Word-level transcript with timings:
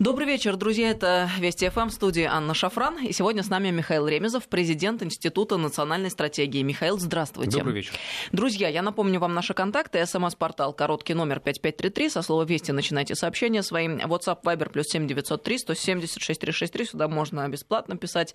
Добрый 0.00 0.26
вечер, 0.26 0.56
друзья. 0.56 0.92
Это 0.92 1.28
Вести 1.40 1.68
ФМ, 1.68 1.88
в 1.88 1.92
студии 1.92 2.22
Анна 2.22 2.54
Шафран. 2.54 3.04
И 3.04 3.12
сегодня 3.12 3.42
с 3.42 3.50
нами 3.50 3.68
Михаил 3.68 4.08
Ремезов, 4.08 4.48
президент 4.48 5.02
Института 5.02 5.58
национальной 5.58 6.08
стратегии. 6.08 6.62
Михаил, 6.62 6.98
здравствуйте. 6.98 7.58
Добрый 7.58 7.74
вечер. 7.74 7.92
Друзья, 8.32 8.68
я 8.68 8.80
напомню 8.80 9.20
вам 9.20 9.34
наши 9.34 9.52
контакты. 9.52 10.06
СМС-портал 10.06 10.72
короткий 10.72 11.12
номер 11.12 11.40
5533. 11.40 12.08
Со 12.08 12.22
слова 12.22 12.44
«Вести» 12.44 12.72
начинайте 12.72 13.14
сообщения 13.14 13.62
своим. 13.62 13.98
WhatsApp 13.98 14.42
Viber 14.42 14.70
плюс 14.70 14.86
7903 14.86 15.58
170 15.58 16.22
6363. 16.22 16.84
Сюда 16.86 17.06
можно 17.06 17.46
бесплатно 17.50 17.98
писать. 17.98 18.34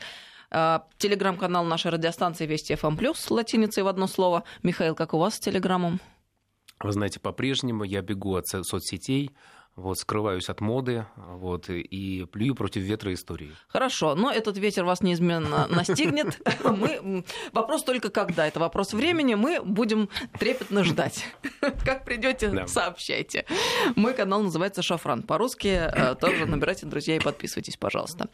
А, 0.52 0.86
телеграм-канал 1.00 1.66
нашей 1.66 1.90
радиостанции 1.90 2.46
Вести 2.46 2.76
ФМ 2.76 2.96
плюс 2.96 3.32
латиницей 3.32 3.82
в 3.82 3.88
одно 3.88 4.06
слово. 4.06 4.44
Михаил, 4.62 4.94
как 4.94 5.16
у 5.16 5.18
вас 5.18 5.38
с 5.38 5.40
телеграммом? 5.40 6.00
Вы 6.80 6.92
знаете, 6.92 7.20
по-прежнему 7.20 7.84
я 7.84 8.04
бегу 8.04 8.36
от 8.36 8.46
соцсетей, 8.48 9.32
вот, 9.76 10.00
скрываюсь 10.00 10.50
от 10.50 10.62
моды 10.62 11.06
вот, 11.18 11.70
и 11.70 12.26
плюю 12.32 12.56
против 12.56 12.82
ветра 12.84 13.14
истории. 13.14 13.52
Хорошо, 13.68 14.16
но 14.16 14.32
этот 14.32 14.58
ветер 14.58 14.86
вас 14.86 15.02
неизменно 15.02 15.68
настигнет. 15.70 16.40
Мы... 16.64 17.26
Вопрос 17.52 17.84
только 17.84 18.10
когда. 18.10 18.48
Это 18.48 18.60
вопрос 18.60 18.94
времени. 18.94 19.36
Мы 19.36 19.62
будем 19.62 20.10
трепетно 20.40 20.84
ждать. 20.84 21.26
Как 21.84 22.06
придете, 22.06 22.50
да. 22.50 22.68
сообщайте. 22.68 23.46
Мой 23.96 24.14
канал 24.14 24.44
называется 24.44 24.82
«Шафран». 24.82 25.24
По-русски 25.24 25.68
э, 25.68 26.16
тоже 26.16 26.46
набирайте, 26.46 26.86
друзья, 26.86 27.18
и 27.18 27.20
подписывайтесь, 27.20 27.76
пожалуйста. 27.76 28.30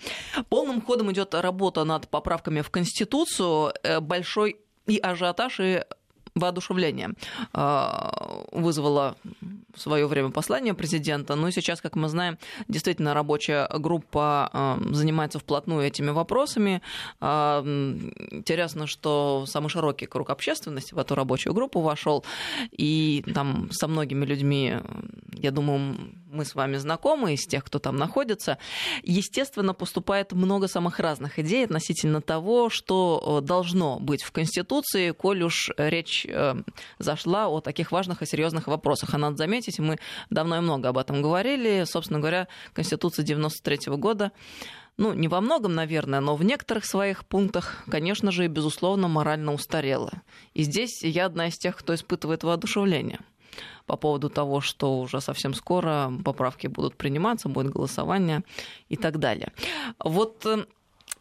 Полным 0.49 0.81
ходом 0.81 1.11
идет 1.11 1.33
работа 1.33 1.83
над 1.85 2.07
поправками 2.07 2.61
в 2.61 2.69
Конституцию. 2.69 3.73
Э, 3.83 3.99
большой 3.99 4.57
и 4.85 4.97
ажиотаж, 4.97 5.59
и 5.59 5.83
воодушевление 6.35 7.13
а, 7.53 8.43
вызвало 8.51 9.15
в 9.73 9.79
свое 9.79 10.07
время 10.07 10.31
послание 10.31 10.73
президента. 10.73 11.35
Но 11.35 11.49
сейчас, 11.51 11.81
как 11.81 11.95
мы 11.95 12.09
знаем, 12.09 12.37
действительно 12.67 13.13
рабочая 13.13 13.67
группа 13.79 14.49
а, 14.51 14.79
занимается 14.91 15.39
вплотную 15.39 15.85
этими 15.87 16.09
вопросами. 16.09 16.81
А, 17.19 17.61
интересно, 17.63 18.87
что 18.87 19.45
самый 19.47 19.69
широкий 19.69 20.05
круг 20.05 20.29
общественности 20.29 20.93
в 20.93 20.99
эту 20.99 21.15
рабочую 21.15 21.53
группу 21.53 21.81
вошел, 21.81 22.25
и 22.71 23.23
там 23.33 23.69
со 23.71 23.87
многими 23.87 24.25
людьми, 24.25 24.77
я 25.33 25.51
думаю, 25.51 25.97
мы 26.31 26.45
с 26.45 26.55
вами 26.55 26.77
знакомы, 26.77 27.33
из 27.33 27.45
тех, 27.45 27.63
кто 27.63 27.79
там 27.79 27.97
находится. 27.97 28.57
Естественно, 29.03 29.73
поступает 29.73 30.31
много 30.31 30.67
самых 30.67 30.99
разных 30.99 31.39
идей 31.39 31.65
относительно 31.65 32.21
того, 32.21 32.69
что 32.69 33.39
э, 33.41 33.45
должно 33.45 33.99
быть 33.99 34.23
в 34.23 34.31
Конституции, 34.31 35.11
коль 35.11 35.43
уж 35.43 35.69
речь 35.77 36.20
речь 36.21 36.25
э, 36.33 36.55
зашла 36.99 37.47
о 37.47 37.61
таких 37.61 37.91
важных 37.91 38.21
и 38.21 38.25
серьезных 38.25 38.67
вопросах. 38.67 39.13
А 39.13 39.17
надо 39.17 39.37
заметить, 39.37 39.79
мы 39.79 39.97
давно 40.29 40.57
и 40.57 40.61
много 40.61 40.89
об 40.89 40.97
этом 40.97 41.21
говорили. 41.21 41.83
Собственно 41.85 42.19
говоря, 42.19 42.47
Конституция 42.73 43.23
93 43.23 43.95
года 43.97 44.31
ну, 44.97 45.13
не 45.13 45.27
во 45.27 45.41
многом, 45.41 45.73
наверное, 45.73 46.19
но 46.19 46.35
в 46.35 46.43
некоторых 46.43 46.85
своих 46.85 47.25
пунктах, 47.25 47.83
конечно 47.89 48.29
же, 48.31 48.45
и, 48.45 48.49
безусловно, 48.49 49.07
морально 49.07 49.53
устарела. 49.53 50.11
И 50.53 50.63
здесь 50.63 51.01
я 51.01 51.25
одна 51.25 51.47
из 51.47 51.57
тех, 51.57 51.75
кто 51.77 51.95
испытывает 51.95 52.43
воодушевление 52.43 53.19
по 53.85 53.95
поводу 53.95 54.29
того, 54.29 54.61
что 54.61 54.99
уже 54.99 55.19
совсем 55.21 55.53
скоро 55.53 56.11
поправки 56.23 56.67
будут 56.67 56.97
приниматься, 56.97 57.49
будет 57.49 57.71
голосование 57.71 58.43
и 58.89 58.97
так 58.97 59.17
далее. 59.17 59.53
Вот 59.97 60.45
э, 60.45 60.65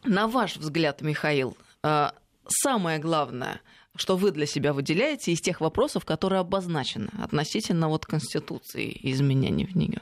на 0.03 0.27
ваш 0.27 0.57
взгляд, 0.57 1.01
Михаил, 1.01 1.57
э, 1.83 2.09
самое 2.47 2.99
главное– 2.99 3.61
что 3.95 4.17
вы 4.17 4.31
для 4.31 4.45
себя 4.45 4.73
выделяете 4.73 5.31
из 5.31 5.41
тех 5.41 5.61
вопросов, 5.61 6.05
которые 6.05 6.39
обозначены 6.39 7.09
относительно 7.19 7.89
вот 7.89 8.05
Конституции 8.05 8.89
и 8.89 9.11
изменений 9.11 9.65
в 9.65 9.75
нее? 9.75 10.01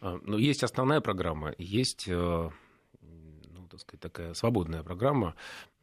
А, 0.00 0.18
ну, 0.22 0.36
есть 0.36 0.62
основная 0.62 1.00
программа, 1.00 1.54
есть 1.58 2.08
э, 2.08 2.50
ну, 3.00 3.68
так 3.68 3.80
сказать, 3.80 4.00
такая 4.00 4.34
свободная 4.34 4.82
программа, 4.82 5.34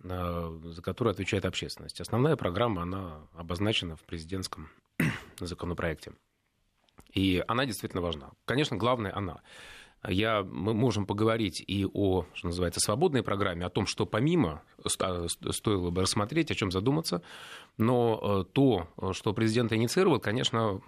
э, 0.04 0.60
за 0.66 0.82
которую 0.82 1.12
отвечает 1.12 1.46
общественность. 1.46 2.02
Основная 2.02 2.36
программа, 2.36 2.84
она 2.84 3.28
обозначена 3.34 3.96
в 3.96 4.04
президентском 4.04 4.70
законопроекте. 5.40 6.14
И 7.14 7.44
она 7.48 7.66
действительно 7.66 8.02
важна. 8.02 8.32
Конечно, 8.46 8.78
главное 8.78 9.16
она 9.16 9.42
я, 10.08 10.44
мы 10.44 10.74
можем 10.74 11.06
поговорить 11.06 11.64
и 11.66 11.86
о, 11.86 12.26
что 12.34 12.48
называется, 12.48 12.80
свободной 12.80 13.22
программе, 13.22 13.66
о 13.66 13.70
том, 13.70 13.86
что 13.86 14.06
помимо 14.06 14.64
стоило 14.86 15.92
бы 15.92 16.02
рассмотреть, 16.02 16.50
о 16.50 16.56
чем 16.56 16.72
задуматься, 16.72 17.22
но 17.78 18.20
э, 18.22 18.52
то, 18.52 18.88
что 19.14 19.34
президент 19.34 19.74
инициировал, 19.74 20.20
конечно, 20.20 20.82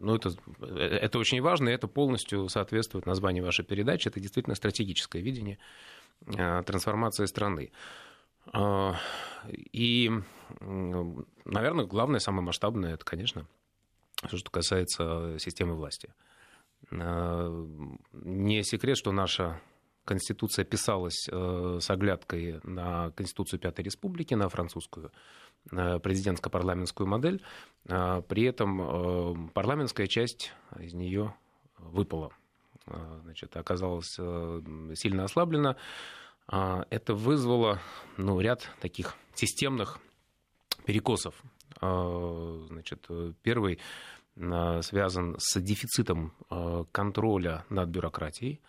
ну, 0.00 0.16
это, 0.16 0.30
это 0.60 1.18
очень 1.18 1.40
важно, 1.40 1.68
и 1.68 1.72
это 1.72 1.86
полностью 1.86 2.48
соответствует 2.48 3.06
названию 3.06 3.44
вашей 3.44 3.64
передачи. 3.64 4.08
Это 4.08 4.18
действительно 4.18 4.56
стратегическое 4.56 5.22
видение 5.22 5.58
э, 6.26 6.62
трансформации 6.64 7.26
страны. 7.26 7.70
И, 9.72 10.10
наверное, 10.60 11.84
главное, 11.84 12.18
самое 12.18 12.44
масштабное, 12.44 12.94
это, 12.94 13.04
конечно, 13.04 13.46
что 14.26 14.50
касается 14.50 15.36
системы 15.38 15.74
власти. 15.74 16.12
Э, 16.92 17.66
не 18.12 18.62
секрет, 18.62 18.96
что 18.96 19.12
наша 19.12 19.60
Конституция 20.04 20.64
писалась 20.64 21.28
э, 21.30 21.78
с 21.80 21.90
оглядкой 21.90 22.60
на 22.64 23.10
Конституцию 23.12 23.60
Пятой 23.60 23.84
Республики, 23.84 24.34
на 24.34 24.48
французскую 24.48 25.12
э, 25.70 25.98
президентско-парламентскую 25.98 27.06
модель. 27.06 27.42
При 27.84 28.44
этом 28.44 29.50
парламентская 29.54 30.06
часть 30.06 30.52
из 30.78 30.94
нее 30.94 31.34
выпала. 31.78 32.30
Значит, 33.24 33.56
оказалась 33.56 34.12
сильно 34.94 35.24
ослаблена. 35.24 35.76
Это 36.46 37.14
вызвало 37.14 37.80
ну, 38.16 38.38
ряд 38.38 38.70
таких 38.80 39.16
системных 39.34 39.98
перекосов. 40.84 41.34
Значит, 41.80 43.08
первый 43.42 43.80
связан 44.36 45.36
с 45.38 45.60
дефицитом 45.60 46.32
э, 46.50 46.84
контроля 46.90 47.64
над 47.68 47.88
бюрократией. 47.90 48.60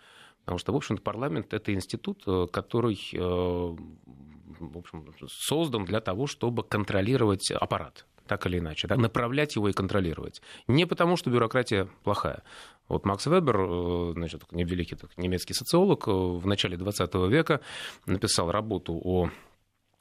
Потому 0.41 0.57
что, 0.59 0.73
в 0.73 0.75
общем-то, 0.75 1.01
парламент– 1.01 1.47
это 1.53 1.73
институт, 1.73 2.23
э, 2.27 2.47
который 2.51 2.99
э, 3.13 3.17
в 3.17 4.77
общем, 4.77 5.05
создан 5.27 5.85
для 5.85 6.01
того, 6.01 6.27
чтобы 6.27 6.63
контролировать 6.63 7.49
аппарат 7.51 8.05
так 8.27 8.45
или 8.45 8.59
иначе, 8.59 8.87
да, 8.87 8.95
направлять 8.95 9.57
его 9.57 9.67
и 9.67 9.73
контролировать. 9.73 10.41
Не 10.67 10.85
потому, 10.85 11.17
что 11.17 11.29
бюрократия 11.29 11.89
плохая. 12.03 12.43
Вот 12.87 13.05
Макс 13.05 13.25
Вебер, 13.25 14.13
значит, 14.13 14.43
великий 14.51 14.95
немецкий 15.17 15.53
социолог, 15.53 16.07
в 16.07 16.45
начале 16.47 16.77
20 16.77 17.13
века 17.29 17.59
написал 18.05 18.49
работу 18.49 18.97
о 19.03 19.29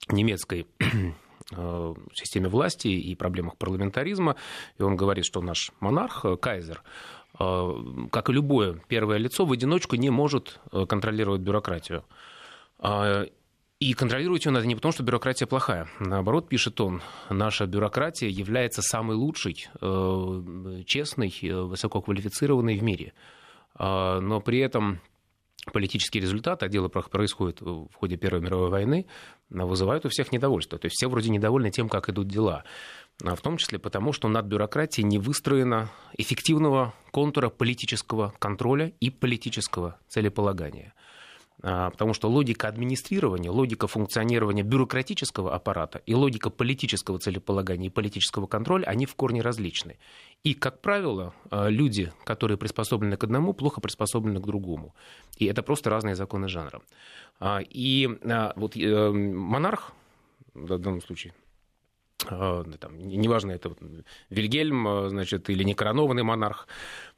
немецкой 0.08 0.68
Э, 0.80 1.31
системе 2.14 2.48
власти 2.48 2.88
и 2.88 3.14
проблемах 3.14 3.56
парламентаризма. 3.56 4.36
И 4.78 4.82
он 4.82 4.96
говорит, 4.96 5.24
что 5.24 5.40
наш 5.40 5.72
монарх, 5.80 6.24
э, 6.24 6.36
кайзер, 6.36 6.82
э, 7.38 7.72
как 8.10 8.28
и 8.28 8.32
любое 8.32 8.80
первое 8.88 9.18
лицо, 9.18 9.44
в 9.44 9.52
одиночку 9.52 9.96
не 9.96 10.10
может 10.10 10.60
контролировать 10.70 11.40
бюрократию. 11.40 12.04
И 13.80 13.94
контролировать 13.94 14.44
ее 14.44 14.52
надо 14.52 14.66
не 14.66 14.76
потому, 14.76 14.92
что 14.92 15.02
бюрократия 15.02 15.46
плохая. 15.46 15.88
Наоборот, 15.98 16.48
пишет 16.48 16.80
он, 16.80 17.02
наша 17.30 17.66
бюрократия 17.66 18.28
является 18.28 18.80
самой 18.80 19.16
лучшей, 19.16 19.66
честной, 20.86 21.34
высококвалифицированной 21.42 22.78
в 22.78 22.82
мире. 22.82 23.12
Но 23.78 24.40
при 24.44 24.60
этом 24.60 25.00
политические 25.72 26.22
результаты, 26.22 26.66
а 26.66 26.68
дело 26.68 26.88
происходит 26.88 27.60
в 27.60 27.88
ходе 27.94 28.16
Первой 28.16 28.40
мировой 28.40 28.70
войны, 28.70 29.06
вызывают 29.48 30.04
у 30.04 30.08
всех 30.08 30.32
недовольство. 30.32 30.78
То 30.78 30.86
есть 30.86 30.96
все 30.96 31.08
вроде 31.08 31.30
недовольны 31.30 31.70
тем, 31.70 31.88
как 31.88 32.08
идут 32.08 32.28
дела. 32.28 32.64
В 33.20 33.36
том 33.36 33.58
числе 33.58 33.78
потому, 33.78 34.12
что 34.12 34.28
над 34.28 34.46
бюрократией 34.46 35.06
не 35.06 35.18
выстроено 35.18 35.90
эффективного 36.18 36.94
контура 37.12 37.48
политического 37.50 38.34
контроля 38.38 38.92
и 38.98 39.10
политического 39.10 39.98
целеполагания. 40.08 40.94
А, 41.64 41.90
потому 41.90 42.12
что 42.12 42.28
логика 42.28 42.66
администрирования, 42.66 43.50
логика 43.50 43.86
функционирования 43.86 44.64
бюрократического 44.64 45.54
аппарата 45.54 46.02
и 46.06 46.14
логика 46.14 46.50
политического 46.50 47.20
целеполагания 47.20 47.86
и 47.86 47.90
политического 47.90 48.46
контроля, 48.46 48.86
они 48.86 49.06
в 49.06 49.14
корне 49.14 49.42
различны. 49.42 49.98
И, 50.42 50.54
как 50.54 50.80
правило, 50.80 51.34
а, 51.50 51.68
люди, 51.68 52.12
которые 52.24 52.58
приспособлены 52.58 53.16
к 53.16 53.22
одному, 53.22 53.52
плохо 53.52 53.80
приспособлены 53.80 54.40
к 54.40 54.46
другому. 54.46 54.94
И 55.38 55.46
это 55.46 55.62
просто 55.62 55.88
разные 55.88 56.16
законы 56.16 56.48
жанра. 56.48 56.82
А, 57.38 57.60
и 57.62 58.08
вот 58.56 58.76
э, 58.76 59.10
монарх, 59.10 59.92
в 60.54 60.78
данном 60.78 61.00
случае, 61.00 61.32
там, 62.18 62.98
неважно, 62.98 63.52
это 63.52 63.74
Вильгельм, 64.30 65.08
значит, 65.08 65.50
или 65.50 65.64
некоронованный 65.64 66.22
монарх, 66.22 66.68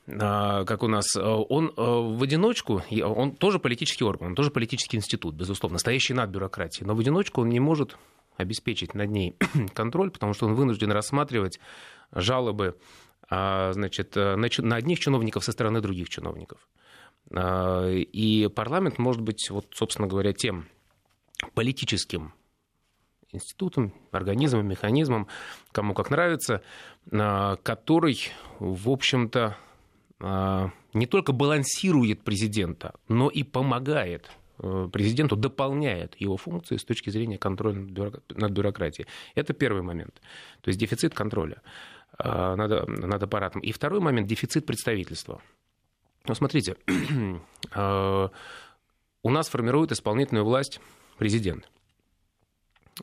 как 0.07 0.83
у 0.83 0.89
нас, 0.89 1.17
э, 1.17 1.21
он 1.23 1.69
э, 1.69 1.73
в 1.77 2.23
одиночку, 2.23 2.83
он 3.03 3.33
тоже 3.33 3.59
политический 3.59 4.05
орган, 4.05 4.29
он 4.29 4.35
тоже 4.35 4.51
политический 4.51 4.99
институт, 4.99 5.35
безусловно, 5.35 5.79
стоящий 5.79 6.13
над 6.13 6.29
бюрократией, 6.31 6.87
но 6.87 6.95
в 6.95 7.01
одиночку 7.01 7.41
он 7.41 7.49
не 7.49 7.61
может 7.61 7.97
обеспечить 8.37 8.95
над 8.95 9.11
ней 9.11 9.37
контроль, 9.75 10.11
потому 10.11 10.35
что 10.35 10.47
он 10.47 10.55
вынужден 10.55 10.93
рассматривать 10.93 11.59
жалобы 12.13 12.77
а, 13.31 13.73
значит, 13.73 14.15
э, 14.17 14.37
на 14.37 14.77
одних 14.77 15.01
чиновников 15.01 15.43
со 15.45 15.53
стороны 15.53 15.81
других 15.81 16.09
чиновников. 16.11 16.69
И 17.31 18.51
парламент 18.55 18.99
может 18.99 19.23
быть, 19.23 19.49
вот, 19.49 19.69
собственно 19.75 20.07
говоря, 20.07 20.35
тем 20.35 20.67
политическим 21.55 22.35
институтом, 23.33 23.95
организмом, 24.11 24.69
механизмом, 24.69 25.29
кому 25.73 25.95
как 25.95 26.11
нравится, 26.11 26.63
который, 27.09 28.31
в 28.59 28.91
общем-то, 28.91 29.57
не 30.21 31.07
только 31.07 31.33
балансирует 31.33 32.23
президента, 32.23 32.95
но 33.09 33.29
и 33.29 33.43
помогает 33.43 34.31
э, 34.59 34.89
президенту, 34.93 35.37
дополняет 35.37 36.15
его 36.21 36.37
функции 36.37 36.77
с 36.77 36.85
точки 36.85 37.11
зрения 37.11 37.37
контроля 37.37 37.81
над 38.31 38.51
бюрократией. 38.53 39.09
Это 39.35 39.53
первый 39.53 39.83
момент. 39.83 40.21
То 40.61 40.69
есть 40.69 40.79
дефицит 40.79 41.15
контроля 41.15 41.61
над, 42.17 42.89
над 42.89 43.23
аппаратом. 43.23 43.61
И 43.61 43.73
второй 43.73 44.01
момент– 44.01 44.29
дефицит 44.29 44.67
представительства. 44.67 45.43
Ну, 46.27 46.35
смотрите, 46.35 46.77
э, 46.87 48.29
у 49.23 49.31
нас 49.31 49.49
формирует 49.49 49.93
исполнительную 49.93 50.45
власть 50.45 50.81
президент. 51.19 51.69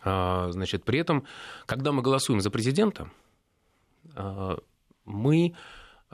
А, 0.02 0.50
значит, 0.52 0.84
при 0.84 1.00
этом, 1.00 1.26
когда 1.66 1.92
мы 1.92 2.02
голосуем 2.02 2.42
за 2.42 2.50
президента, 2.50 3.10
а, 4.16 4.58
мы 5.06 5.54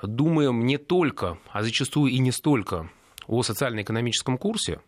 думаем 0.01 0.65
не 0.65 0.77
только, 0.77 1.37
а 1.51 1.63
зачастую 1.63 2.11
и 2.11 2.19
не 2.19 2.31
столько 2.31 2.89
о 3.27 3.43
социально-экономическом 3.43 4.37
курсе, 4.37 4.79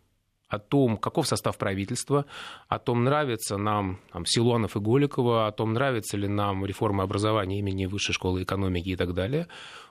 о 0.48 0.60
том, 0.60 0.98
каков 0.98 1.28
состав 1.28 1.58
правительства, 1.58 2.26
о 2.68 2.80
том, 2.80 3.04
нравится 3.04 3.58
нам 3.58 4.00
там, 4.12 4.26
Силуанов 4.26 4.76
и 4.76 4.80
Голикова, 4.80 5.48
о 5.48 5.52
том, 5.52 5.74
нравится 5.74 6.18
ли 6.18 6.28
нам 6.28 6.66
реформа 6.66 7.04
образования 7.04 7.60
имени 7.60 7.86
Высшей 7.86 8.14
школы 8.14 8.44
экономики 8.44 8.90
и 8.90 8.96
так 8.96 9.14
далее. 9.14 9.48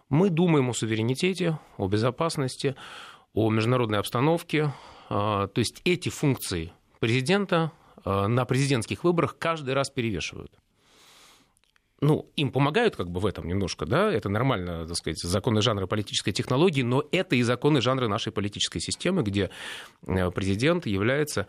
Мы 0.08 0.30
думаем 0.30 0.70
о 0.70 0.72
суверенитете, 0.72 1.58
о 1.76 1.86
безопасности, 1.86 2.74
о 3.34 3.50
международной 3.50 3.98
обстановке. 3.98 4.72
А, 5.10 5.46
то 5.46 5.58
есть 5.60 5.80
эти 5.84 6.08
функции 6.08 6.72
президента 6.98 7.72
Э, 8.08 8.26
на 8.26 8.44
президентских 8.44 9.04
выборах 9.04 9.36
каждый 9.38 9.74
раз 9.74 9.90
перевешивают. 9.90 10.52
Ну, 12.00 12.30
им 12.36 12.52
помогают 12.52 12.94
как 12.94 13.10
бы 13.10 13.18
в 13.18 13.26
этом 13.26 13.48
немножко, 13.48 13.84
да, 13.84 14.12
это 14.12 14.28
нормально, 14.28 14.86
так 14.86 14.96
сказать, 14.96 15.18
законы 15.18 15.62
жанра 15.62 15.86
политической 15.86 16.30
технологии, 16.30 16.82
но 16.82 17.04
это 17.10 17.34
и 17.34 17.42
законы 17.42 17.80
жанра 17.80 18.06
нашей 18.06 18.30
политической 18.30 18.78
системы, 18.78 19.22
где 19.22 19.50
э, 20.06 20.30
президент 20.30 20.86
является 20.86 21.48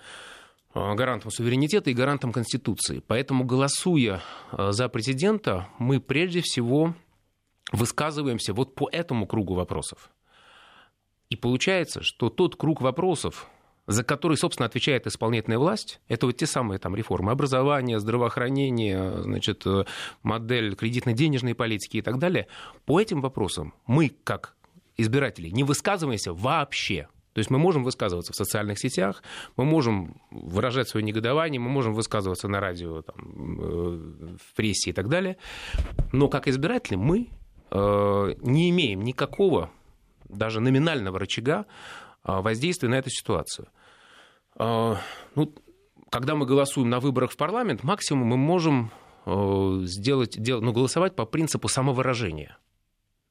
э, 0.74 0.96
гарантом 0.96 1.30
суверенитета 1.30 1.92
и 1.92 1.94
гарантом 1.94 2.32
Конституции. 2.32 3.04
Поэтому, 3.06 3.44
голосуя 3.44 4.22
за 4.52 4.90
президента, 4.90 5.68
мы 5.78 6.00
прежде 6.00 6.42
всего 6.42 6.96
высказываемся 7.72 8.54
вот 8.54 8.76
по 8.76 8.90
этому 8.92 9.28
кругу 9.28 9.54
вопросов. 9.54 10.10
И 11.30 11.36
получается, 11.36 12.02
что 12.02 12.30
тот 12.30 12.56
круг 12.56 12.82
вопросов, 12.82 13.48
за 13.90 14.04
который, 14.04 14.38
собственно, 14.38 14.68
отвечает 14.68 15.08
исполнительная 15.08 15.58
власть, 15.58 16.00
это 16.08 16.28
вот 16.28 16.38
те 16.38 16.46
самые 16.46 16.78
там 16.78 16.96
реформы 16.96 17.32
образования, 17.32 18.00
здравоохранения, 18.00 19.24
значит, 19.24 19.66
э, 19.66 19.86
модель 20.22 20.76
кредитно-денежной 20.76 21.56
политики 21.56 21.98
и 21.98 22.02
так 22.04 22.20
далее, 22.20 22.46
по 22.86 23.02
этим 23.02 23.20
вопросам 23.20 23.74
мы, 23.88 24.12
как 24.24 24.54
избиратели, 24.96 25.50
не 25.50 25.64
высказываемся 25.64 26.34
вообще. 26.34 27.08
То 27.34 27.40
есть 27.40 27.50
мы 27.50 27.58
можем 27.58 27.84
высказываться 27.84 28.32
в 28.32 28.36
социальных 28.36 28.78
сетях, 28.78 29.24
мы 29.58 29.66
можем 29.66 30.22
выражать 30.30 30.88
свое 30.88 31.04
негодование, 31.04 31.60
мы 31.60 31.70
можем 31.72 31.96
высказываться 31.96 32.48
на 32.48 32.60
радио, 32.60 33.02
там, 33.02 33.60
э, 33.60 34.36
в 34.38 34.56
прессе 34.56 34.92
и 34.92 34.94
так 34.94 35.10
далее. 35.10 35.38
Но 36.12 36.28
как 36.28 36.48
избиратели 36.48 36.96
мы 36.96 37.30
э, 37.72 38.36
не 38.44 38.70
имеем 38.70 39.02
никакого, 39.02 39.72
даже 40.26 40.60
номинального 40.60 41.18
рычага 41.18 41.66
воздействия 42.24 42.90
на 42.90 43.00
эту 43.00 43.10
ситуацию. 43.10 43.68
А, 44.60 44.98
ну, 45.36 45.54
когда 46.12 46.36
мы 46.36 46.46
голосуем 46.46 46.90
на 46.90 47.00
выборах 47.00 47.32
в 47.32 47.38
парламент, 47.38 47.84
максимум 47.84 48.28
мы 48.28 48.38
можем 48.38 48.92
э, 49.26 49.80
сделать, 49.84 50.38
ну, 50.38 50.74
голосовать 50.74 51.16
по 51.16 51.26
принципу 51.26 51.68
самовыражения. 51.68 52.58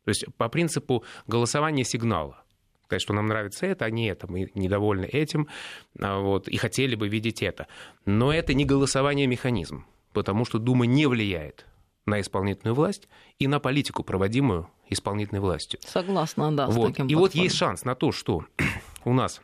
То 0.04 0.08
есть 0.10 0.24
по 0.36 0.48
принципу 0.48 1.04
голосования 1.26 1.84
сигнала. 1.84 2.42
Сказать, 2.84 3.02
что 3.02 3.12
нам 3.12 3.26
нравится 3.26 3.66
это, 3.66 3.84
а 3.84 3.90
не 3.90 4.06
это. 4.06 4.26
Мы 4.26 4.50
недовольны 4.54 5.04
этим 5.04 5.48
а, 6.00 6.20
вот, 6.20 6.48
и 6.48 6.56
хотели 6.56 6.94
бы 6.94 7.08
видеть 7.08 7.42
это. 7.42 7.66
Но 8.06 8.32
это 8.32 8.54
не 8.54 8.64
голосование 8.64 9.26
механизм, 9.26 9.84
потому 10.14 10.46
что 10.46 10.58
Дума 10.58 10.86
не 10.86 11.06
влияет 11.06 11.66
на 12.06 12.22
исполнительную 12.22 12.74
власть 12.74 13.06
и 13.38 13.46
на 13.46 13.60
политику, 13.60 14.02
проводимую 14.02 14.70
исполнительной 14.88 15.42
властью. 15.42 15.80
Согласна, 15.84 16.50
да. 16.56 16.68
Вот. 16.68 16.92
и 16.92 17.02
подходом. 17.02 17.18
вот 17.18 17.34
есть 17.34 17.56
шанс 17.56 17.84
на 17.84 17.94
то, 17.94 18.10
что 18.10 18.46
у 19.04 19.12
нас 19.12 19.42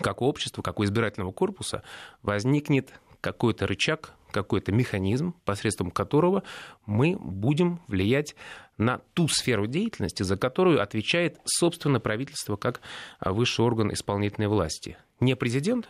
как 0.00 0.22
у 0.22 0.26
общества, 0.26 0.62
как 0.62 0.78
у 0.78 0.84
избирательного 0.84 1.32
корпуса 1.32 1.82
возникнет 2.22 2.92
какой-то 3.20 3.66
рычаг, 3.66 4.12
какой-то 4.30 4.72
механизм, 4.72 5.34
посредством 5.44 5.90
которого 5.90 6.42
мы 6.84 7.16
будем 7.18 7.80
влиять 7.88 8.36
на 8.76 8.98
ту 9.14 9.28
сферу 9.28 9.66
деятельности, 9.66 10.22
за 10.22 10.36
которую 10.36 10.82
отвечает, 10.82 11.38
собственно, 11.44 12.00
правительство 12.00 12.56
как 12.56 12.80
высший 13.24 13.64
орган 13.64 13.92
исполнительной 13.92 14.48
власти. 14.48 14.98
Не 15.20 15.34
президент, 15.34 15.88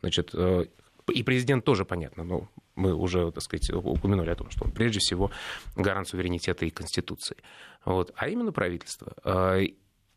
значит, 0.00 0.30
э, 0.34 0.66
и 1.12 1.22
президент 1.22 1.64
тоже 1.64 1.84
понятно, 1.84 2.22
но 2.22 2.48
мы 2.76 2.94
уже, 2.94 3.30
так 3.32 3.42
сказать, 3.42 3.70
упомянули 3.70 4.30
о 4.30 4.36
том, 4.36 4.50
что 4.50 4.64
он 4.64 4.70
прежде 4.70 5.00
всего 5.00 5.30
гарант 5.76 6.08
суверенитета 6.08 6.64
и 6.64 6.70
Конституции. 6.70 7.36
Вот. 7.84 8.12
А 8.14 8.28
именно 8.28 8.52
правительство. 8.52 9.14
Э, 9.24 9.62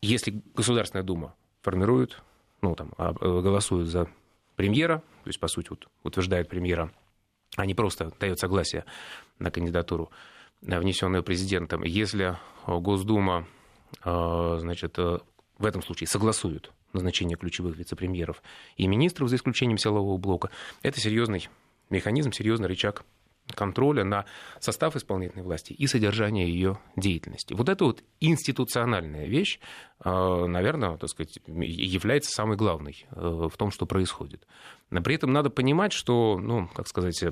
если 0.00 0.42
Государственная 0.54 1.04
Дума 1.04 1.34
формирует 1.62 2.22
ну, 2.62 2.74
там, 2.74 2.92
а, 2.96 3.12
э, 3.12 3.40
голосуют 3.40 3.88
за 3.88 4.08
премьера, 4.56 4.98
то 4.98 5.28
есть, 5.28 5.40
по 5.40 5.48
сути, 5.48 5.70
вот, 5.70 5.88
утверждает 6.02 6.48
премьера, 6.48 6.92
а 7.56 7.66
не 7.66 7.74
просто 7.74 8.12
дает 8.18 8.38
согласие 8.38 8.84
на 9.38 9.50
кандидатуру, 9.50 10.10
э, 10.62 10.78
внесенную 10.78 11.22
президентом. 11.22 11.82
Если 11.82 12.36
Госдума, 12.66 13.46
э, 14.04 14.56
значит, 14.60 14.98
в 14.98 15.64
этом 15.64 15.82
случае 15.82 16.08
согласует 16.08 16.72
назначение 16.92 17.36
ключевых 17.36 17.76
вице-премьеров 17.76 18.42
и 18.76 18.86
министров, 18.86 19.28
за 19.28 19.36
исключением 19.36 19.78
силового 19.78 20.16
блока, 20.16 20.50
это 20.82 21.00
серьезный 21.00 21.48
механизм, 21.90 22.32
серьезный 22.32 22.68
рычаг 22.68 23.04
контроля 23.54 24.04
на 24.04 24.24
состав 24.60 24.96
исполнительной 24.96 25.44
власти 25.44 25.72
и 25.72 25.86
содержание 25.86 26.48
ее 26.48 26.78
деятельности. 26.96 27.54
Вот 27.54 27.68
эта 27.68 27.84
вот 27.84 28.02
институциональная 28.20 29.26
вещь, 29.26 29.60
э, 30.04 30.46
наверное, 30.46 30.96
так 30.96 31.08
сказать, 31.08 31.38
является 31.46 32.30
самой 32.30 32.56
главной 32.56 33.06
э, 33.10 33.48
в 33.50 33.56
том, 33.56 33.70
что 33.70 33.86
происходит. 33.86 34.46
Но 34.90 35.02
при 35.02 35.14
этом 35.14 35.32
надо 35.32 35.50
понимать, 35.50 35.92
что, 35.92 36.38
ну, 36.40 36.68
как 36.74 36.88
сказать, 36.88 37.22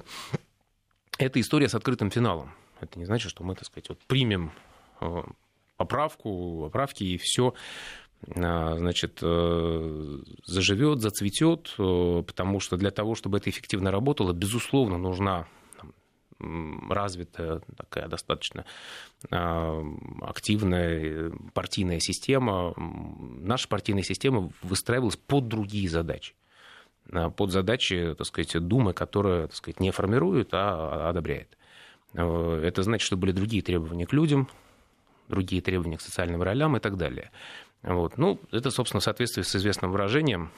это 1.18 1.40
история 1.40 1.68
с 1.68 1.74
открытым 1.74 2.10
финалом. 2.10 2.52
Это 2.80 2.98
не 2.98 3.06
значит, 3.06 3.30
что 3.30 3.42
мы, 3.42 3.54
так 3.54 3.64
сказать, 3.64 3.88
вот 3.88 3.98
примем 4.06 4.52
э, 5.00 5.22
поправку, 5.76 6.62
поправки 6.64 7.04
и 7.04 7.18
все 7.18 7.54
значит, 8.24 9.20
заживет, 9.20 11.00
зацветет, 11.02 11.74
потому 11.76 12.60
что 12.60 12.78
для 12.78 12.90
того, 12.90 13.14
чтобы 13.14 13.36
это 13.36 13.50
эффективно 13.50 13.90
работало, 13.90 14.32
безусловно, 14.32 14.96
нужна 14.96 15.46
развитая 16.38 17.60
такая 17.76 18.08
достаточно 18.08 18.64
а, 19.30 19.82
активная 20.22 21.32
партийная 21.54 22.00
система. 22.00 22.74
Наша 22.76 23.68
партийная 23.68 24.02
система 24.02 24.50
выстраивалась 24.62 25.16
под 25.16 25.48
другие 25.48 25.88
задачи 25.88 26.34
а, 27.12 27.30
под 27.30 27.52
задачи, 27.52 28.14
так 28.16 28.26
сказать, 28.26 28.58
Думы, 28.60 28.92
которая, 28.92 29.46
так 29.46 29.56
сказать, 29.56 29.80
не 29.80 29.90
формирует, 29.90 30.50
а 30.52 31.08
одобряет. 31.08 31.56
А, 32.14 32.60
это 32.60 32.82
значит, 32.82 33.06
что 33.06 33.16
были 33.16 33.32
другие 33.32 33.62
требования 33.62 34.06
к 34.06 34.12
людям, 34.12 34.48
другие 35.28 35.62
требования 35.62 35.96
к 35.96 36.02
социальным 36.02 36.42
ролям 36.42 36.76
и 36.76 36.80
так 36.80 36.96
далее. 36.96 37.30
Вот. 37.82 38.18
Ну, 38.18 38.40
это, 38.52 38.70
собственно, 38.70 39.00
в 39.00 39.04
соответствии 39.04 39.42
с 39.42 39.54
известным 39.54 39.92
выражением 39.92 40.50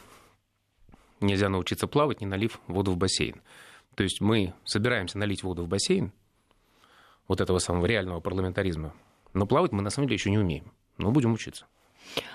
«нельзя 1.21 1.49
научиться 1.49 1.87
плавать, 1.87 2.21
не 2.21 2.27
налив 2.27 2.61
воду 2.67 2.93
в 2.93 2.97
бассейн». 2.97 3.41
То 3.99 4.05
есть 4.05 4.21
мы 4.21 4.55
собираемся 4.65 5.19
налить 5.19 5.43
воду 5.43 5.65
в 5.65 5.67
бассейн 5.67 6.13
вот 7.27 7.41
этого 7.41 7.59
самого 7.59 7.85
реального 7.85 8.21
парламентаризма, 8.21 8.95
но 9.35 9.45
плавать 9.45 9.73
мы 9.73 9.83
на 9.83 9.91
самом 9.91 10.07
деле 10.07 10.19
еще 10.19 10.31
не 10.31 10.39
умеем. 10.39 10.71
Но 10.99 11.11
будем 11.11 11.33
учиться. 11.33 11.67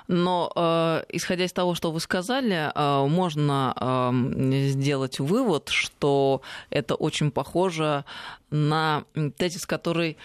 Но 0.09 0.51
э, 0.53 1.03
исходя 1.07 1.45
из 1.45 1.53
того, 1.53 1.73
что 1.73 1.93
вы 1.93 2.01
сказали, 2.01 2.69
э, 2.75 3.07
можно 3.07 3.73
э, 3.79 4.67
сделать 4.71 5.21
вывод, 5.21 5.69
что 5.69 6.41
это 6.69 6.95
очень 6.95 7.31
похоже 7.31 8.03
на 8.49 9.05
тезис, 9.37 9.65
который 9.65 10.17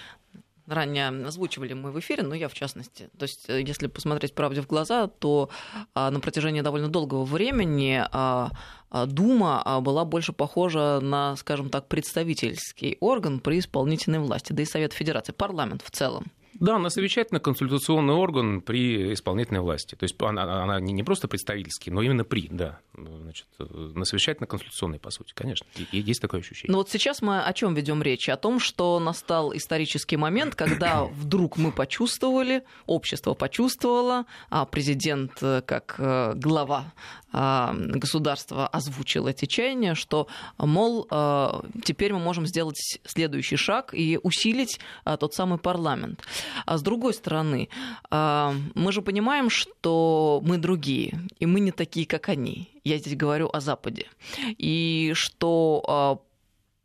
ранее 0.68 1.08
озвучивали 1.08 1.72
мы 1.72 1.90
в 1.92 1.98
эфире, 2.00 2.22
но 2.22 2.34
я 2.34 2.48
в 2.48 2.54
частности. 2.54 3.10
То 3.18 3.24
есть, 3.24 3.48
э, 3.48 3.62
если 3.62 3.86
посмотреть 3.86 4.34
правде 4.34 4.60
в 4.60 4.66
глаза, 4.66 5.06
то 5.06 5.50
а, 5.94 6.10
на 6.10 6.20
протяжении 6.20 6.60
довольно 6.60 6.88
долгого 6.88 7.24
времени 7.24 8.02
а, 8.10 8.50
а, 8.90 9.06
Дума 9.06 9.80
была 9.80 10.04
больше 10.04 10.32
похожа 10.32 11.00
на, 11.00 11.36
скажем 11.36 11.70
так, 11.70 11.88
представительский 11.88 12.96
орган 13.00 13.40
при 13.40 13.58
исполнительной 13.58 14.18
власти, 14.18 14.52
да 14.52 14.62
и 14.62 14.66
Совет 14.66 14.92
Федерации, 14.92 15.32
парламент 15.32 15.82
в 15.84 15.90
целом 15.90 16.26
Да, 16.60 16.76
она 16.76 16.90
совещательно-консультационный 16.90 18.14
орган 18.14 18.60
при 18.60 19.12
исполнительной 19.12 19.60
власти. 19.60 19.94
То 19.94 20.04
есть 20.04 20.16
она, 20.20 20.62
она 20.62 20.80
не 20.80 21.02
просто 21.02 21.28
представительский, 21.28 21.90
но 21.92 22.02
именно 22.02 22.24
при, 22.24 22.48
да. 22.50 22.80
Значит, 22.94 23.46
на 23.58 24.04
совещательно-консультационной, 24.04 24.98
по 24.98 25.10
сути, 25.10 25.32
конечно. 25.34 25.66
И 25.92 26.00
есть 26.00 26.20
такое 26.20 26.40
ощущение. 26.40 26.72
Но 26.72 26.78
вот 26.78 26.90
сейчас 26.90 27.22
мы 27.22 27.40
о 27.40 27.52
чем 27.52 27.74
ведем 27.74 28.02
речь? 28.02 28.28
О 28.28 28.36
том, 28.36 28.58
что 28.60 28.98
настал 28.98 29.54
исторический 29.54 30.16
момент, 30.16 30.54
когда 30.54 31.04
вдруг 31.12 31.56
мы 31.56 31.72
почувствовали, 31.72 32.64
общество 32.86 33.34
почувствовало, 33.34 34.26
а 34.50 34.64
президент 34.64 35.32
э, 35.42 35.62
как 35.64 35.94
э, 35.98 36.34
глава 36.34 36.92
а, 37.30 37.74
государства 37.76 38.66
озвучил 38.66 39.26
эти 39.26 39.44
чаяния, 39.44 39.94
что, 39.94 40.28
мол, 40.56 41.06
а, 41.10 41.62
теперь 41.84 42.12
мы 42.12 42.20
можем 42.20 42.46
сделать 42.46 42.98
следующий 43.04 43.56
шаг 43.56 43.92
и 43.92 44.18
усилить 44.22 44.80
а, 45.04 45.16
тот 45.16 45.34
самый 45.34 45.58
парламент. 45.58 46.22
А 46.64 46.78
с 46.78 46.82
другой 46.82 47.14
стороны, 47.14 47.68
мы 48.10 48.92
же 48.92 49.02
понимаем, 49.02 49.50
что 49.50 50.40
мы 50.44 50.58
другие, 50.58 51.20
и 51.38 51.46
мы 51.46 51.60
не 51.60 51.72
такие, 51.72 52.06
как 52.06 52.28
они. 52.28 52.70
Я 52.84 52.98
здесь 52.98 53.16
говорю 53.16 53.50
о 53.52 53.60
Западе. 53.60 54.06
И 54.46 55.12
что 55.14 56.22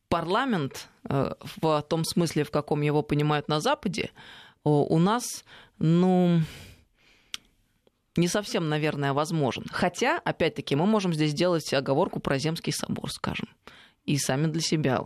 парламент 0.10 0.90
в 1.04 1.82
том 1.88 2.04
смысле, 2.06 2.44
в 2.44 2.52
каком 2.52 2.82
его 2.82 3.02
понимают 3.02 3.48
на 3.48 3.60
Западе, 3.60 4.12
у 4.64 5.00
нас, 5.00 5.44
ну, 5.80 6.42
не 8.16 8.28
совсем, 8.28 8.70
наверное, 8.70 9.14
возможен. 9.14 9.66
Хотя, 9.72 10.20
опять-таки, 10.20 10.76
мы 10.76 10.86
можем 10.86 11.14
здесь 11.14 11.32
сделать 11.32 11.74
оговорку 11.74 12.20
про 12.20 12.38
Земский 12.38 12.74
собор, 12.74 13.12
скажем, 13.12 13.50
и 14.06 14.18
сами 14.18 14.48
для 14.48 14.62
себя 14.62 15.04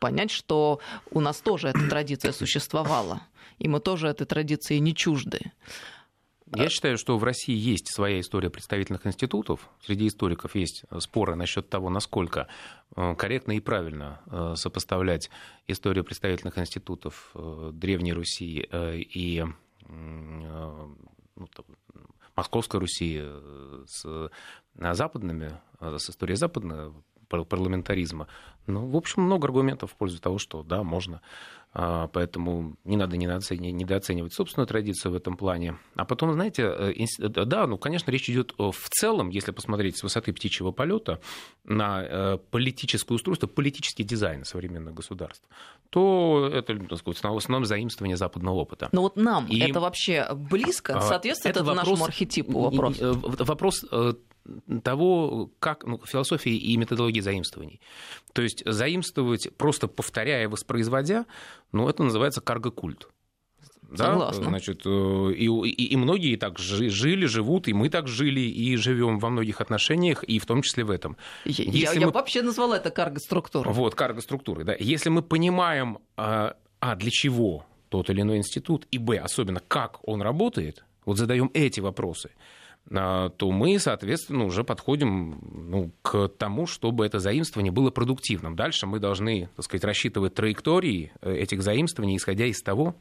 понять, 0.00 0.30
что 0.30 0.80
у 1.10 1.20
нас 1.20 1.40
тоже 1.40 1.68
эта 1.68 1.88
традиция 1.88 2.32
существовала, 2.32 3.22
и 3.58 3.68
мы 3.68 3.80
тоже 3.80 4.08
этой 4.08 4.26
традиции 4.26 4.78
не 4.78 4.94
чужды. 4.94 5.52
Я 6.56 6.68
считаю, 6.68 6.98
что 6.98 7.18
в 7.18 7.24
России 7.24 7.56
есть 7.56 7.92
своя 7.92 8.20
история 8.20 8.50
представительных 8.50 9.06
институтов. 9.06 9.68
Среди 9.82 10.06
историков 10.06 10.54
есть 10.54 10.84
споры 10.98 11.34
насчет 11.34 11.68
того, 11.68 11.90
насколько 11.90 12.48
э, 12.94 13.14
корректно 13.16 13.52
и 13.52 13.60
правильно 13.60 14.20
э, 14.26 14.54
сопоставлять 14.56 15.30
историю 15.66 16.04
представительных 16.04 16.58
институтов 16.58 17.30
э, 17.34 17.70
Древней 17.72 18.12
Руси 18.12 18.68
и 18.70 19.44
ну, 19.86 21.48
Московской 22.36 22.80
Руси 22.80 23.18
э, 23.20 23.84
с 23.86 24.04
э, 24.04 24.94
западными, 24.94 25.60
э, 25.80 25.96
с 25.98 26.10
историей 26.10 26.36
западного 26.36 26.94
парламентаризма. 27.28 28.28
Ну, 28.66 28.86
в 28.86 28.96
общем, 28.96 29.22
много 29.22 29.46
аргументов 29.46 29.92
в 29.92 29.96
пользу 29.96 30.20
того, 30.20 30.38
что 30.38 30.62
да, 30.62 30.82
можно 30.82 31.20
поэтому 31.74 32.76
не 32.84 32.96
надо 32.96 33.16
недооценивать 33.16 34.32
собственную 34.32 34.68
традицию 34.68 35.12
в 35.12 35.14
этом 35.16 35.36
плане. 35.36 35.76
А 35.96 36.04
потом, 36.04 36.32
знаете, 36.32 36.62
э, 36.62 36.92
э, 37.20 37.28
да, 37.28 37.66
ну, 37.66 37.78
конечно, 37.78 38.12
речь 38.12 38.30
идет 38.30 38.54
в 38.56 38.88
целом, 38.90 39.30
если 39.30 39.50
посмотреть 39.50 39.98
с 39.98 40.04
высоты 40.04 40.32
птичьего 40.32 40.70
полета 40.70 41.20
на 41.64 42.02
э, 42.02 42.38
политическое 42.50 43.14
устройство, 43.14 43.48
политический 43.48 44.04
дизайн 44.04 44.44
современных 44.44 44.94
государств, 44.94 45.48
то 45.90 46.48
это, 46.52 46.78
так 46.78 46.98
сказать, 46.98 47.22
в 47.22 47.36
основном 47.36 47.64
заимствование 47.64 48.16
западного 48.16 48.54
опыта. 48.54 48.88
Но 48.92 49.02
вот 49.02 49.16
нам 49.16 49.46
И... 49.46 49.58
это 49.58 49.80
вообще 49.80 50.28
близко? 50.32 50.96
А, 50.96 51.00
Соответствует 51.00 51.56
это, 51.56 51.64
это 51.64 51.68
вопрос, 51.68 51.88
нашему 51.88 52.04
архетипу 52.04 52.60
вопрос? 52.60 52.98
Вопрос 53.00 53.84
того, 54.82 55.50
как 55.58 55.84
ну, 55.84 56.00
философии 56.04 56.54
и 56.54 56.76
методологии 56.76 57.20
заимствований. 57.20 57.80
То 58.32 58.42
есть 58.42 58.62
заимствовать, 58.66 59.54
просто 59.56 59.88
повторяя, 59.88 60.48
воспроизводя, 60.48 61.26
ну, 61.72 61.88
это 61.88 62.02
называется 62.02 62.40
каргокульт. 62.40 63.08
Да, 63.90 64.06
Согласна. 64.06 64.44
значит, 64.44 64.82
э, 64.86 65.32
и, 65.36 65.46
и, 65.46 65.84
и 65.92 65.96
многие 65.96 66.36
так 66.36 66.58
жили, 66.58 67.26
живут, 67.26 67.68
и 67.68 67.72
мы 67.72 67.90
так 67.90 68.08
жили, 68.08 68.40
и 68.40 68.76
живем 68.76 69.18
во 69.18 69.30
многих 69.30 69.60
отношениях, 69.60 70.24
и 70.24 70.38
в 70.38 70.46
том 70.46 70.62
числе 70.62 70.84
в 70.84 70.90
этом. 70.90 71.16
Я, 71.44 71.64
Если 71.64 72.00
я, 72.00 72.06
мы... 72.06 72.12
вообще 72.12 72.42
назвала 72.42 72.76
это 72.76 72.90
карго-структурой. 72.90 73.72
Вот, 73.72 73.94
карго-структурой, 73.94 74.64
да. 74.64 74.74
Если 74.78 75.10
мы 75.10 75.22
понимаем, 75.22 75.98
а, 76.16 76.56
а, 76.80 76.96
для 76.96 77.10
чего 77.10 77.66
тот 77.88 78.10
или 78.10 78.22
иной 78.22 78.38
институт, 78.38 78.88
и, 78.90 78.98
б, 78.98 79.18
особенно, 79.18 79.60
как 79.60 80.00
он 80.08 80.22
работает, 80.22 80.84
вот 81.04 81.18
задаем 81.18 81.50
эти 81.54 81.80
вопросы, 81.80 82.30
то 82.88 83.50
мы, 83.50 83.78
соответственно, 83.78 84.44
уже 84.44 84.62
подходим 84.62 85.38
ну, 85.70 85.90
к 86.02 86.28
тому, 86.28 86.66
чтобы 86.66 87.06
это 87.06 87.18
заимствование 87.18 87.72
было 87.72 87.90
продуктивным. 87.90 88.56
Дальше 88.56 88.86
мы 88.86 88.98
должны, 88.98 89.48
так 89.56 89.64
сказать, 89.64 89.84
рассчитывать 89.84 90.34
траектории 90.34 91.12
э, 91.22 91.34
этих 91.34 91.62
заимствований, 91.62 92.16
исходя 92.16 92.44
из 92.44 92.62
того, 92.62 92.94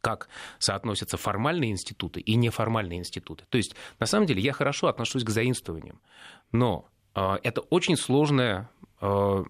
как 0.00 0.28
соотносятся 0.58 1.16
формальные 1.16 1.72
институты 1.72 2.20
и 2.20 2.36
неформальные 2.36 3.00
институты. 3.00 3.44
То 3.48 3.58
есть, 3.58 3.74
на 3.98 4.06
самом 4.06 4.26
деле, 4.26 4.40
я 4.40 4.52
хорошо 4.52 4.86
отношусь 4.86 5.24
к 5.24 5.30
заимствованиям, 5.30 6.00
но 6.52 6.88
э, 7.14 7.36
это 7.42 7.62
очень 7.62 7.96
сложная 7.96 8.70
э, 9.00 9.44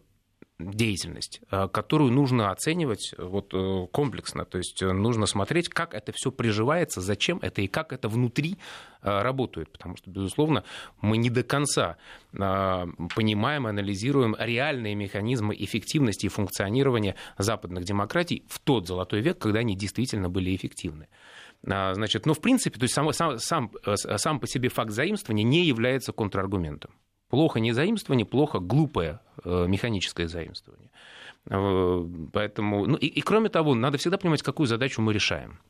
деятельность, 0.60 1.40
э, 1.50 1.68
которую 1.68 2.12
нужно 2.12 2.50
оценивать 2.50 3.14
э, 3.16 3.22
вот 3.22 3.52
э, 3.54 3.86
комплексно. 3.92 4.44
То 4.44 4.58
есть 4.58 4.80
нужно 4.82 5.26
смотреть, 5.26 5.68
как 5.68 5.94
это 5.94 6.12
все 6.14 6.30
приживается, 6.30 7.00
зачем 7.00 7.38
это 7.42 7.62
и 7.62 7.68
как 7.68 7.92
это 7.92 8.08
внутри 8.08 8.58
работает. 9.02 9.72
Потому 9.72 9.96
что, 9.96 10.10
безусловно, 10.10 10.62
мы 11.00 11.16
не 11.16 11.30
до 11.30 11.42
конца 11.42 11.96
понимаем, 12.32 13.66
анализируем 13.66 14.36
реальные 14.38 14.94
механизмы 14.94 15.56
эффективности 15.58 16.26
и 16.26 16.28
функционирования 16.28 17.14
западных 17.38 17.84
демократий 17.84 18.44
в 18.48 18.58
тот 18.58 18.86
золотой 18.86 19.22
век, 19.22 19.38
когда 19.38 19.60
они 19.60 19.74
действительно 19.74 20.28
были 20.28 20.54
эффективны. 20.54 21.08
Значит, 21.62 22.26
но 22.26 22.30
ну, 22.30 22.34
в 22.34 22.40
принципе, 22.40 22.78
то 22.78 22.84
есть 22.84 22.94
сам, 22.94 23.10
сам, 23.38 23.70
сам 23.94 24.38
по 24.38 24.46
себе 24.46 24.68
факт 24.68 24.90
заимствования 24.90 25.44
не 25.44 25.64
является 25.64 26.12
контраргументом. 26.12 26.90
Плохо 27.30 27.60
не 27.60 27.72
заимствование, 27.72 28.26
плохо 28.26 28.58
глупое 28.58 29.20
э, 29.44 29.66
механическое 29.68 30.26
заимствование. 30.26 30.90
Э, 31.46 32.04
поэтому, 32.32 32.86
ну 32.86 32.96
и, 32.96 33.06
и 33.06 33.20
кроме 33.20 33.48
того, 33.48 33.74
надо 33.74 33.98
всегда 33.98 34.18
понимать, 34.18 34.42
какую 34.42 34.66
задачу 34.66 35.00
мы 35.00 35.12
решаем. 35.12 35.60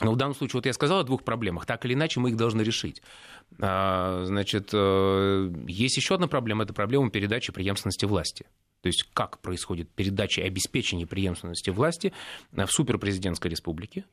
Но 0.00 0.12
в 0.12 0.16
данном 0.16 0.34
случае, 0.34 0.58
вот 0.58 0.66
я 0.66 0.72
сказал 0.72 1.00
о 1.00 1.04
двух 1.04 1.24
проблемах, 1.24 1.66
так 1.66 1.84
или 1.84 1.94
иначе 1.94 2.20
мы 2.20 2.30
их 2.30 2.36
должны 2.36 2.62
решить. 2.62 3.02
А, 3.60 4.24
значит, 4.26 4.70
э, 4.72 5.52
есть 5.68 5.96
еще 5.96 6.16
одна 6.16 6.26
проблема, 6.26 6.64
это 6.64 6.74
проблема 6.74 7.10
передачи 7.10 7.52
преемственности 7.52 8.04
власти. 8.04 8.46
То 8.80 8.88
есть 8.88 9.04
как 9.12 9.38
происходит 9.38 9.88
передача 9.90 10.40
и 10.40 10.46
обеспечение 10.46 11.06
преемственности 11.06 11.70
власти 11.70 12.12
в 12.52 12.66
суперпрезидентской 12.66 13.50
республике, 13.50 14.04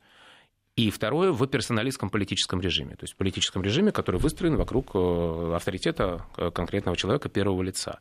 и 0.76 0.90
второе, 0.90 1.32
в 1.32 1.46
персоналистском 1.46 2.10
политическом 2.10 2.60
режиме. 2.60 2.96
То 2.96 3.04
есть 3.04 3.14
в 3.14 3.16
политическом 3.16 3.62
режиме, 3.62 3.92
который 3.92 4.20
выстроен 4.20 4.56
вокруг 4.56 4.90
э, 4.94 5.52
авторитета 5.56 6.26
э, 6.36 6.50
конкретного 6.50 6.98
человека 6.98 7.30
первого 7.30 7.62
лица. 7.62 7.98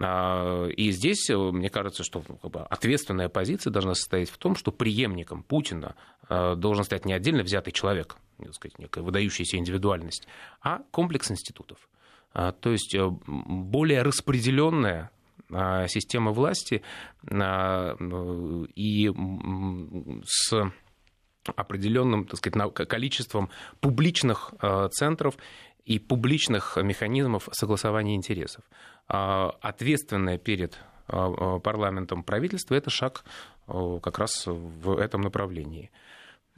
А, 0.00 0.66
и 0.66 0.90
здесь, 0.92 1.28
э, 1.28 1.36
мне 1.36 1.68
кажется, 1.68 2.04
что 2.04 2.24
ну, 2.26 2.36
как 2.38 2.50
бы, 2.50 2.60
ответственная 2.62 3.28
позиция 3.28 3.70
должна 3.70 3.94
состоять 3.94 4.30
в 4.30 4.38
том, 4.38 4.56
что 4.56 4.72
преемником 4.72 5.42
Путина 5.42 5.94
должен 6.28 6.82
стать 6.82 7.04
не 7.04 7.12
отдельно 7.12 7.44
взятый 7.44 7.72
человек, 7.72 8.16
так 8.38 8.52
сказать, 8.52 8.80
некая 8.80 9.02
выдающаяся 9.02 9.58
индивидуальность, 9.58 10.26
а 10.60 10.80
комплекс 10.90 11.30
институтов. 11.30 11.78
А, 12.32 12.50
то 12.50 12.72
есть 12.72 12.96
более 13.26 14.02
распределенная 14.02 15.10
система 15.86 16.32
власти 16.32 16.82
и 17.30 19.12
с 20.24 20.72
определенным 21.56 22.26
так 22.26 22.38
сказать, 22.38 22.74
количеством 22.88 23.50
публичных 23.80 24.52
э, 24.60 24.88
центров 24.92 25.36
и 25.84 25.98
публичных 25.98 26.76
механизмов 26.76 27.48
согласования 27.52 28.14
интересов. 28.14 28.64
А 29.08 29.54
ответственное 29.60 30.38
перед 30.38 30.78
э, 31.08 31.58
парламентом 31.62 32.22
правительство– 32.22 32.74
это 32.76 32.90
шаг 32.90 33.24
э, 33.68 34.00
как 34.02 34.18
раз 34.18 34.46
в 34.46 34.98
этом 34.98 35.20
направлении. 35.20 35.90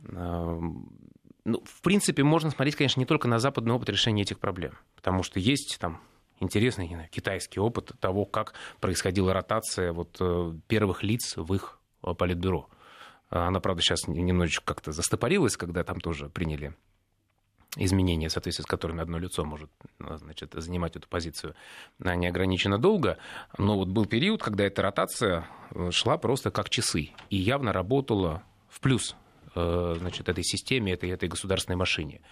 Ну, 0.00 1.64
в 1.64 1.82
принципе, 1.82 2.22
можно 2.22 2.50
смотреть, 2.50 2.76
конечно, 2.76 3.00
не 3.00 3.06
только 3.06 3.26
на 3.26 3.40
западный 3.40 3.74
опыт 3.74 3.88
решения 3.88 4.22
этих 4.22 4.38
проблем, 4.38 4.78
потому 4.94 5.24
что 5.24 5.40
есть 5.40 5.78
там 5.80 6.00
интересный 6.38 6.86
знаю, 6.86 7.08
китайский 7.10 7.58
опыт 7.58 7.90
того, 7.98 8.24
как 8.24 8.54
происходила 8.80 9.32
ротация 9.32 9.92
вот, 9.92 10.20
первых 10.68 11.02
лиц 11.02 11.36
в 11.36 11.52
их 11.52 11.80
политбюро. 12.00 12.68
Она, 13.30 13.60
правда, 13.60 13.82
сейчас 13.82 14.08
немножечко 14.08 14.64
как-то 14.64 14.92
застопорилась, 14.92 15.56
когда 15.56 15.84
там 15.84 16.00
тоже 16.00 16.28
приняли 16.28 16.74
изменения, 17.76 18.28
в 18.28 18.32
соответствии 18.32 18.62
с 18.62 18.66
которыми 18.66 19.02
одно 19.02 19.18
лицо 19.18 19.44
может 19.44 19.70
значит, 19.98 20.54
занимать 20.54 20.96
эту 20.96 21.08
позицию 21.08 21.54
неограниченно 21.98 22.78
долго. 22.78 23.18
Но 23.58 23.76
вот 23.76 23.88
был 23.88 24.06
период, 24.06 24.42
когда 24.42 24.64
эта 24.64 24.82
ротация 24.82 25.46
э, 25.70 25.90
шла 25.90 26.16
просто 26.16 26.50
как 26.50 26.70
часы 26.70 27.10
и 27.28 27.36
явно 27.36 27.72
работала 27.72 28.42
в 28.70 28.80
плюс 28.80 29.14
э, 29.54 29.94
значит, 29.98 30.28
этой 30.28 30.44
системе, 30.44 30.94
этой, 30.94 31.10
этой 31.10 31.28
государственной 31.28 31.76
машине. 31.76 32.22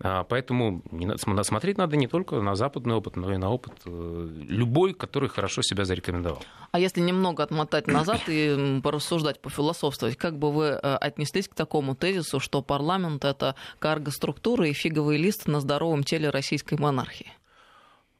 А, 0.00 0.24
поэтому 0.24 0.82
смотреть 1.16 1.78
надо 1.78 1.96
не 1.96 2.08
только 2.08 2.40
на 2.40 2.56
западный 2.56 2.94
опыт, 2.94 3.16
но 3.16 3.32
и 3.32 3.36
на 3.36 3.50
опыт 3.50 3.72
э, 3.84 4.28
любой, 4.48 4.94
который 4.94 5.28
хорошо 5.28 5.62
себя 5.62 5.84
зарекомендовал. 5.84 6.42
А 6.72 6.80
если 6.80 7.00
немного 7.00 7.42
отмотать 7.42 7.86
назад 7.86 8.22
и 8.26 8.80
порассуждать, 8.82 9.40
пофилософствовать, 9.40 10.16
как 10.16 10.38
бы 10.38 10.50
вы 10.50 10.64
э, 10.64 10.78
отнеслись 10.78 11.48
к 11.48 11.54
такому 11.54 11.94
тезису, 11.94 12.40
что 12.40 12.62
парламент— 12.62 13.24
это 13.26 13.54
карго-структура 13.78 14.66
и 14.66 14.72
фиговый 14.72 15.18
лист 15.18 15.46
на 15.46 15.60
здоровом 15.60 16.02
теле 16.02 16.30
российской 16.30 16.78
монархии? 16.78 17.30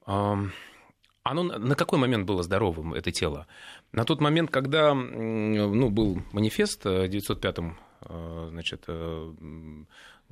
Оно 0.05 1.45
на 1.45 1.75
какой 1.77 1.99
момент 1.99 2.27
было 2.27 2.43
здоровым, 2.43 2.95
это 2.95 3.13
тело? 3.13 3.47
На 3.93 4.05
тот 4.05 4.21
момент, 4.21 4.51
когда 4.51 4.95
ну, 4.95 5.91
был 5.91 6.23
манифест 6.33 6.85
в 6.85 7.09
905 7.09 7.59
э, 7.59 8.47
значит, 8.51 8.87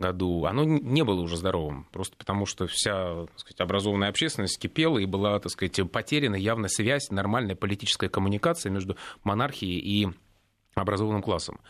году, 0.00 0.47
оно 0.47 0.64
не 0.64 1.04
было 1.04 1.21
уже 1.21 1.37
здоровым, 1.37 1.87
просто 1.92 2.16
потому 2.16 2.47
что 2.47 2.66
вся 2.66 3.26
так 3.26 3.38
сказать, 3.38 3.61
образованная 3.61 4.09
общественность 4.09 4.59
кипела 4.59 4.99
и 4.99 5.07
была 5.07 5.38
так 5.38 5.52
сказать, 5.52 5.80
потеряна 5.90 6.37
явная 6.37 6.69
связь, 6.69 7.11
нормальная 7.11 7.54
политическая 7.54 8.09
коммуникация 8.09 8.71
между 8.71 8.97
монархией 9.23 9.78
и 9.78 10.09
образованным 10.75 11.23
классом. 11.23 11.61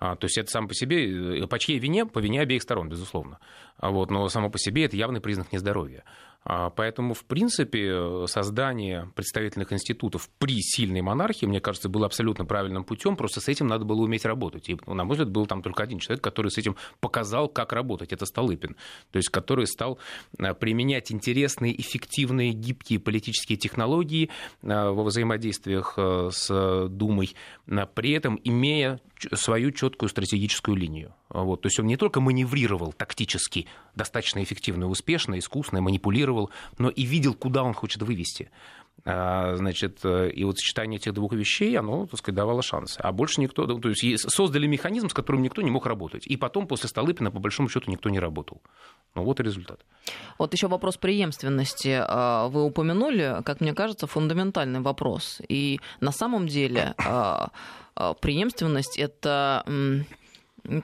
А, 0.00 0.14
то 0.14 0.26
есть 0.26 0.38
это 0.38 0.48
сам 0.50 0.68
по 0.68 0.74
себе, 0.74 1.42
э, 1.42 1.46
по 1.46 1.58
чьей 1.58 1.78
вине? 1.78 2.06
По 2.06 2.20
вине 2.20 2.40
обеих 2.40 2.62
сторон, 2.62 2.88
безусловно. 2.88 3.40
А 3.78 3.90
вот, 3.90 4.10
но 4.10 4.28
само 4.28 4.48
по 4.48 4.58
себе 4.58 4.84
это 4.84 4.96
явный 4.96 5.20
признак 5.20 5.52
нездоровья. 5.52 6.04
А, 6.44 6.70
поэтому, 6.70 7.14
в 7.14 7.24
принципе, 7.24 8.26
создание 8.26 9.10
представительных 9.14 9.72
институтов 9.72 10.30
при 10.38 10.60
сильной 10.62 11.02
монархии, 11.02 11.46
мне 11.46 11.60
кажется, 11.60 11.88
было 11.88 12.06
абсолютно 12.06 12.44
правильным 12.44 12.84
путем. 12.84 13.16
Просто 13.16 13.40
с 13.40 13.48
этим 13.48 13.66
надо 13.66 13.84
было 13.84 14.02
уметь 14.02 14.24
работать. 14.24 14.68
И, 14.68 14.78
на 14.86 15.04
мой 15.04 15.14
взгляд, 15.14 15.30
был 15.30 15.46
там 15.46 15.62
только 15.62 15.82
один 15.82 15.98
человек, 15.98 16.22
который 16.22 16.50
с 16.50 16.58
этим 16.58 16.76
показал, 17.00 17.48
как 17.48 17.72
работать. 17.72 18.12
Это 18.12 18.24
Столыпин. 18.24 18.76
То 19.10 19.18
есть, 19.18 19.28
который 19.28 19.66
стал 19.66 19.98
а, 20.38 20.54
применять 20.54 21.12
интересные, 21.12 21.78
эффективные, 21.78 22.52
гибкие 22.52 22.98
политические 22.98 23.58
технологии 23.58 24.30
а, 24.62 24.90
во 24.92 25.04
взаимодействиях 25.04 25.98
с 25.98 26.88
Думой, 26.88 27.34
при 27.94 28.12
этом 28.12 28.40
имея 28.44 29.00
свою 29.34 29.72
четкую 29.72 30.08
стратегическую 30.08 30.76
линию. 30.76 31.14
Вот. 31.30 31.62
То 31.62 31.66
есть 31.66 31.78
он 31.78 31.86
не 31.86 31.96
только 31.96 32.20
маневрировал 32.20 32.92
тактически 32.92 33.66
достаточно 33.94 34.42
эффективно 34.42 34.84
и 34.84 34.86
успешно, 34.86 35.38
искусно, 35.38 35.80
манипулировал, 35.80 36.50
но 36.78 36.88
и 36.88 37.04
видел, 37.04 37.34
куда 37.34 37.62
он 37.62 37.74
хочет 37.74 38.02
вывести. 38.02 38.50
А, 39.04 39.54
значит, 39.56 40.04
и 40.04 40.44
вот 40.44 40.58
сочетание 40.58 40.98
этих 40.98 41.14
двух 41.14 41.32
вещей, 41.32 41.78
оно, 41.78 42.06
так 42.06 42.18
сказать, 42.18 42.36
давало 42.36 42.62
шансы. 42.62 42.98
А 43.00 43.12
больше 43.12 43.40
никто, 43.40 43.66
то 43.66 43.88
есть 43.88 44.30
создали 44.30 44.66
механизм, 44.66 45.08
с 45.08 45.14
которым 45.14 45.42
никто 45.42 45.62
не 45.62 45.70
мог 45.70 45.86
работать. 45.86 46.26
И 46.26 46.36
потом, 46.36 46.66
после 46.66 46.88
Столыпина, 46.88 47.30
по 47.30 47.38
большому 47.38 47.68
счету, 47.68 47.90
никто 47.90 48.10
не 48.10 48.18
работал. 48.18 48.60
Ну 49.14 49.22
вот 49.22 49.40
и 49.40 49.42
результат. 49.42 49.80
Вот 50.38 50.52
еще 50.52 50.68
вопрос 50.68 50.96
преемственности. 50.96 52.00
А, 52.00 52.48
вы 52.48 52.64
упомянули, 52.64 53.42
как 53.44 53.60
мне 53.60 53.72
кажется, 53.72 54.06
фундаментальный 54.06 54.80
вопрос. 54.80 55.40
И 55.48 55.80
на 56.00 56.12
самом 56.12 56.48
деле 56.48 56.94
а, 56.98 57.50
преемственность 58.20 58.98
это 58.98 59.64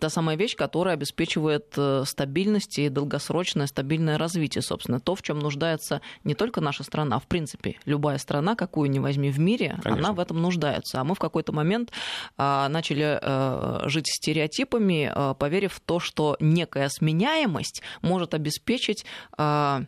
та 0.01 0.09
самая 0.09 0.37
вещь, 0.37 0.57
которая 0.57 0.95
обеспечивает 0.95 1.75
э, 1.77 2.05
стабильность 2.07 2.79
и 2.79 2.89
долгосрочное 2.89 3.67
стабильное 3.67 4.19
развитие, 4.19 4.63
собственно. 4.63 5.01
То, 5.01 5.15
в 5.15 5.23
чем 5.23 5.39
нуждается 5.39 6.01
не 6.25 6.35
только 6.35 6.61
наша 6.61 6.85
страна, 6.85 7.17
а 7.17 7.19
в 7.21 7.27
принципе 7.27 7.77
любая 7.85 8.19
страна, 8.19 8.55
какую 8.55 8.91
ни 8.91 8.99
возьми 8.99 9.31
в 9.31 9.39
мире, 9.39 9.79
Конечно. 9.83 10.09
она 10.09 10.13
в 10.13 10.21
этом 10.21 10.41
нуждается. 10.41 11.01
А 11.01 11.05
мы 11.05 11.15
в 11.15 11.19
какой-то 11.19 11.53
момент 11.53 11.93
а, 12.37 12.69
начали 12.69 13.19
а, 13.21 13.83
жить 13.87 14.07
стереотипами, 14.07 15.11
а, 15.13 15.35
поверив 15.35 15.75
в 15.75 15.81
то, 15.81 16.01
что 16.01 16.37
некая 16.41 16.89
сменяемость 16.89 17.83
может 18.03 18.35
обеспечить 18.35 19.05
а, 19.37 19.85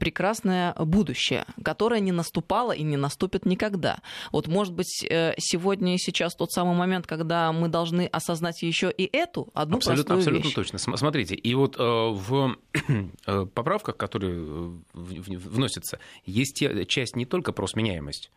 прекрасное 0.00 0.74
будущее, 0.74 1.44
которое 1.62 2.00
не 2.00 2.12
наступало 2.12 2.72
и 2.72 2.82
не 2.82 2.96
наступит 2.96 3.46
никогда. 3.46 4.00
Вот, 4.32 4.48
может 4.48 4.74
быть, 4.74 5.04
э, 5.08 5.34
сегодня 5.38 5.94
и 5.94 5.98
сейчас 5.98 6.34
тот 6.34 6.50
самый 6.52 6.76
момент, 6.76 7.06
когда 7.06 7.52
мы 7.52 7.68
должны 7.68 8.06
осознать 8.06 8.62
еще 8.62 8.90
и 8.90 9.08
эту 9.16 9.48
одну 9.54 9.76
абсолютно, 9.76 10.14
простую 10.14 10.18
абсолютно 10.18 10.46
вещь. 10.46 10.54
точно. 10.54 10.96
Смотрите, 10.96 11.34
и 11.34 11.54
вот 11.54 11.76
э, 11.78 11.82
в 11.82 12.56
э, 13.26 13.46
поправках, 13.46 13.96
которые 13.96 14.78
вносятся, 14.92 16.00
есть 16.24 16.62
часть 16.88 17.16
не 17.16 17.24
только 17.24 17.52
про 17.52 17.66
сменяемость, 17.66 18.30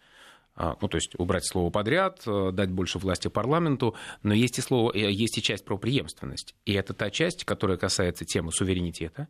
а, 0.53 0.75
ну, 0.81 0.89
то 0.89 0.97
есть 0.97 1.13
убрать 1.17 1.45
слово 1.45 1.69
подряд, 1.69 2.23
дать 2.25 2.69
больше 2.69 2.99
власти 2.99 3.29
парламенту, 3.29 3.95
но 4.21 4.33
есть 4.33 4.59
и, 4.59 4.61
слово, 4.61 4.93
есть 4.93 5.37
и 5.37 5.41
часть 5.41 5.63
про 5.63 5.77
преемственность. 5.77 6.55
И 6.65 6.73
это 6.73 6.93
та 6.93 7.09
часть, 7.09 7.45
которая 7.45 7.77
касается 7.77 8.25
темы 8.25 8.51
суверенитета, 8.51 9.29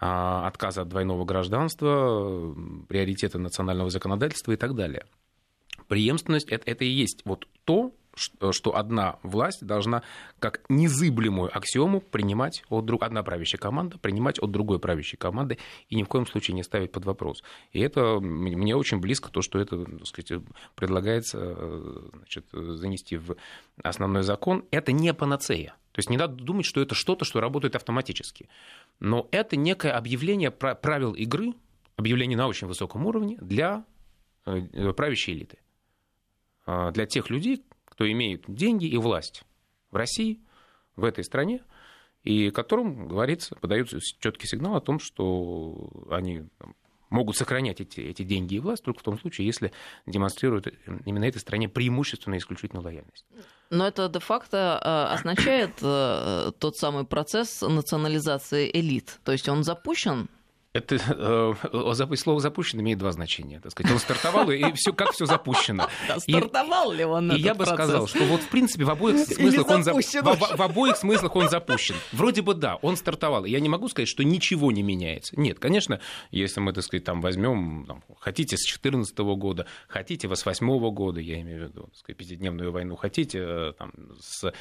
отказа 0.00 0.82
от 0.82 0.88
двойного 0.88 1.24
гражданства, 1.24 2.54
приоритета 2.88 3.38
национального 3.38 3.90
законодательства 3.90 4.52
и 4.52 4.56
так 4.56 4.74
далее. 4.74 5.04
Преемственность 5.88 6.48
это, 6.48 6.70
это 6.70 6.84
и 6.84 6.88
есть 6.88 7.22
вот 7.24 7.46
то, 7.64 7.92
что 8.14 8.76
одна 8.76 9.18
власть 9.22 9.64
должна 9.64 10.02
как 10.38 10.62
незыблемую 10.68 11.56
аксиому 11.56 12.00
принимать 12.00 12.64
от 12.68 12.84
друг... 12.84 13.02
одна 13.02 13.22
правящая 13.22 13.60
команда, 13.60 13.98
принимать 13.98 14.38
от 14.38 14.50
другой 14.50 14.78
правящей 14.78 15.16
команды 15.16 15.58
и 15.88 15.96
ни 15.96 16.02
в 16.02 16.08
коем 16.08 16.26
случае 16.26 16.54
не 16.54 16.62
ставить 16.62 16.92
под 16.92 17.04
вопрос. 17.04 17.42
И 17.72 17.80
это 17.80 18.20
мне 18.20 18.74
очень 18.76 18.98
близко 18.98 19.30
то, 19.30 19.42
что 19.42 19.58
это 19.58 19.84
так 19.84 20.06
сказать, 20.06 20.42
предлагается 20.74 21.56
значит, 22.16 22.46
занести 22.52 23.16
в 23.16 23.36
основной 23.82 24.22
закон. 24.22 24.64
Это 24.70 24.92
не 24.92 25.14
панацея. 25.14 25.76
То 25.92 25.98
есть 25.98 26.10
не 26.10 26.16
надо 26.16 26.34
думать, 26.34 26.66
что 26.66 26.80
это 26.80 26.94
что-то, 26.94 27.24
что 27.24 27.40
работает 27.40 27.74
автоматически. 27.74 28.48
Но 29.00 29.28
это 29.32 29.56
некое 29.56 29.92
объявление 29.92 30.50
правил 30.50 31.14
игры, 31.14 31.54
объявление 31.96 32.36
на 32.36 32.46
очень 32.46 32.68
высоком 32.68 33.06
уровне 33.06 33.36
для 33.40 33.84
э, 34.46 34.92
правящей 34.92 35.34
элиты. 35.34 35.58
А, 36.66 36.92
для 36.92 37.06
тех 37.06 37.30
людей, 37.30 37.64
кто 38.00 38.10
имеет 38.10 38.44
деньги 38.48 38.86
и 38.86 38.96
власть 38.96 39.42
в 39.90 39.96
России, 39.96 40.40
в 40.96 41.04
этой 41.04 41.22
стране, 41.22 41.62
и 42.22 42.48
которым 42.48 43.06
говорится, 43.06 43.56
подается 43.56 43.98
четкий 44.20 44.46
сигнал 44.46 44.74
о 44.76 44.80
том, 44.80 44.98
что 44.98 45.90
они 46.10 46.44
могут 47.10 47.36
сохранять 47.36 47.82
эти, 47.82 48.00
эти 48.00 48.22
деньги 48.22 48.54
и 48.54 48.58
власть 48.58 48.84
только 48.84 49.00
в 49.00 49.02
том 49.02 49.18
случае, 49.18 49.46
если 49.46 49.70
демонстрируют 50.06 50.68
именно 51.04 51.26
этой 51.26 51.40
стране 51.40 51.68
преимущественно 51.68 52.38
исключительную 52.38 52.82
лояльность. 52.82 53.26
Но 53.68 53.86
это 53.86 54.08
де-факто 54.08 54.80
э, 54.82 55.12
означает 55.12 55.72
э, 55.82 56.52
тот 56.58 56.78
самый 56.78 57.04
процесс 57.04 57.60
национализации 57.60 58.70
элит. 58.72 59.20
То 59.24 59.32
есть 59.32 59.46
он 59.46 59.62
запущен 59.62 60.30
это 60.72 60.96
э, 61.72 62.16
слово 62.16 62.40
запущен 62.40 62.80
имеет 62.80 62.98
два 62.98 63.10
значения. 63.10 63.58
Так 63.60 63.72
сказать. 63.72 63.90
Он 63.92 63.98
стартовал, 63.98 64.50
и 64.50 64.72
все, 64.74 64.92
как 64.92 65.10
все 65.12 65.26
запущено. 65.26 65.88
Да, 66.06 66.20
стартовал 66.20 66.92
и, 66.92 66.96
ли 66.96 67.04
он 67.04 67.32
И 67.32 67.40
я 67.40 67.54
бы 67.54 67.64
процесс? 67.64 67.74
сказал, 67.74 68.06
что 68.06 68.24
вот 68.24 68.40
в 68.40 68.48
принципе 68.48 68.84
в 68.84 68.90
обоих 68.90 69.18
смыслах 69.26 69.68
он 69.68 69.82
за... 69.82 69.92
в, 69.92 69.96
в, 69.96 70.56
в 70.56 70.62
обоих 70.62 70.96
смыслах 70.96 71.34
он 71.34 71.48
запущен. 71.48 71.96
Вроде 72.12 72.42
бы 72.42 72.54
да, 72.54 72.76
он 72.76 72.96
стартовал. 72.96 73.44
Я 73.46 73.58
не 73.58 73.68
могу 73.68 73.88
сказать, 73.88 74.08
что 74.08 74.22
ничего 74.22 74.70
не 74.70 74.82
меняется. 74.82 75.38
Нет, 75.38 75.58
конечно, 75.58 76.00
если 76.30 76.60
мы, 76.60 76.72
так 76.72 76.84
сказать, 76.84 77.02
там 77.02 77.20
возьмем, 77.20 77.84
там, 77.86 78.04
хотите 78.20 78.56
с 78.56 78.64
2014 78.64 79.18
года, 79.18 79.66
хотите 79.88 80.28
с 80.28 80.30
2008 80.30 80.90
года, 80.90 81.20
я 81.20 81.40
имею 81.40 81.66
в 81.66 81.68
виду, 81.70 81.82
так 81.86 81.96
сказать, 81.96 82.16
пятидневную 82.16 82.70
войну, 82.70 82.94
хотите 82.94 83.40
э, 83.42 83.72
там, 83.76 83.92
с 84.20 84.52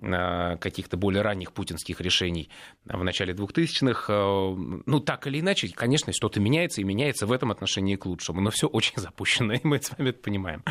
каких-то 0.00 0.96
более 0.96 1.22
ранних 1.22 1.52
путинских 1.52 2.00
решений 2.00 2.48
в 2.84 3.02
начале 3.04 3.34
2000-х. 3.34 4.12
Э, 4.12 4.82
ну, 4.86 5.00
так 5.00 5.26
или 5.26 5.40
иначе, 5.40 5.68
конечно, 5.68 6.12
что-то 6.12 6.40
меняется, 6.40 6.80
и 6.80 6.84
меняется 6.84 7.26
в 7.26 7.32
этом 7.32 7.50
отношении 7.50 7.96
к 7.96 8.06
лучшему. 8.06 8.40
Но 8.40 8.50
все 8.50 8.68
очень 8.68 8.96
запущено, 8.96 9.52
и 9.52 9.60
мы 9.62 9.80
с 9.80 9.90
вами 9.96 10.10
это 10.10 10.20
понимаем 10.20 10.62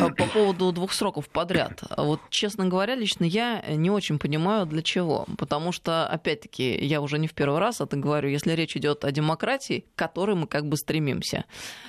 а 0.00 0.10
по 0.10 0.26
поводу 0.26 0.72
двух 0.72 0.92
сроков 0.92 1.28
подряд. 1.28 1.82
Вот, 1.96 2.20
честно 2.30 2.66
говоря, 2.66 2.94
лично 2.94 3.24
я 3.24 3.62
не 3.68 3.90
очень 3.90 4.18
понимаю, 4.18 4.66
для 4.66 4.82
чего. 4.82 5.26
Потому 5.38 5.72
что, 5.72 6.06
опять-таки, 6.06 6.76
я 6.84 7.00
уже 7.00 7.18
не 7.18 7.28
в 7.28 7.34
первый 7.34 7.60
раз 7.60 7.80
это 7.80 7.96
говорю, 7.96 8.28
если 8.28 8.52
речь 8.52 8.76
идет 8.76 9.04
о 9.04 9.12
демократии, 9.12 9.86
к 9.94 9.98
которой 9.98 10.36
мы 10.36 10.46
как 10.46 10.68
бы 10.68 10.76
стремимся. 10.76 11.44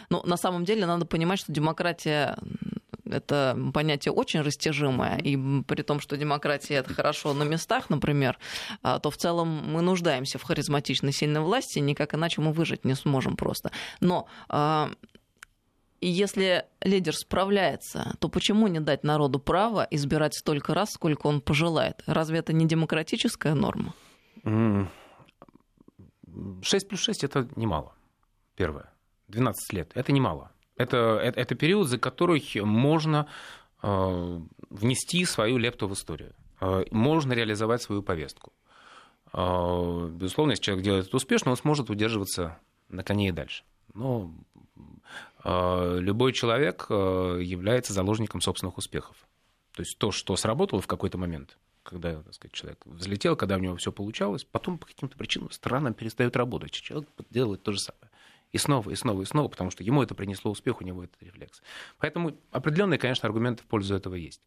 Но 0.10 0.22
на 0.24 0.38
самом 0.38 0.66
деле 0.66 0.86
надо 0.86 1.06
понимать, 1.06 1.40
что 1.40 1.52
демократия 1.52 2.38
это 3.06 3.58
понятие 3.74 4.12
очень 4.12 4.42
растяжимое, 4.42 5.18
и 5.18 5.38
при 5.64 5.82
том, 5.82 6.00
что 6.00 6.18
демократия 6.18 6.76
это 6.76 6.94
хорошо 6.94 7.34
на 7.34 7.44
местах, 7.44 7.90
например, 7.90 8.38
а, 8.82 9.00
то 9.00 9.10
в 9.10 9.18
целом 9.18 9.48
мы 9.48 9.82
нуждаемся 9.82 10.38
в 10.38 10.44
харизматичной 10.44 11.12
сильной 11.12 11.42
власти, 11.42 11.80
никак 11.80 12.14
иначе 12.16 12.42
мы 12.42 12.52
выжить 12.52 12.86
не 12.86 12.96
сможем 12.96 13.36
просто. 13.36 13.72
Но 14.00 14.28
а, 14.50 14.92
если 16.02 16.66
лидер 16.82 17.16
справляется, 17.16 18.16
то 18.20 18.30
почему 18.30 18.68
не 18.68 18.80
дать 18.80 19.04
народу 19.04 19.40
право 19.40 19.88
избирать 19.92 20.36
столько 20.36 20.74
раз, 20.74 20.92
сколько 20.92 21.28
он 21.28 21.42
пожелает? 21.42 22.04
Разве 22.06 22.40
это 22.40 22.54
не 22.54 22.68
демократическая 22.68 23.54
норма? 23.54 23.94
6 26.62 26.88
плюс 26.88 27.00
6 27.00 27.24
это 27.24 27.48
немало. 27.56 27.94
Первое. 28.56 28.92
12 29.30 29.74
лет 29.74 29.92
это 29.96 30.12
немало. 30.12 30.52
Это, 30.78 31.20
это, 31.22 31.40
это 31.40 31.56
период, 31.56 31.88
за 31.88 31.98
который 31.98 32.44
можно 32.62 33.28
э, 33.82 34.42
внести 34.70 35.26
свою 35.26 35.58
лепту 35.58 35.88
в 35.88 35.94
историю. 35.94 36.34
Э, 36.62 36.84
можно 36.92 37.34
реализовать 37.34 37.82
свою 37.82 38.02
повестку. 38.04 38.52
безусловно, 39.34 40.52
если 40.52 40.64
человек 40.64 40.86
делает 40.86 41.08
это 41.08 41.18
успешно, 41.18 41.52
он 41.52 41.58
сможет 41.58 41.90
удерживаться 41.90 42.58
на 42.90 43.04
коне 43.04 43.30
и 43.30 43.32
дальше. 43.32 43.64
Но 43.94 44.32
любой 45.44 46.34
человек 46.34 46.88
является 46.90 47.94
заложником 47.94 48.42
собственных 48.42 48.78
успехов. 48.78 49.16
То 49.76 49.82
есть 49.82 49.98
то, 49.98 50.12
что 50.12 50.36
сработало 50.36 50.82
в 50.82 50.88
какой-то 50.88 51.18
момент, 51.18 51.58
когда 51.84 52.22
так 52.22 52.34
сказать, 52.34 52.54
человек 52.54 52.80
взлетел, 52.86 53.36
когда 53.36 53.56
у 53.56 53.60
него 53.60 53.76
все 53.76 53.92
получалось, 53.92 54.44
потом 54.44 54.78
по 54.78 54.88
каким-то 54.88 55.18
причинам 55.18 55.52
странно 55.52 55.94
перестает 55.94 56.36
работать. 56.36 56.72
Человек 56.72 57.10
делает 57.30 57.64
то 57.64 57.72
же 57.72 57.80
самое. 57.80 58.10
И 58.56 58.58
снова, 58.58 58.90
и 58.90 58.96
снова, 58.96 59.22
и 59.22 59.26
снова, 59.26 59.50
потому 59.50 59.70
что 59.70 59.84
ему 59.84 60.02
это 60.02 60.16
принесло 60.16 60.50
успех, 60.50 60.80
у 60.80 60.86
него 60.86 61.04
этот 61.04 61.22
рефлекс. 61.22 61.62
Поэтому 62.00 62.38
определенные, 62.52 62.98
конечно, 62.98 63.28
аргументы 63.28 63.64
в 63.64 63.66
пользу 63.66 63.96
этого 63.96 64.16
есть. 64.16 64.42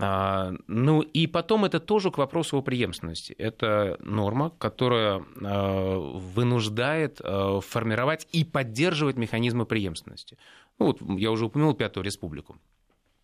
А, 0.00 0.52
ну 0.66 1.00
и 1.00 1.28
потом 1.28 1.64
это 1.64 1.78
тоже 1.78 2.10
к 2.10 2.18
вопросу 2.18 2.58
о 2.58 2.62
преемственности. 2.62 3.34
Это 3.34 3.98
норма, 4.00 4.50
которая 4.50 5.24
а, 5.44 5.96
вынуждает 5.96 7.20
а, 7.22 7.60
формировать 7.60 8.26
и 8.32 8.42
поддерживать 8.42 9.16
механизмы 9.16 9.64
преемственности. 9.64 10.38
Ну, 10.80 10.86
вот 10.86 11.00
я 11.20 11.30
уже 11.30 11.44
упомянул 11.44 11.74
Пятую 11.74 12.02
Республику. 12.02 12.56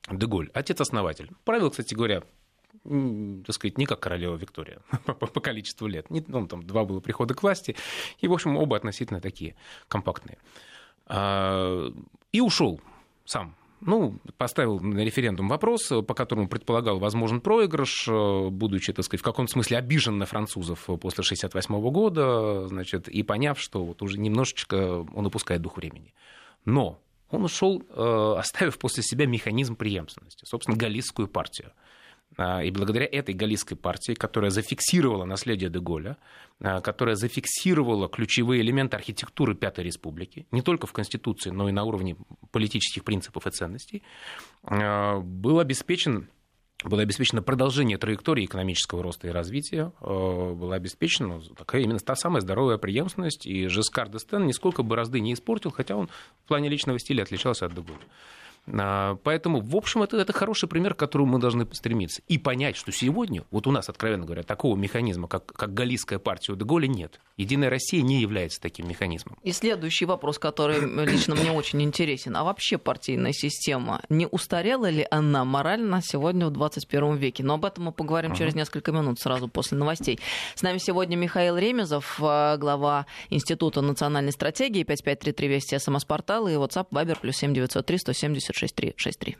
Деголь, 0.08 0.52
отец-основатель. 0.54 1.32
Правил, 1.44 1.70
кстати 1.70 1.94
говоря, 1.94 2.22
так 2.84 3.54
сказать, 3.54 3.78
не 3.78 3.86
как 3.86 4.00
королева 4.00 4.36
Виктория 4.36 4.80
по, 5.04 5.14
по 5.14 5.40
количеству 5.40 5.86
лет. 5.86 6.06
Ну, 6.08 6.46
там 6.46 6.62
два 6.62 6.84
было 6.84 7.00
прихода 7.00 7.34
к 7.34 7.42
власти, 7.42 7.76
и, 8.18 8.28
в 8.28 8.32
общем, 8.32 8.56
оба 8.56 8.76
относительно 8.76 9.20
такие 9.20 9.54
компактные. 9.88 10.38
А, 11.06 11.92
и 12.32 12.40
ушел 12.40 12.80
сам. 13.24 13.54
Ну, 13.84 14.18
поставил 14.36 14.78
на 14.78 15.00
референдум 15.00 15.48
вопрос, 15.48 15.88
по 15.88 16.14
которому 16.14 16.48
предполагал 16.48 17.00
возможен 17.00 17.40
проигрыш, 17.40 18.06
будучи, 18.06 18.92
так 18.92 19.04
сказать, 19.04 19.22
в 19.22 19.24
каком-то 19.24 19.52
смысле 19.52 19.78
обижен 19.78 20.18
на 20.18 20.26
французов 20.26 20.84
после 20.84 21.22
1968 21.22 21.90
года, 21.90 22.68
значит, 22.68 23.08
и 23.08 23.24
поняв, 23.24 23.58
что 23.58 23.84
вот 23.84 24.00
уже 24.02 24.20
немножечко 24.20 25.04
он 25.12 25.26
упускает 25.26 25.62
дух 25.62 25.76
времени. 25.76 26.14
Но 26.64 27.00
он 27.28 27.44
ушел, 27.44 27.82
э, 27.88 28.34
оставив 28.38 28.78
после 28.78 29.02
себя 29.02 29.26
механизм 29.26 29.74
преемственности, 29.74 30.44
собственно, 30.44 30.76
Галлийскую 30.76 31.26
партию. 31.26 31.72
А, 32.36 32.62
и 32.62 32.70
благодаря 32.70 33.06
этой 33.10 33.34
галлийской 33.34 33.76
партии, 33.76 34.14
которая 34.14 34.50
зафиксировала 34.50 35.24
наследие 35.24 35.70
Деголя, 35.70 36.16
а, 36.60 36.80
которая 36.80 37.14
зафиксировала 37.14 38.08
ключевые 38.08 38.62
элементы 38.62 38.96
архитектуры 38.96 39.54
Пятой 39.54 39.84
Республики, 39.84 40.46
не 40.50 40.62
только 40.62 40.86
в 40.86 40.92
Конституции, 40.92 41.50
но 41.50 41.68
и 41.68 41.72
на 41.72 41.84
уровне 41.84 42.16
политических 42.50 43.04
принципов 43.04 43.46
и 43.46 43.50
ценностей, 43.50 44.02
а, 44.64 45.20
был 45.20 45.58
обеспечен 45.58 46.28
было 46.84 47.02
обеспечено 47.02 47.42
продолжение 47.42 47.96
траектории 47.96 48.44
экономического 48.44 49.04
роста 49.04 49.28
и 49.28 49.30
развития, 49.30 49.92
была 50.00 50.74
обеспечена 50.74 51.40
такая 51.56 51.82
именно 51.82 52.00
та 52.00 52.16
самая 52.16 52.40
здоровая 52.40 52.76
преемственность, 52.76 53.46
и 53.46 53.68
Жескар 53.68 54.08
Дестен 54.08 54.46
нисколько 54.46 54.82
борозды 54.82 55.20
не 55.20 55.34
испортил, 55.34 55.70
хотя 55.70 55.94
он 55.94 56.08
в 56.44 56.48
плане 56.48 56.68
личного 56.68 56.98
стиля 56.98 57.22
отличался 57.22 57.66
от 57.66 57.74
Деголя. 57.76 58.00
А, 58.66 59.16
поэтому, 59.24 59.60
в 59.60 59.76
общем, 59.76 60.02
это, 60.02 60.16
это 60.16 60.32
хороший 60.32 60.68
пример, 60.68 60.94
к 60.94 60.98
которому 60.98 61.32
мы 61.32 61.38
должны 61.40 61.66
стремиться. 61.72 62.22
И 62.28 62.38
понять, 62.38 62.76
что 62.76 62.92
сегодня, 62.92 63.44
вот 63.50 63.66
у 63.66 63.72
нас, 63.72 63.88
откровенно 63.88 64.24
говоря, 64.24 64.42
такого 64.44 64.76
механизма, 64.76 65.26
как, 65.26 65.46
как 65.46 65.74
Галлийская 65.74 66.18
партия 66.18 66.52
у 66.52 66.56
Деголя, 66.56 66.86
нет. 66.86 67.20
Единая 67.36 67.70
Россия 67.70 68.02
не 68.02 68.20
является 68.20 68.60
таким 68.60 68.88
механизмом. 68.88 69.36
И 69.42 69.52
следующий 69.52 70.04
вопрос, 70.04 70.38
который 70.38 70.80
лично 71.06 71.34
мне 71.34 71.50
очень 71.50 71.82
интересен. 71.82 72.36
А 72.36 72.44
вообще 72.44 72.78
партийная 72.78 73.32
система, 73.32 74.02
не 74.08 74.26
устарела 74.26 74.88
ли 74.88 75.06
она 75.10 75.44
морально 75.44 76.00
сегодня 76.02 76.46
в 76.46 76.50
21 76.50 77.16
веке? 77.16 77.42
Но 77.42 77.54
об 77.54 77.64
этом 77.64 77.84
мы 77.84 77.92
поговорим 77.92 78.32
uh-huh. 78.32 78.38
через 78.38 78.54
несколько 78.54 78.92
минут, 78.92 79.18
сразу 79.18 79.48
после 79.48 79.76
новостей. 79.76 80.20
С 80.54 80.62
нами 80.62 80.78
сегодня 80.78 81.16
Михаил 81.16 81.56
Ремезов, 81.56 82.18
а, 82.22 82.56
глава 82.58 83.06
Института 83.30 83.80
национальной 83.80 84.32
стратегии, 84.32 84.84
5533 84.84 85.48
Вести 85.48 85.78
СМС-портал 85.78 86.46
и 86.46 86.52
WhatsApp 86.52 86.88
Viber 86.90 87.18
плюс 87.20 87.36
7903 87.36 87.98
170 87.98 88.51
6363. 88.52 89.36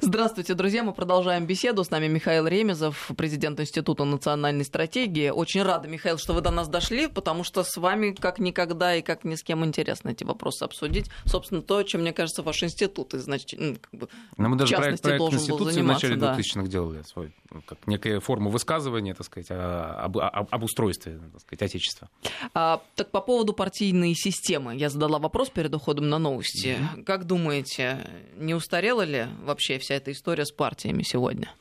Здравствуйте, 0.00 0.54
друзья. 0.54 0.82
Мы 0.82 0.92
продолжаем 0.92 1.46
беседу. 1.46 1.84
С 1.84 1.90
нами 1.90 2.08
Михаил 2.08 2.46
Ремезов, 2.46 3.10
президент 3.16 3.60
Института 3.60 4.04
национальной 4.04 4.64
стратегии. 4.64 5.28
Очень 5.30 5.62
рада, 5.62 5.88
Михаил, 5.88 6.18
что 6.18 6.32
вы 6.32 6.40
до 6.40 6.50
нас 6.50 6.68
дошли, 6.68 7.08
потому 7.08 7.44
что 7.44 7.62
с 7.62 7.76
вами 7.76 8.12
как 8.12 8.38
никогда 8.38 8.94
и 8.94 9.02
как 9.02 9.24
ни 9.24 9.34
с 9.34 9.42
кем 9.42 9.64
интересно 9.64 10.10
эти 10.10 10.24
вопросы 10.24 10.64
обсудить. 10.64 11.10
Собственно, 11.24 11.62
то, 11.62 11.82
чем, 11.82 12.02
мне 12.02 12.12
кажется, 12.12 12.42
ваш 12.42 12.62
институт, 12.62 13.12
значит, 13.12 13.58
ну, 13.58 13.76
как 13.80 14.00
бы, 14.00 14.08
Но 14.36 14.48
мы 14.48 14.56
даже 14.56 14.74
в 14.74 14.76
частности, 14.76 15.02
проект, 15.02 15.18
проект 15.18 15.34
должен 15.34 15.56
был 15.58 15.70
заниматься. 15.70 16.06
в 16.06 16.10
начале 16.10 16.42
2000-х 16.42 16.62
да. 16.62 16.68
делали 16.68 17.02
свой, 17.02 17.32
как 17.66 17.86
некая 17.86 18.20
форма 18.20 18.50
высказывания, 18.50 19.14
так 19.14 19.26
сказать, 19.26 19.50
об, 19.50 20.18
об, 20.18 20.48
об 20.50 20.62
устройстве, 20.62 21.20
так 21.32 21.40
сказать, 21.40 21.62
Отечества. 21.62 22.08
А, 22.54 22.82
так 22.96 23.10
по 23.10 23.20
поводу 23.20 23.52
партийной 23.52 24.14
системы. 24.14 24.74
Я 24.76 24.90
задала 24.90 25.18
вопрос 25.18 25.50
перед 25.50 25.74
уходом 25.74 26.08
на 26.08 26.18
новости. 26.18 26.78
Mm-hmm. 26.78 27.04
Как 27.04 27.26
думаете, 27.26 27.98
не 28.36 28.54
устарела 28.54 29.02
ли 29.02 29.21
вообще 29.42 29.78
вся 29.78 29.94
эта 29.94 30.12
история 30.12 30.44
с 30.44 30.52
партиями 30.52 31.02
сегодня? 31.02 31.52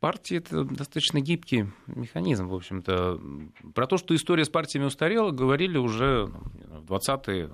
Партии– 0.00 0.36
это 0.38 0.64
достаточно 0.64 1.20
гибкий 1.20 1.66
механизм, 1.86 2.48
в 2.48 2.54
общем-то. 2.54 3.20
Про 3.74 3.86
то, 3.86 3.96
что 3.96 4.14
история 4.14 4.44
с 4.44 4.50
партиями 4.50 4.86
устарела, 4.86 5.30
говорили 5.30 5.78
уже 5.78 6.26
в 6.26 6.92
20-е 6.92 7.50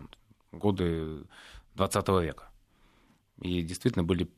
годы 0.50 1.24
20 1.74 2.08
века. 2.08 2.50
И 3.40 3.62
действительно 3.62 4.02
были 4.04 4.28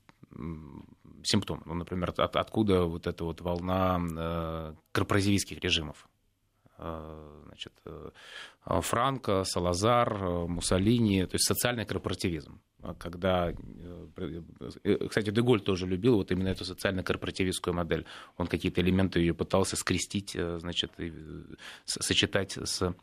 симптомы. 1.24 1.62
Ну, 1.64 1.74
например, 1.74 2.12
от, 2.16 2.36
откуда 2.36 2.84
вот 2.84 3.06
эта 3.06 3.24
вот 3.24 3.40
волна 3.40 4.00
э, 4.00 4.74
корпоративистских 4.92 5.60
режимов. 5.60 6.08
Э, 6.78 7.42
значит, 7.46 7.72
э, 7.84 8.10
Франко, 8.64 9.44
Салазар, 9.44 10.14
э, 10.14 10.46
Муссолини, 10.46 11.24
то 11.26 11.34
есть 11.34 11.46
социальный 11.46 11.84
корпоративизм. 11.84 12.60
Когда, 12.98 13.52
кстати, 15.08 15.30
Деголь 15.30 15.60
тоже 15.60 15.86
любил 15.86 16.16
вот 16.16 16.32
именно 16.32 16.48
эту 16.48 16.64
социально-корпоративистскую 16.64 17.74
модель. 17.74 18.04
Он 18.36 18.46
какие-то 18.46 18.80
элементы 18.80 19.20
ее 19.20 19.34
пытался 19.34 19.76
скрестить, 19.76 20.36
значит, 20.58 20.92
сочетать 21.84 22.58
с 22.58 22.82
а, 22.82 22.94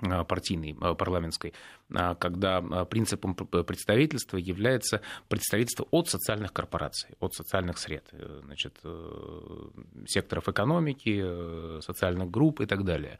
партийной, 0.00 0.76
а, 0.80 0.94
парламентской, 0.94 1.54
а, 1.92 2.14
когда 2.14 2.60
принципом 2.84 3.34
представительства 3.34 4.36
является 4.36 5.00
представительство 5.28 5.86
от 5.90 6.08
социальных 6.08 6.52
корпораций, 6.52 7.10
от 7.20 7.34
социальных 7.34 7.78
сред, 7.78 8.04
э, 8.12 8.40
значит, 8.44 8.78
э, 8.84 9.68
секторов 10.06 10.48
экономики, 10.48 11.20
э, 11.22 11.80
социальных 11.82 12.30
групп 12.30 12.60
и 12.60 12.66
так 12.66 12.84
далее. 12.84 13.18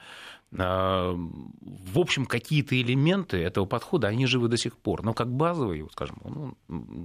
В 0.50 1.98
общем, 1.98 2.24
какие-то 2.24 2.80
элементы 2.80 3.36
этого 3.36 3.66
подхода, 3.66 4.08
они 4.08 4.26
живы 4.26 4.48
до 4.48 4.56
сих 4.56 4.78
пор, 4.78 5.02
но 5.02 5.12
как 5.12 5.30
базовый, 5.30 5.86
скажем, 5.92 6.18
он 6.24 6.56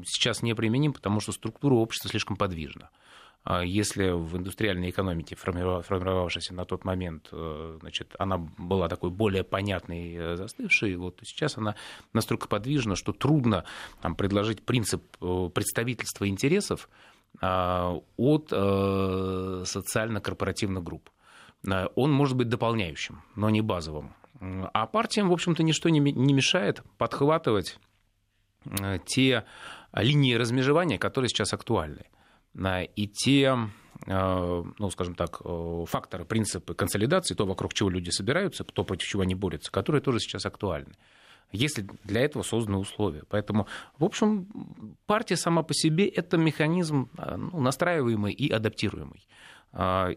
сейчас 0.06 0.42
не 0.44 0.56
применим, 0.56 0.94
потому 0.94 1.20
что 1.20 1.34
структура 1.34 1.74
общества 1.74 2.10
слишком 2.10 2.38
подвижна. 2.38 2.90
А 3.44 3.64
если 3.64 4.12
в 4.12 4.38
индустриальной 4.38 4.90
экономике, 4.90 5.36
формировавшейся 5.36 6.54
на 6.54 6.64
тот 6.64 6.86
момент, 6.86 7.28
э, 7.32 7.78
значит, 7.82 8.16
она 8.18 8.38
была 8.38 8.88
такой 8.88 9.10
более 9.10 9.44
понятной, 9.44 10.16
э, 10.16 10.38
застывшей, 10.38 10.96
вот 10.96 11.20
сейчас 11.24 11.58
она 11.58 11.76
настолько 12.14 12.48
подвижна, 12.48 12.96
что 12.96 13.12
трудно 13.12 13.66
там, 14.02 14.16
предложить 14.16 14.64
принцип 14.64 15.04
э, 15.20 15.50
представительства 15.54 16.26
интересов 16.28 16.90
а, 17.42 18.00
от 18.16 18.50
социально-корпоративных 18.50 20.84
групп. 20.84 21.10
Он 21.96 22.12
может 22.12 22.38
быть 22.38 22.48
дополняющим, 22.48 23.24
но 23.36 23.50
не 23.50 23.62
базовым. 23.62 24.14
А 24.40 24.86
партиям, 24.86 25.30
в 25.30 25.34
общем-то, 25.34 25.64
ничто 25.64 25.90
не 25.90 26.00
мешает 26.00 26.84
подхватывать 27.00 27.80
те 29.08 29.46
линии 29.94 30.36
размежевания, 30.36 31.00
которые 31.00 31.30
сейчас 31.30 31.54
актуальны 31.54 32.06
и 32.56 33.08
те 33.08 33.58
э, 34.08 34.64
ну, 34.80 34.90
скажем 34.90 35.16
так, 35.16 35.42
э, 35.44 35.86
факторы, 35.88 36.26
принципы 36.26 36.74
консолидации, 36.74 37.36
то, 37.36 37.46
вокруг 37.46 37.74
чего 37.74 37.90
люди 37.90 38.10
собираются, 38.10 38.64
то, 38.64 38.84
против 38.84 39.08
чего 39.08 39.24
они 39.24 39.36
борются, 39.36 39.72
которые 39.72 40.02
тоже 40.02 40.20
сейчас 40.20 40.46
актуальны. 40.46 40.94
Если 41.52 41.88
для 42.04 42.22
этого 42.22 42.42
созданы 42.44 42.78
условия. 42.78 43.24
Поэтому, 43.30 43.68
в 44.00 44.04
общем, 44.04 44.48
партия 45.06 45.36
сама 45.36 45.62
по 45.62 45.74
себе– 45.74 46.08
это 46.08 46.38
механизм 46.38 47.10
э, 47.18 47.36
ну, 47.36 47.60
настраиваемый 47.60 48.34
и 48.34 48.50
адаптируемый. 48.50 49.28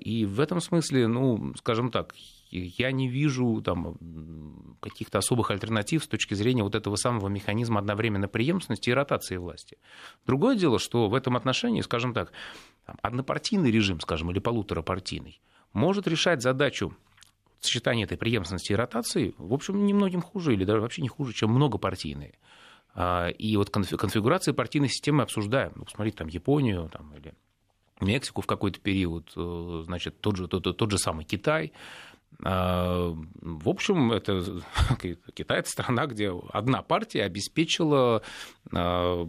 И 0.01 0.27
в 0.27 0.39
этом 0.41 0.61
смысле, 0.61 1.07
ну, 1.07 1.55
скажем 1.57 1.91
так, 1.91 2.13
я 2.51 2.93
не 2.93 3.09
вижу 3.09 3.61
там, 3.63 3.97
каких-то 4.81 5.19
особых 5.19 5.51
альтернатив 5.51 6.05
с 6.05 6.09
точки 6.09 6.35
зрения 6.35 6.63
вот 6.63 6.75
этого 6.75 6.97
самого 6.97 7.29
механизма 7.29 7.81
одновременной 7.81 8.29
преемственности 8.29 8.91
и 8.91 8.93
ротации 8.93 9.37
власти. 9.37 9.79
Другое 10.27 10.57
дело, 10.57 10.79
что 10.79 11.09
в 11.09 11.15
этом 11.15 11.37
отношении, 11.37 11.81
скажем 11.81 12.15
так, 12.15 12.33
однопартийный 13.03 13.71
режим, 13.71 14.01
скажем, 14.01 14.31
или 14.31 14.39
полуторапартийный, 14.39 15.41
может 15.73 16.07
решать 16.07 16.43
задачу 16.43 16.97
сочетания 17.61 18.05
этой 18.05 18.17
преемственности 18.17 18.73
и 18.73 18.77
ротации, 18.77 19.35
в 19.39 19.53
общем, 19.53 19.87
немногим 19.87 20.23
хуже 20.23 20.53
или 20.53 20.65
даже 20.65 20.81
вообще 20.81 21.03
не 21.03 21.09
хуже, 21.09 21.33
чем 21.33 21.51
многопартийные. 21.51 22.39
А, 22.95 23.29
и 23.29 23.57
вот 23.57 23.71
конфигурации 23.71 24.53
партийной 24.53 24.89
системы 24.89 25.23
обсуждаем. 25.23 25.73
Ну, 25.75 25.85
посмотрите, 25.85 26.17
там 26.17 26.29
Японию 26.29 26.89
там, 26.93 27.15
или 27.15 27.35
Мексику 28.01 28.43
в 28.43 28.47
какой-то 28.47 28.79
период, 28.79 29.33
значит, 29.35 30.21
тот 30.21 30.37
же, 30.37 30.49
тот, 30.49 30.77
тот 30.77 30.91
же 30.91 30.99
самый 30.99 31.25
Китай. 31.25 31.73
А, 32.45 33.15
в 33.41 33.69
общем, 33.69 34.13
это 34.13 34.43
Китай 35.35 35.59
это 35.61 35.71
страна, 35.71 36.07
где 36.07 36.33
одна 36.53 36.83
партия 36.83 37.25
обеспечила 37.25 38.23
а, 38.73 39.29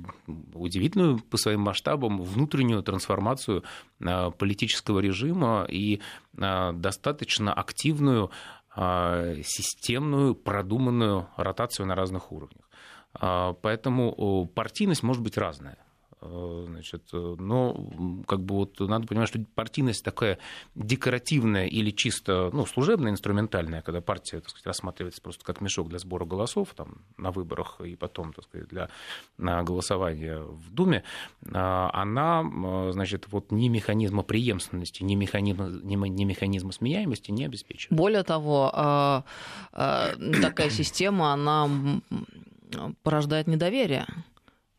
удивительную 0.53 1.19
по 1.19 1.37
своим 1.37 1.61
масштабам 1.61 2.21
внутреннюю 2.21 2.83
трансформацию 2.83 3.63
а, 4.03 4.31
политического 4.31 4.99
режима 4.99 5.65
и 5.69 6.01
достаточно 6.33 7.51
активную 7.51 8.29
системную, 8.75 10.35
продуманную 10.35 11.29
ротацию 11.35 11.87
на 11.87 11.95
разных 11.95 12.31
уровнях. 12.31 12.69
Поэтому 13.11 14.45
партийность 14.53 15.01
может 15.01 15.23
быть 15.23 15.35
разная. 15.35 15.79
Э, 16.19 16.65
значит, 16.67 17.03
э, 17.13 17.35
но 17.37 18.23
как 18.27 18.41
бы 18.41 18.55
вот 18.55 18.79
надо 18.79 19.05
понимать, 19.05 19.29
что 19.29 19.39
партийность 19.53 20.03
такая 20.03 20.39
декоративная 20.73 21.67
или 21.67 21.91
чисто 21.91 22.49
ну, 22.53 22.65
служебная, 22.65 23.11
инструментальная, 23.11 23.83
когда 23.83 24.01
партия 24.01 24.39
так 24.39 24.49
сказать, 24.49 24.65
рассматривается 24.65 25.21
просто 25.21 25.45
как 25.45 25.61
мешок 25.61 25.89
для 25.89 25.99
сбора 25.99 26.25
голосов 26.25 26.69
там, 26.75 27.03
на 27.17 27.31
выборах 27.31 27.81
и 27.81 27.95
потом 27.95 28.33
так 28.33 28.45
сказать, 28.45 28.67
для 28.67 28.89
голосования 29.37 30.39
в 30.39 30.73
Думе, 30.73 31.03
а, 31.53 31.91
она 31.93 32.91
значит, 32.91 33.27
вот 33.29 33.51
ни 33.51 33.67
механизма 33.67 34.23
преемственности, 34.23 35.03
ни 35.03 35.13
механизма, 35.13 35.67
ни 35.67 36.23
механизма 36.23 36.71
сменяемости 36.71 37.29
не 37.29 37.45
обеспечивает. 37.45 37.95
Более 37.95 38.23
того, 38.23 38.71
а, 38.73 39.23
а, 39.71 40.15
такая 40.41 40.71
система, 40.71 41.33
она 41.33 41.69
порождает 43.03 43.47
недоверие. 43.47 44.07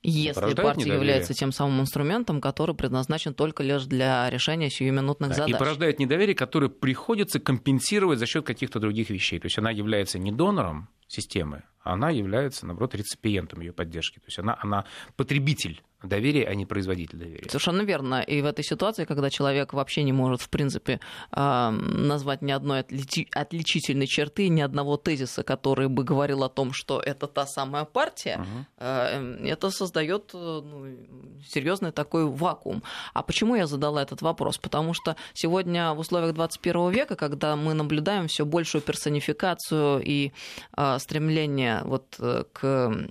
Если 0.08 0.40
партия 0.40 0.80
недоверие. 0.80 0.94
является 0.94 1.34
тем 1.34 1.52
самым 1.52 1.80
инструментом, 1.82 2.40
который 2.40 2.74
предназначен 2.74 3.34
только 3.34 3.62
лишь 3.62 3.84
для 3.84 4.28
решения 4.30 4.70
сиюминутных 4.70 5.30
да, 5.30 5.36
задач. 5.36 5.54
И 5.54 5.58
порождает 5.58 5.98
недоверие, 5.98 6.34
которое 6.34 6.68
приходится 6.68 7.40
компенсировать 7.40 8.18
за 8.18 8.26
счет 8.26 8.44
каких-то 8.44 8.80
других 8.80 9.10
вещей. 9.10 9.38
То 9.38 9.46
есть 9.46 9.58
она 9.58 9.70
является 9.70 10.18
не 10.18 10.32
донором 10.32 10.88
системы, 11.06 11.64
а 11.82 11.94
она 11.94 12.10
является, 12.10 12.66
наоборот, 12.66 12.94
реципиентом 12.94 13.60
ее 13.60 13.72
поддержки. 13.72 14.18
То 14.18 14.26
есть 14.26 14.38
она, 14.38 14.58
она 14.60 14.84
потребитель 15.16 15.82
доверия, 16.02 16.46
а 16.46 16.54
не 16.54 16.66
производитель 16.66 17.18
доверия. 17.18 17.48
Совершенно 17.48 17.82
верно. 17.82 18.20
И 18.20 18.40
в 18.40 18.46
этой 18.46 18.64
ситуации, 18.64 19.04
когда 19.04 19.30
человек 19.30 19.72
вообще 19.72 20.02
не 20.04 20.12
может, 20.12 20.40
в 20.42 20.48
принципе, 20.48 21.00
назвать 21.32 22.42
ни 22.42 22.52
одной 22.52 22.80
отличительной 22.80 24.06
черты, 24.06 24.48
ни 24.48 24.60
одного 24.60 24.96
тезиса, 24.96 25.42
который 25.42 25.88
бы 25.88 26.04
говорил 26.04 26.44
о 26.44 26.48
том, 26.48 26.72
что 26.72 27.00
это 27.00 27.26
та 27.26 27.46
самая 27.46 27.84
партия, 27.84 28.40
угу. 28.40 28.84
это 28.84 29.70
создает 29.70 30.30
э, 30.34 30.38
ну, 30.38 30.96
серьезный 31.46 31.92
такой 31.92 32.26
вакуум. 32.26 32.82
А 33.14 33.22
почему 33.22 33.56
я 33.56 33.66
задала 33.66 34.02
этот 34.02 34.22
вопрос? 34.22 34.58
Потому 34.58 34.94
что 34.94 35.16
сегодня 35.34 35.92
в 35.94 35.98
условиях 35.98 36.34
21 36.34 36.90
века, 36.90 37.16
когда 37.16 37.56
мы 37.56 37.74
наблюдаем 37.74 38.28
все 38.28 38.44
большую 38.44 38.82
персонификацию 38.82 40.00
и 40.04 40.32
а, 40.72 40.98
стремление 40.98 41.82
вот 41.84 42.16
э, 42.18 42.44
к 42.52 43.08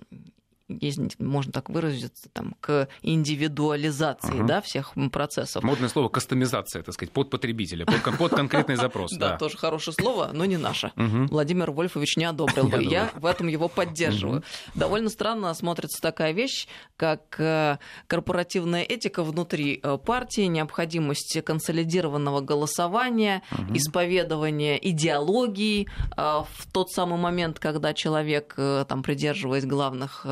есть, 0.68 1.20
можно 1.20 1.52
так 1.52 1.70
выразиться, 1.70 2.30
там, 2.34 2.56
к 2.60 2.88
индивидуализации 3.02 4.40
угу. 4.40 4.48
да, 4.48 4.62
всех 4.62 4.94
процессов. 5.12 5.64
Модное 5.64 5.90
слово 5.90 6.10
кастомизация, 6.10 6.84
так 6.84 6.94
сказать, 6.94 7.12
под 7.12 7.30
потребителя, 7.30 7.86
под, 7.86 8.18
под 8.18 8.32
конкретный 8.32 8.76
запрос. 8.78 9.12
Да, 9.14 9.38
тоже 9.38 9.58
хорошее 9.58 9.94
слово, 9.94 10.32
но 10.34 10.46
не 10.46 10.58
наше. 10.58 10.92
Владимир 10.96 11.72
Вольфович 11.72 12.18
не 12.18 12.26
одобрил 12.26 12.68
бы. 12.68 12.84
Я 12.84 13.12
в 13.16 13.26
этом 13.26 13.48
его 13.48 13.68
поддерживаю. 13.68 14.44
Довольно 14.76 15.10
странно 15.10 15.54
смотрится 15.54 16.02
такая 16.02 16.32
вещь, 16.32 16.68
как 16.96 17.40
э, 17.40 17.78
корпоративная 18.08 18.84
этика 18.84 19.24
внутри 19.24 19.80
э, 19.82 19.98
партии, 19.98 20.42
необходимость 20.42 21.42
консолидированного 21.44 22.42
голосования, 22.42 23.44
исповедования 23.74 24.78
идеологии 24.90 25.88
э, 26.16 26.16
в 26.18 26.72
тот 26.72 26.92
самый 26.92 27.20
момент, 27.20 27.60
когда 27.60 27.94
человек, 27.94 28.56
там, 28.56 29.04
придерживаясь 29.04 29.66
главных 29.66 30.26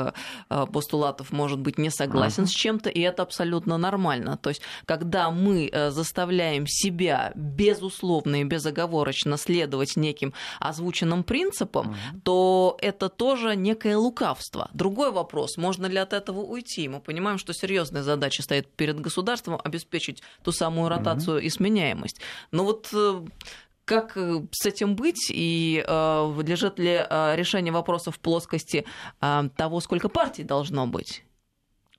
постулатов 0.50 1.32
может 1.32 1.60
быть 1.60 1.78
не 1.78 1.90
согласен 1.90 2.44
uh-huh. 2.44 2.48
с 2.48 2.52
чем-то, 2.52 2.90
и 2.90 3.00
это 3.02 3.24
абсолютно 3.24 3.78
нормально. 3.78 4.38
То 4.38 4.50
есть, 4.50 4.62
когда 4.86 5.32
мы 5.32 5.70
э, 5.72 5.92
заставляем 5.92 6.66
себя 6.68 7.32
безусловно 7.36 8.42
и 8.42 8.44
безоговорочно 8.44 9.38
следовать 9.38 9.96
неким 9.96 10.34
озвученным 10.60 11.24
принципам, 11.24 11.92
uh-huh. 11.92 12.22
то 12.24 12.78
это 12.82 13.10
тоже 13.10 13.56
некое 13.56 13.98
лукавство. 13.98 14.70
Другой 14.74 15.12
вопрос, 15.12 15.58
можно 15.58 15.86
ли 15.86 15.98
от 15.98 16.14
этого 16.14 16.42
уйти? 16.42 16.88
Мы 16.88 17.00
понимаем, 17.00 17.38
что 17.38 17.54
серьезная 17.54 18.04
задача 18.04 18.44
стоит 18.44 18.68
перед 18.76 19.00
государством 19.00 19.60
обеспечить 19.64 20.22
ту 20.44 20.52
самую 20.52 20.90
ротацию 20.90 21.40
uh-huh. 21.40 21.46
и 21.46 21.50
сменяемость. 21.50 22.20
Но 22.52 22.64
вот 22.64 22.90
э, 22.94 23.22
как 23.86 24.18
э, 24.18 24.42
с 24.52 24.66
этим 24.66 24.96
быть 24.96 25.30
и 25.30 25.84
э, 25.88 26.42
лежит 26.46 26.80
ли 26.80 27.00
э, 27.10 27.36
решение 27.36 27.72
вопроса 27.72 28.12
в 28.12 28.20
плоскости 28.20 28.86
того, 29.20 29.80
сколько 29.80 30.10
партий 30.10 30.44
должно 30.44 30.88
быть? 30.88 31.24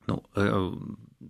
Ну, 0.07 0.23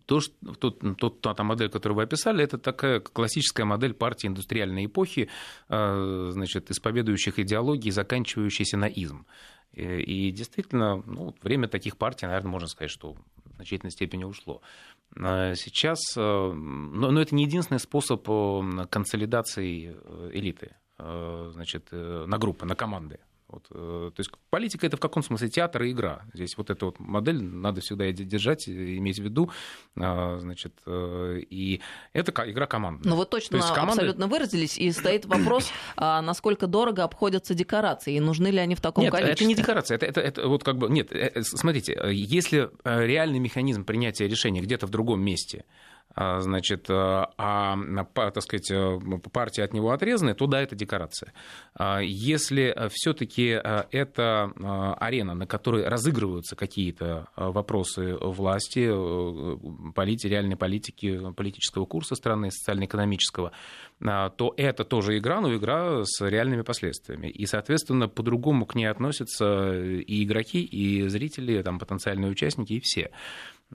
то, 0.04 0.20
что, 0.20 0.54
тот, 0.54 0.98
тот, 0.98 1.20
та 1.22 1.42
модель, 1.42 1.70
которую 1.70 1.96
вы 1.96 2.02
описали, 2.02 2.44
это 2.44 2.58
такая 2.58 3.00
классическая 3.00 3.64
модель 3.64 3.94
партии 3.94 4.26
индустриальной 4.26 4.84
эпохи, 4.84 5.30
значит, 5.68 6.70
исповедующих 6.70 7.38
идеологии, 7.38 7.88
заканчивающейся 7.88 8.76
на 8.76 8.86
изм. 8.86 9.24
И, 9.72 9.82
и 9.82 10.30
действительно, 10.30 11.02
ну, 11.06 11.34
время 11.42 11.68
таких 11.68 11.96
партий, 11.96 12.26
наверное, 12.26 12.50
можно 12.50 12.68
сказать, 12.68 12.90
что 12.90 13.14
в 13.14 13.54
значительной 13.56 13.92
степени 13.92 14.24
ушло. 14.24 14.60
А 15.18 15.54
сейчас, 15.54 15.98
э, 16.16 16.20
но, 16.20 17.10
но 17.10 17.20
это 17.20 17.34
не 17.34 17.44
единственный 17.44 17.80
способ 17.80 18.28
э, 18.28 18.86
консолидации 18.90 19.94
э, 19.94 20.30
элиты 20.32 20.76
значит, 20.98 21.92
на 21.92 22.38
группы, 22.38 22.64
на 22.64 22.74
команды. 22.74 23.18
Вот, 23.48 23.68
то 23.68 24.12
есть 24.18 24.30
политика 24.50 24.86
это 24.86 24.96
в 24.96 25.00
каком 25.00 25.22
смысле 25.22 25.48
театр 25.48 25.82
и 25.84 25.92
игра. 25.92 26.22
Здесь 26.34 26.56
вот 26.56 26.70
эта 26.70 26.86
вот 26.86 26.98
модель 26.98 27.42
надо 27.42 27.80
всегда 27.80 28.10
держать, 28.10 28.68
иметь 28.68 29.18
в 29.18 29.22
виду. 29.22 29.50
Значит, 29.94 30.72
и 30.86 31.80
это 32.12 32.32
игра 32.50 32.66
командная. 32.66 33.10
Ну 33.10 33.16
вот 33.16 33.30
точно 33.30 33.56
есть 33.56 33.68
команды... 33.68 34.02
абсолютно 34.02 34.26
выразились, 34.26 34.76
и 34.78 34.90
стоит 34.90 35.26
вопрос, 35.26 35.70
а 35.96 36.22
насколько 36.22 36.66
дорого 36.66 37.04
обходятся 37.04 37.54
декорации, 37.54 38.16
и 38.16 38.20
нужны 38.20 38.48
ли 38.48 38.58
они 38.58 38.74
в 38.74 38.80
таком 38.80 39.04
нет, 39.04 39.12
количестве? 39.12 39.34
это 39.34 39.44
не 39.44 39.54
декорация, 39.54 39.94
это, 39.94 40.06
это, 40.06 40.20
это 40.20 40.48
вот 40.48 40.64
как 40.64 40.76
бы... 40.76 40.88
Нет, 40.88 41.12
смотрите, 41.42 41.98
если 42.10 42.70
реальный 42.84 43.38
механизм 43.38 43.84
принятия 43.84 44.26
решения 44.26 44.60
где-то 44.60 44.86
в 44.86 44.90
другом 44.90 45.20
месте, 45.20 45.64
значит, 46.16 46.86
а, 46.88 47.30
а, 47.36 47.76
так 48.14 48.42
сказать, 48.42 48.70
э, 48.70 48.98
партия 49.30 49.64
от 49.64 49.74
него 49.74 49.90
отрезаны, 49.90 50.34
то 50.34 50.46
да, 50.46 50.62
это 50.62 50.74
декорация. 50.74 51.32
А, 51.74 52.00
если 52.00 52.74
все-таки 52.90 53.60
это 53.90 54.52
арена, 54.98 55.34
на 55.34 55.46
которой 55.46 55.86
разыгрываются 55.86 56.56
какие-то 56.56 57.28
вопросы 57.36 58.16
власти, 58.16 58.88
э, 58.90 59.92
полити, 59.94 60.28
реальной 60.28 60.56
политики, 60.56 61.32
политического 61.32 61.84
курса 61.84 62.14
страны, 62.14 62.50
социально-экономического, 62.50 63.52
то 63.98 64.54
это 64.56 64.84
тоже 64.84 65.18
игра, 65.18 65.40
но 65.40 65.54
игра 65.54 66.02
с 66.04 66.20
реальными 66.26 66.62
последствиями. 66.62 67.28
И, 67.28 67.46
соответственно, 67.46 68.08
по-другому 68.08 68.66
к 68.66 68.74
ней 68.74 68.86
относятся 68.86 69.72
и 69.74 70.24
игроки, 70.24 70.62
и 70.62 71.08
зрители, 71.08 71.62
там, 71.62 71.78
потенциальные 71.78 72.30
участники, 72.30 72.74
и 72.74 72.80
все. 72.80 73.10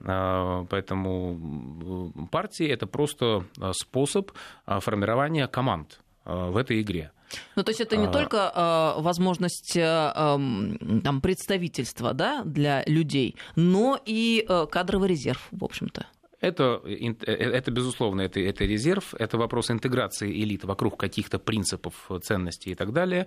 А, 0.04 0.64
поэтому 0.70 2.12
партии 2.30 2.66
это 2.66 2.86
просто 2.86 3.44
а, 3.60 3.72
способ 3.72 4.32
а, 4.64 4.80
формирования 4.80 5.46
команд 5.46 6.00
в 6.24 6.56
этой 6.56 6.80
игре. 6.80 7.10
Ну, 7.56 7.64
то 7.64 7.70
есть 7.70 7.80
это 7.80 7.96
не 7.96 8.06
а... 8.06 8.12
только 8.12 8.94
возможность 8.98 9.74
там, 9.74 11.20
представительства 11.20 12.14
да, 12.14 12.44
для 12.44 12.84
людей, 12.86 13.34
но 13.56 13.98
и 14.04 14.46
кадровый 14.70 15.08
резерв, 15.08 15.48
в 15.50 15.64
общем-то. 15.64 16.06
Это, 16.42 16.80
э, 16.84 17.14
э, 17.24 17.32
это 17.32 17.70
безусловно, 17.70 18.20
это, 18.20 18.38
это 18.38 18.64
резерв, 18.64 19.14
это 19.14 19.38
вопрос 19.38 19.70
интеграции 19.70 20.30
элит 20.30 20.64
вокруг 20.64 20.98
каких-то 20.98 21.38
принципов, 21.38 21.94
ценностей 22.22 22.72
и 22.72 22.74
так 22.74 22.92
далее. 22.92 23.26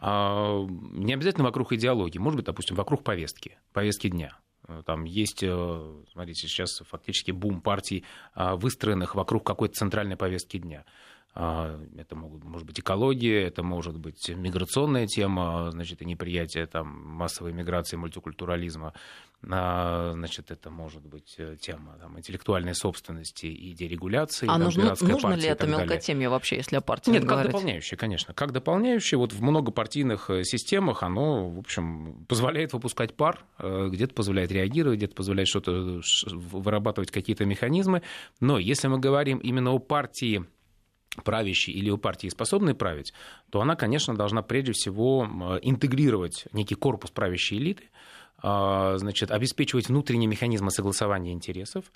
Не 0.00 1.14
обязательно 1.14 1.44
вокруг 1.44 1.72
идеологии, 1.72 2.18
может 2.18 2.36
быть, 2.36 2.46
допустим, 2.46 2.76
вокруг 2.76 3.02
повестки, 3.02 3.58
повестки 3.72 4.08
дня. 4.08 4.38
Э, 4.68 4.82
там 4.84 5.04
есть, 5.04 5.42
э, 5.42 6.02
смотрите, 6.12 6.46
сейчас 6.46 6.78
фактически 6.86 7.30
бум 7.30 7.60
партий, 7.60 8.04
а, 8.34 8.56
выстроенных 8.56 9.14
вокруг 9.14 9.44
какой-то 9.44 9.74
центральной 9.74 10.16
повестки 10.16 10.58
дня. 10.58 10.84
А, 11.40 11.78
это 11.96 12.16
могут, 12.16 12.42
может 12.42 12.66
быть 12.66 12.80
экология, 12.80 13.44
это 13.44 13.62
может 13.62 13.96
быть 13.96 14.28
миграционная 14.28 15.06
тема, 15.06 15.70
значит, 15.70 16.02
и 16.02 16.04
неприятие 16.04 16.66
там, 16.66 16.88
массовой 16.88 17.52
миграции, 17.52 17.94
мультикультурализма. 17.94 18.92
А, 19.48 20.10
значит, 20.14 20.50
это 20.50 20.68
может 20.68 21.06
быть 21.06 21.36
э, 21.38 21.54
тема 21.60 21.96
там, 22.00 22.18
интеллектуальной 22.18 22.74
собственности 22.74 23.46
и 23.46 23.72
дерегуляции. 23.72 24.46
А 24.46 24.54
там, 24.54 24.62
нужно, 24.62 24.96
нужно 25.00 25.34
ли 25.34 25.46
это 25.46 25.68
мелкотемье 25.68 26.28
вообще, 26.28 26.56
если 26.56 26.74
о 26.74 26.80
партии 26.80 27.12
Нет, 27.12 27.22
говорить? 27.22 27.52
как 27.52 27.52
дополняющее, 27.52 27.96
конечно. 27.96 28.34
Как 28.34 28.50
дополняющее, 28.50 29.16
вот 29.16 29.32
в 29.32 29.40
многопартийных 29.40 30.30
э, 30.30 30.42
системах 30.42 31.04
оно, 31.04 31.48
в 31.50 31.60
общем, 31.60 32.26
позволяет 32.26 32.72
выпускать 32.72 33.14
пар, 33.14 33.38
э, 33.60 33.90
где-то 33.92 34.12
позволяет 34.12 34.50
реагировать, 34.50 34.96
где-то 34.98 35.14
позволяет 35.14 35.46
что-то 35.46 36.00
вырабатывать 36.32 37.12
какие-то 37.12 37.44
механизмы. 37.44 38.02
Но 38.40 38.58
если 38.58 38.88
мы 38.88 38.98
говорим 38.98 39.38
именно 39.38 39.70
о 39.70 39.78
партии 39.78 40.44
правящей 41.22 41.74
или 41.74 41.90
у 41.90 41.98
партии 41.98 42.28
способной 42.28 42.74
править, 42.74 43.12
то 43.50 43.60
она, 43.60 43.76
конечно, 43.76 44.14
должна 44.14 44.42
прежде 44.42 44.72
всего 44.72 45.58
интегрировать 45.62 46.46
некий 46.52 46.74
корпус 46.74 47.10
правящей 47.10 47.58
элиты, 47.58 47.84
а, 48.40 48.96
значит, 48.98 49.30
обеспечивать 49.32 49.88
внутренние 49.88 50.28
механизмы 50.28 50.70
согласования 50.70 51.32
интересов, 51.32 51.86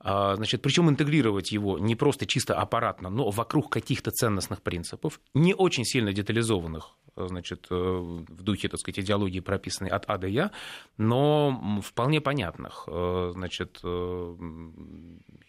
а, 0.00 0.36
значит, 0.36 0.62
причем 0.62 0.88
интегрировать 0.88 1.50
его 1.50 1.76
не 1.78 1.96
просто 1.96 2.24
чисто 2.24 2.54
аппаратно, 2.54 3.10
но 3.10 3.30
вокруг 3.30 3.70
каких-то 3.70 4.12
ценностных 4.12 4.62
принципов, 4.62 5.20
не 5.34 5.54
очень 5.54 5.84
сильно 5.84 6.12
детализованных, 6.12 6.92
значит, 7.16 7.66
э, 7.70 7.74
в 7.74 8.42
духе, 8.42 8.68
так 8.68 8.78
сказать, 8.78 9.00
идеологии, 9.00 9.40
прописанной 9.40 9.90
от 9.90 10.04
А 10.06 10.18
до 10.18 10.28
Я, 10.28 10.52
но 10.98 11.80
вполне 11.84 12.20
понятных, 12.20 12.84
э, 12.86 13.30
значит, 13.34 13.80
э, 13.82 14.36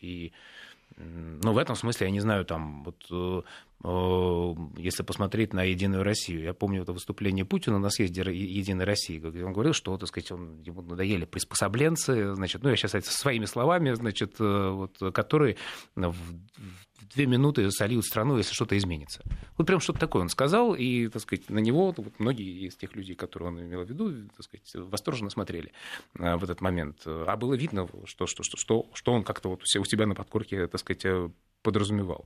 и 0.02 0.34
ну, 1.00 1.54
в 1.54 1.58
этом 1.58 1.76
смысле, 1.76 2.08
я 2.08 2.12
не 2.12 2.20
знаю, 2.20 2.46
там, 2.46 2.84
вот 2.84 3.46
Э, 3.82 4.54
если 4.78 5.04
посмотреть 5.04 5.54
на 5.54 5.64
Единую 5.64 6.04
Россию. 6.04 6.44
Я 6.44 6.54
помню 6.54 6.82
это 6.82 6.92
выступление 6.92 7.46
Путина 7.46 7.80
на 7.80 7.90
съезде 7.90 8.24
Единой 8.24 8.84
России, 8.84 9.20
где 9.20 9.46
он 9.46 9.54
говорил, 9.54 9.74
что, 9.74 9.98
так 9.98 10.10
сказать, 10.10 10.32
он, 10.32 10.62
ему 10.64 10.82
надоели 10.82 11.24
приспособленцы, 11.24 12.36
значит, 12.36 12.62
ну, 12.62 12.70
я 12.70 12.76
сейчас 12.76 13.06
своими 13.06 13.46
словами, 13.46 13.94
значит, 13.94 14.36
э, 14.40 14.70
вот, 14.70 14.98
которые 15.14 15.56
в 15.96 16.16
две 17.14 17.26
минуты 17.26 17.70
сольют 17.72 18.06
страну, 18.06 18.38
если 18.38 18.54
что-то 18.54 18.78
изменится. 18.78 19.24
Вот 19.58 19.68
прям 19.68 19.80
что-то 19.80 20.00
такое 20.00 20.22
он 20.22 20.30
сказал, 20.30 20.74
и, 20.76 21.08
так 21.08 21.22
сказать, 21.22 21.50
на 21.50 21.60
него 21.60 21.94
вот, 21.96 22.20
многие 22.20 22.68
из 22.68 22.76
тех 22.76 22.96
людей, 22.96 23.16
которые 23.16 23.50
он 23.50 23.62
имел 23.62 23.84
в 23.84 23.90
виду, 23.90 24.12
так 24.36 24.44
сказать, 24.44 24.72
восторженно 24.76 25.30
смотрели 25.30 25.72
э, 26.18 26.36
в 26.36 26.44
этот 26.44 26.62
момент. 26.62 27.02
А 27.06 27.36
было 27.38 27.54
видно, 27.54 27.88
что, 28.06 28.28
что, 28.28 28.44
что, 28.44 28.58
что, 28.58 28.88
что 28.94 29.14
он 29.14 29.24
как-то 29.24 29.50
вот 29.50 29.62
у 29.64 29.86
себя 29.86 30.06
на 30.06 30.16
подкорке, 30.16 30.68
так 30.68 30.80
сказать, 30.80 31.32
подразумевал. 31.62 32.26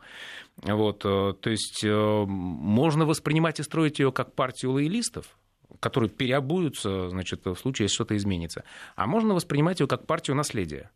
Вот, 0.58 1.06
э, 1.06 1.34
то 1.40 1.50
есть 1.50 1.84
э, 1.84 2.26
можно 2.28 3.06
воспринимать 3.06 3.60
и 3.60 3.64
строить 3.64 4.00
ее 4.00 4.12
как 4.12 4.34
партию 4.34 4.74
лоялистов, 4.74 5.38
которые 5.80 6.10
переобуются, 6.10 7.10
значит, 7.10 7.46
в 7.46 7.56
случае, 7.56 7.86
если 7.86 7.96
что-то 7.96 8.16
изменится. 8.16 8.64
А 8.96 9.08
можно 9.08 9.34
воспринимать 9.34 9.80
ее 9.80 9.88
как 9.88 10.06
партию 10.06 10.36
наследия. 10.36 10.92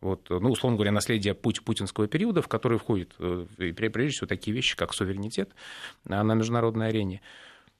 Вот, 0.00 0.30
ну, 0.30 0.50
условно 0.50 0.76
говоря, 0.76 0.92
наследие 0.92 1.34
путь 1.34 1.64
путинского 1.64 2.06
периода, 2.06 2.40
в 2.40 2.48
который 2.48 2.78
входит 2.78 3.14
э, 3.18 3.46
прежде 3.56 4.08
всего 4.10 4.26
такие 4.26 4.54
вещи, 4.54 4.76
как 4.76 4.94
суверенитет 4.94 5.50
на 6.04 6.22
международной 6.22 6.88
арене, 6.88 7.20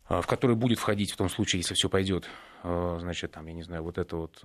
в 0.09 0.27
который 0.27 0.57
будет 0.57 0.79
входить 0.79 1.13
в 1.13 1.17
том 1.17 1.29
случае, 1.29 1.61
если 1.61 1.75
все 1.75 1.89
пойдет, 1.89 2.29
значит, 2.63 3.33
там, 3.33 3.47
я 3.47 3.53
не 3.53 3.63
знаю, 3.63 3.83
вот 3.83 3.99
это 3.99 4.17
вот 4.17 4.43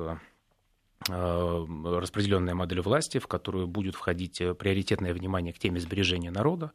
Э, 1.10 1.66
распределенная 1.84 2.56
модель 2.56 2.82
власти, 2.82 3.18
в 3.18 3.28
которую 3.28 3.68
будет 3.68 3.96
входить 3.96 4.40
э, 4.40 4.54
приоритетное 4.54 5.14
внимание 5.14 5.54
к 5.54 5.60
теме 5.60 5.80
сбережения 5.80 6.32
народа, 6.32 6.72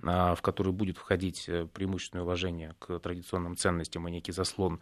в 0.00 0.38
которую 0.42 0.74
будет 0.74 0.96
входить 0.96 1.48
э, 1.48 1.66
преимущественное 1.66 2.22
уважение 2.22 2.74
к 2.78 3.00
традиционным 3.00 3.56
ценностям 3.56 4.06
и 4.06 4.12
некий 4.12 4.30
заслон 4.30 4.80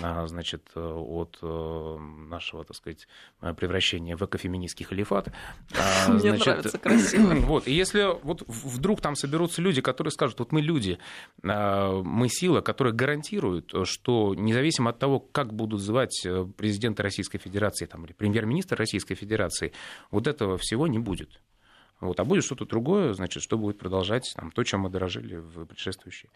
а, 0.00 0.26
значит, 0.26 0.70
э, 0.74 0.80
от 0.80 1.38
э, 1.40 1.96
нашего, 2.28 2.64
так 2.64 2.76
сказать, 2.76 3.08
превращения 3.56 4.16
в 4.16 4.22
экофеминистский 4.22 4.84
халифат. 4.84 5.32
А, 5.74 6.08
Мне 6.10 6.20
значит, 6.20 6.46
нравится 6.46 6.78
красиво. 6.78 7.34
Вот, 7.48 7.66
и 7.66 7.72
если 7.72 8.14
вот 8.22 8.42
вдруг 8.46 9.00
там 9.00 9.14
соберутся 9.16 9.62
люди, 9.62 9.80
которые 9.80 10.10
скажут, 10.10 10.38
вот 10.38 10.52
мы 10.52 10.60
люди, 10.60 10.98
мы 11.42 12.28
сила, 12.28 12.60
которая 12.60 12.92
гарантирует, 12.92 13.72
что 13.84 14.34
независимо 14.34 14.90
от 14.90 14.98
того, 14.98 15.18
как 15.18 15.54
будут 15.54 15.80
звать 15.80 16.26
президента 16.56 17.02
Российской 17.02 17.38
Федерации 17.38 17.86
там, 17.86 18.04
или 18.04 18.12
премьер-министра 18.12 18.76
Российской 18.76 19.14
Федерации, 19.14 19.72
вот 20.10 20.26
этого 20.26 20.58
всего 20.58 20.86
не 20.86 20.98
будет. 20.98 21.40
Вот. 22.00 22.18
А 22.20 22.24
будет 22.24 22.44
что-то 22.44 22.64
другое, 22.64 23.12
значит, 23.12 23.42
что 23.42 23.58
будет 23.58 23.78
продолжать 23.78 24.32
там, 24.36 24.50
то, 24.50 24.62
чем 24.64 24.80
мы 24.80 24.90
дорожили 24.90 25.36
в 25.36 25.64
предшествующий 25.64 26.30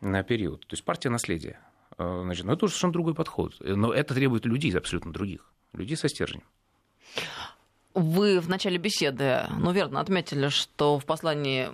на 0.00 0.22
период. 0.22 0.66
То 0.66 0.74
есть 0.74 0.84
партия 0.84 1.10
наследия. 1.10 1.60
Э, 1.98 2.20
значит, 2.22 2.44
но 2.44 2.52
это 2.52 2.64
уже 2.64 2.72
совершенно 2.72 2.92
другой 2.92 3.14
подход. 3.14 3.54
Но 3.60 3.92
это 3.92 4.14
требует 4.14 4.44
людей 4.44 4.76
абсолютно 4.76 5.12
других. 5.12 5.52
Людей 5.72 5.96
со 5.96 6.08
стержнем. 6.08 6.42
Вы 7.92 8.38
в 8.38 8.48
начале 8.48 8.78
беседы, 8.78 9.46
ну, 9.58 9.72
верно, 9.72 9.98
отметили, 9.98 10.48
что 10.48 10.98
в 11.00 11.04
послании, 11.04 11.68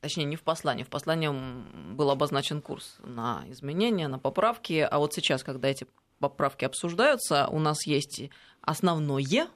точнее, 0.00 0.24
не 0.24 0.36
в 0.36 0.42
послании, 0.42 0.84
в 0.84 0.88
послании 0.88 1.30
был 1.94 2.10
обозначен 2.10 2.60
курс 2.60 2.98
на 3.02 3.42
изменения, 3.48 4.06
на 4.06 4.18
поправки, 4.18 4.86
а 4.88 4.98
вот 4.98 5.14
сейчас, 5.14 5.42
когда 5.42 5.68
эти 5.68 5.86
поправки 6.18 6.66
обсуждаются, 6.66 7.46
у 7.48 7.58
нас 7.58 7.86
есть 7.86 8.28
основное 8.60 9.48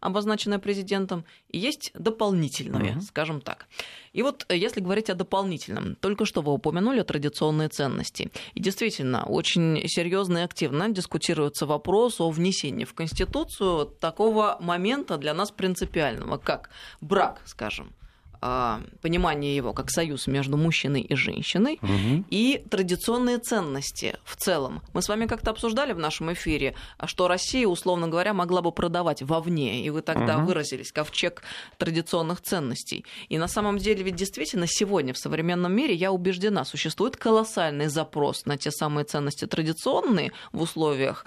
обозначенное 0.00 0.58
президентом, 0.58 1.24
и 1.50 1.58
есть 1.58 1.92
дополнительное, 1.94 2.94
uh-huh. 2.94 3.02
скажем 3.02 3.40
так. 3.40 3.66
И 4.12 4.22
вот 4.22 4.46
э, 4.48 4.56
если 4.56 4.80
говорить 4.80 5.10
о 5.10 5.14
дополнительном, 5.14 5.94
только 5.96 6.24
что 6.24 6.42
вы 6.42 6.52
упомянули 6.52 7.02
традиционные 7.02 7.68
ценности. 7.68 8.30
И 8.54 8.60
действительно, 8.60 9.24
очень 9.24 9.86
серьезно 9.88 10.38
и 10.38 10.42
активно 10.42 10.88
дискутируется 10.88 11.66
вопрос 11.66 12.20
о 12.20 12.30
внесении 12.30 12.84
в 12.84 12.94
Конституцию 12.94 13.86
такого 13.86 14.56
момента 14.60 15.18
для 15.18 15.34
нас 15.34 15.50
принципиального, 15.50 16.38
как 16.38 16.70
брак, 17.00 17.40
скажем 17.44 17.92
понимание 18.40 19.54
его 19.54 19.72
как 19.72 19.90
союз 19.90 20.26
между 20.26 20.56
мужчиной 20.56 21.02
и 21.02 21.14
женщиной 21.14 21.78
угу. 21.82 22.24
и 22.30 22.64
традиционные 22.70 23.38
ценности 23.38 24.16
в 24.24 24.36
целом. 24.36 24.82
Мы 24.94 25.02
с 25.02 25.08
вами 25.08 25.26
как-то 25.26 25.50
обсуждали 25.50 25.92
в 25.92 25.98
нашем 25.98 26.32
эфире, 26.32 26.74
что 27.04 27.28
Россия, 27.28 27.66
условно 27.66 28.08
говоря, 28.08 28.32
могла 28.32 28.62
бы 28.62 28.72
продавать 28.72 29.22
вовне, 29.22 29.84
и 29.84 29.90
вы 29.90 30.02
тогда 30.02 30.38
угу. 30.38 30.46
выразились, 30.46 30.92
ковчег 30.92 31.42
традиционных 31.78 32.40
ценностей. 32.40 33.04
И 33.28 33.38
на 33.38 33.48
самом 33.48 33.78
деле 33.78 34.02
ведь 34.02 34.16
действительно 34.16 34.66
сегодня 34.66 35.12
в 35.12 35.18
современном 35.18 35.74
мире, 35.74 35.94
я 35.94 36.12
убеждена, 36.12 36.64
существует 36.64 37.16
колоссальный 37.16 37.88
запрос 37.88 38.46
на 38.46 38.56
те 38.56 38.70
самые 38.70 39.04
ценности 39.04 39.46
традиционные 39.46 40.32
в 40.52 40.62
условиях 40.62 41.26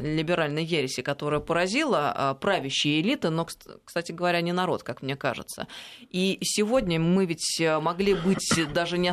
либеральной 0.00 0.64
ереси, 0.64 1.02
которая 1.02 1.40
поразила 1.40 2.14
э, 2.16 2.40
правящие 2.40 3.00
элиты, 3.00 3.30
но, 3.30 3.46
кстати 3.84 4.12
говоря, 4.12 4.40
не 4.40 4.52
народ, 4.52 4.82
как 4.82 5.02
мне 5.02 5.16
кажется. 5.16 5.66
И 6.00 6.38
сегодня 6.42 6.98
мы 6.98 7.26
ведь 7.26 7.60
э, 7.60 7.78
могли 7.80 8.14
быть 8.14 8.48
даже 8.72 8.98
не 8.98 9.08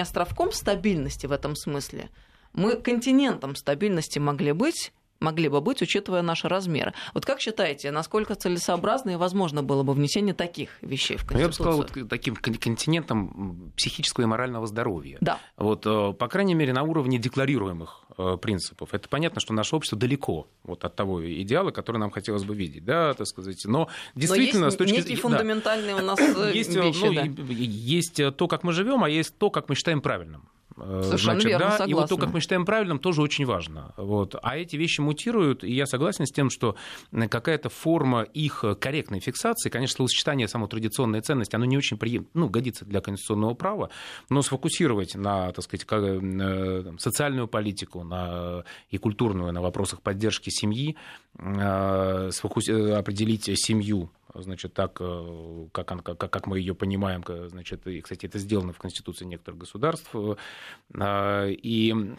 островком 0.00 0.52
стабильности 0.52 1.26
в 1.26 1.32
этом 1.32 1.56
смысле, 1.56 2.10
мы 2.52 2.76
континентом 2.76 3.56
стабильности 3.56 4.18
могли 4.18 4.52
быть, 4.52 4.92
могли 5.24 5.48
бы 5.48 5.60
быть, 5.60 5.82
учитывая 5.82 6.22
наши 6.22 6.48
размеры. 6.48 6.92
Вот 7.14 7.24
как 7.24 7.40
считаете, 7.40 7.90
насколько 7.90 8.34
целесообразно 8.34 9.10
и 9.10 9.16
возможно 9.16 9.62
было 9.62 9.82
бы 9.82 9.94
внесение 9.94 10.34
таких 10.34 10.70
вещей 10.82 11.16
в 11.16 11.26
Конституцию? 11.26 11.40
Я 11.42 11.48
бы 11.48 11.52
сказал, 11.52 11.76
вот 12.02 12.08
таким 12.08 12.36
континентом 12.36 13.72
психического 13.76 14.24
и 14.24 14.26
морального 14.26 14.66
здоровья. 14.66 15.18
Да. 15.20 15.38
Вот, 15.56 15.86
э, 15.86 16.12
по 16.12 16.28
крайней 16.28 16.54
мере, 16.54 16.72
на 16.72 16.82
уровне 16.82 17.18
декларируемых 17.18 18.04
э, 18.18 18.36
принципов. 18.40 18.90
Это 18.92 19.08
понятно, 19.08 19.40
что 19.40 19.54
наше 19.54 19.74
общество 19.74 19.98
далеко 19.98 20.46
вот 20.62 20.84
от 20.84 20.94
того 20.94 21.24
идеала, 21.42 21.70
который 21.70 21.98
нам 21.98 22.10
хотелось 22.10 22.44
бы 22.44 22.54
видеть, 22.54 22.84
да, 22.84 23.14
так 23.14 23.26
сказать. 23.26 23.64
Но 23.64 23.88
действительно, 24.14 24.60
Но 24.60 24.66
есть 24.66 24.76
с 24.76 24.78
точки 24.78 25.00
зрения... 25.00 25.20
фундаментальные 25.20 25.96
да. 25.96 26.02
у 26.02 26.06
нас 26.06 26.20
э, 26.20 26.52
есть, 26.54 26.74
вещи, 26.74 27.04
ну, 27.04 27.14
да. 27.14 27.52
есть 27.54 28.20
то, 28.36 28.48
как 28.48 28.62
мы 28.62 28.72
живем, 28.72 29.04
а 29.04 29.08
есть 29.08 29.36
то, 29.38 29.50
как 29.50 29.68
мы 29.68 29.74
считаем 29.74 30.00
правильным. 30.00 30.48
Совершенно 30.76 31.16
Значит, 31.16 31.44
верно, 31.44 31.66
да, 31.66 31.70
согласна. 31.72 31.90
И 31.90 31.94
вот 31.94 32.08
то, 32.08 32.16
как 32.16 32.32
мы 32.32 32.40
считаем 32.40 32.64
правильным, 32.64 32.98
тоже 32.98 33.22
очень 33.22 33.46
важно. 33.46 33.94
Вот. 33.96 34.34
А 34.42 34.56
эти 34.56 34.76
вещи 34.76 35.00
мутируют, 35.00 35.62
и 35.64 35.72
я 35.72 35.86
согласен 35.86 36.26
с 36.26 36.32
тем, 36.32 36.50
что 36.50 36.76
какая-то 37.12 37.68
форма 37.68 38.22
их 38.22 38.64
корректной 38.80 39.20
фиксации, 39.20 39.70
конечно, 39.70 39.96
словосочетание 39.96 40.48
само 40.48 40.66
традиционные 40.66 41.22
ценности, 41.22 41.54
оно 41.54 41.64
не 41.64 41.76
очень 41.76 41.96
прием... 41.96 42.26
ну, 42.34 42.48
годится 42.48 42.84
для 42.84 43.00
конституционного 43.00 43.54
права, 43.54 43.90
но 44.30 44.42
сфокусировать 44.42 45.14
на, 45.14 45.52
так 45.52 45.64
сказать, 45.64 45.86
э, 45.90 46.92
социальную 46.98 47.48
политику 47.48 48.02
на... 48.02 48.64
и 48.90 48.98
культурную 48.98 49.52
на 49.52 49.62
вопросах 49.62 50.02
поддержки 50.02 50.50
семьи, 50.50 50.96
э, 51.38 52.30
сфокус... 52.32 52.68
Э, 52.68 52.94
определить 52.94 53.50
семью 53.58 54.10
значит, 54.34 54.74
так, 54.74 54.98
э, 55.00 55.68
как, 55.72 55.90
он, 55.90 56.00
как, 56.00 56.18
как 56.18 56.46
мы 56.46 56.58
ее 56.58 56.74
понимаем, 56.74 57.24
значит, 57.48 57.86
и, 57.86 58.00
кстати, 58.00 58.26
это 58.26 58.38
сделано 58.38 58.72
в 58.72 58.78
Конституции 58.78 59.24
некоторых 59.24 59.60
государств, 59.60 60.14
э, 60.14 61.52
и 61.52 62.16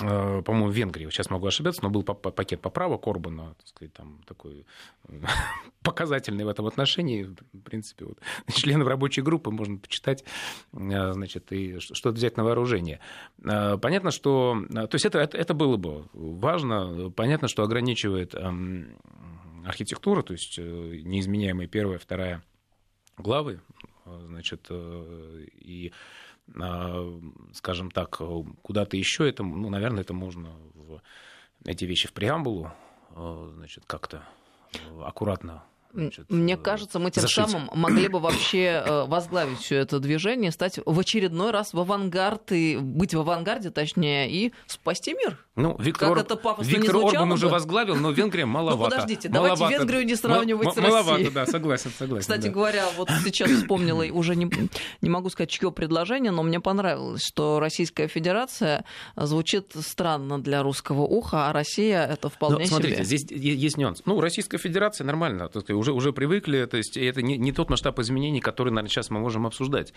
Э, 0.00 0.42
по-моему, 0.42 0.68
в 0.68 0.72
Венгрии, 0.72 1.08
сейчас 1.10 1.30
могу 1.30 1.46
ошибаться, 1.46 1.82
но 1.82 1.90
был 1.90 2.02
пакет 2.02 2.60
поправок 2.60 3.06
Орбана, 3.06 3.54
так 3.58 3.66
сказать, 3.66 3.92
там 3.94 4.20
такой 4.26 4.64
показательный 5.82 6.44
в 6.44 6.48
этом 6.48 6.66
отношеннии. 6.66 7.24
В 7.52 7.60
принципе, 7.60 8.04
вот, 8.04 8.18
членов 8.54 8.86
рабочей 8.86 9.22
группы 9.22 9.50
можно 9.50 9.78
почитать, 9.78 10.24
значит, 10.72 11.52
и 11.52 11.78
что-то 11.80 12.12
взять 12.12 12.36
на 12.36 12.44
вооружение. 12.44 13.00
Понятно, 13.42 14.10
что... 14.10 14.64
То 14.70 14.90
есть 14.92 15.06
это, 15.06 15.18
это, 15.18 15.36
это 15.36 15.54
было 15.54 15.76
бы 15.76 16.04
важно. 16.12 17.10
Понятно, 17.10 17.48
что 17.48 17.62
ограничивает 17.62 18.34
эм, 18.34 18.96
архитектура, 19.68 20.22
то 20.22 20.32
есть 20.32 20.58
неизменяемая 20.58 21.66
первая, 21.66 21.98
вторая 21.98 22.42
главы, 23.16 23.60
значит, 24.04 24.68
и 24.70 25.92
а, 26.60 27.20
скажем 27.52 27.90
так, 27.90 28.20
куда-то 28.62 28.96
еще, 28.96 29.28
это, 29.28 29.42
ну, 29.42 29.68
наверное, 29.68 30.02
это 30.02 30.14
можно 30.14 30.50
в 30.74 31.02
эти 31.64 31.84
вещи 31.84 32.08
в 32.08 32.12
преамбулу, 32.12 32.72
значит, 33.14 33.84
как-то 33.86 34.24
аккуратно 35.00 35.64
Значит, 35.92 36.30
Мне 36.30 36.54
э, 36.54 36.56
кажется, 36.56 36.98
мы 36.98 37.10
тем 37.10 37.22
зашить. 37.22 37.48
самым 37.48 37.70
могли 37.74 38.08
бы 38.08 38.20
вообще 38.20 38.82
э, 38.84 39.04
возглавить 39.06 39.58
все 39.58 39.76
это 39.76 39.98
движение, 40.00 40.50
стать 40.50 40.78
в 40.84 40.98
очередной 40.98 41.50
раз 41.50 41.72
в 41.72 41.80
авангард 41.80 42.52
и 42.52 42.76
быть 42.76 43.14
в 43.14 43.20
авангарде, 43.20 43.70
точнее, 43.70 44.30
и 44.30 44.52
спасти 44.66 45.14
мир. 45.14 45.38
Ну, 45.56 45.76
Виктор, 45.78 46.14
как 46.14 46.24
это 46.24 46.36
пафосно 46.36 46.70
Виктор 46.70 46.94
не 46.94 47.08
Орбан 47.08 47.28
бы? 47.30 47.34
уже 47.34 47.48
возглавил, 47.48 47.96
но 47.96 48.12
Венгрия 48.12 48.46
ну, 48.46 48.52
маловато. 48.52 48.90
Ну, 48.90 48.90
подождите, 48.90 49.28
маловато. 49.28 49.56
давайте 49.58 49.78
Венгрию 49.78 50.06
не 50.06 50.14
сравнивать 50.14 50.72
с 50.72 50.76
Россией. 50.76 50.92
Маловато, 50.92 51.30
да, 51.32 51.46
согласен, 51.46 51.90
согласен. 51.98 52.20
Кстати 52.20 52.42
да. 52.42 52.50
говоря, 52.50 52.84
вот 52.96 53.08
сейчас 53.24 53.50
вспомнила, 53.50 54.04
уже 54.12 54.36
не, 54.36 54.48
не 55.00 55.08
могу 55.08 55.30
сказать, 55.30 55.50
чье 55.50 55.72
предложение, 55.72 56.30
но 56.30 56.42
мне 56.44 56.60
понравилось, 56.60 57.22
что 57.24 57.58
Российская 57.58 58.06
Федерация 58.06 58.84
звучит 59.16 59.72
странно 59.80 60.40
для 60.40 60.62
русского 60.62 61.02
уха, 61.02 61.48
а 61.48 61.52
Россия 61.52 62.06
это 62.06 62.28
вполне 62.28 62.60
но, 62.60 62.66
смотрите, 62.66 63.04
себе. 63.04 63.04
здесь 63.04 63.30
есть 63.30 63.76
нюанс. 63.78 64.02
Ну, 64.04 64.20
Российская 64.20 64.58
Федерация 64.58 65.04
нормально, 65.04 65.48
уже, 65.78 65.92
уже 65.92 66.12
привыкли, 66.12 66.66
то 66.66 66.76
есть 66.76 66.96
это 66.96 67.22
не, 67.22 67.36
не 67.36 67.52
тот 67.52 67.70
масштаб 67.70 67.98
изменений, 68.00 68.40
который, 68.40 68.70
наверное, 68.70 68.90
сейчас 68.90 69.10
мы 69.10 69.20
можем 69.20 69.46
обсуждать. 69.46 69.92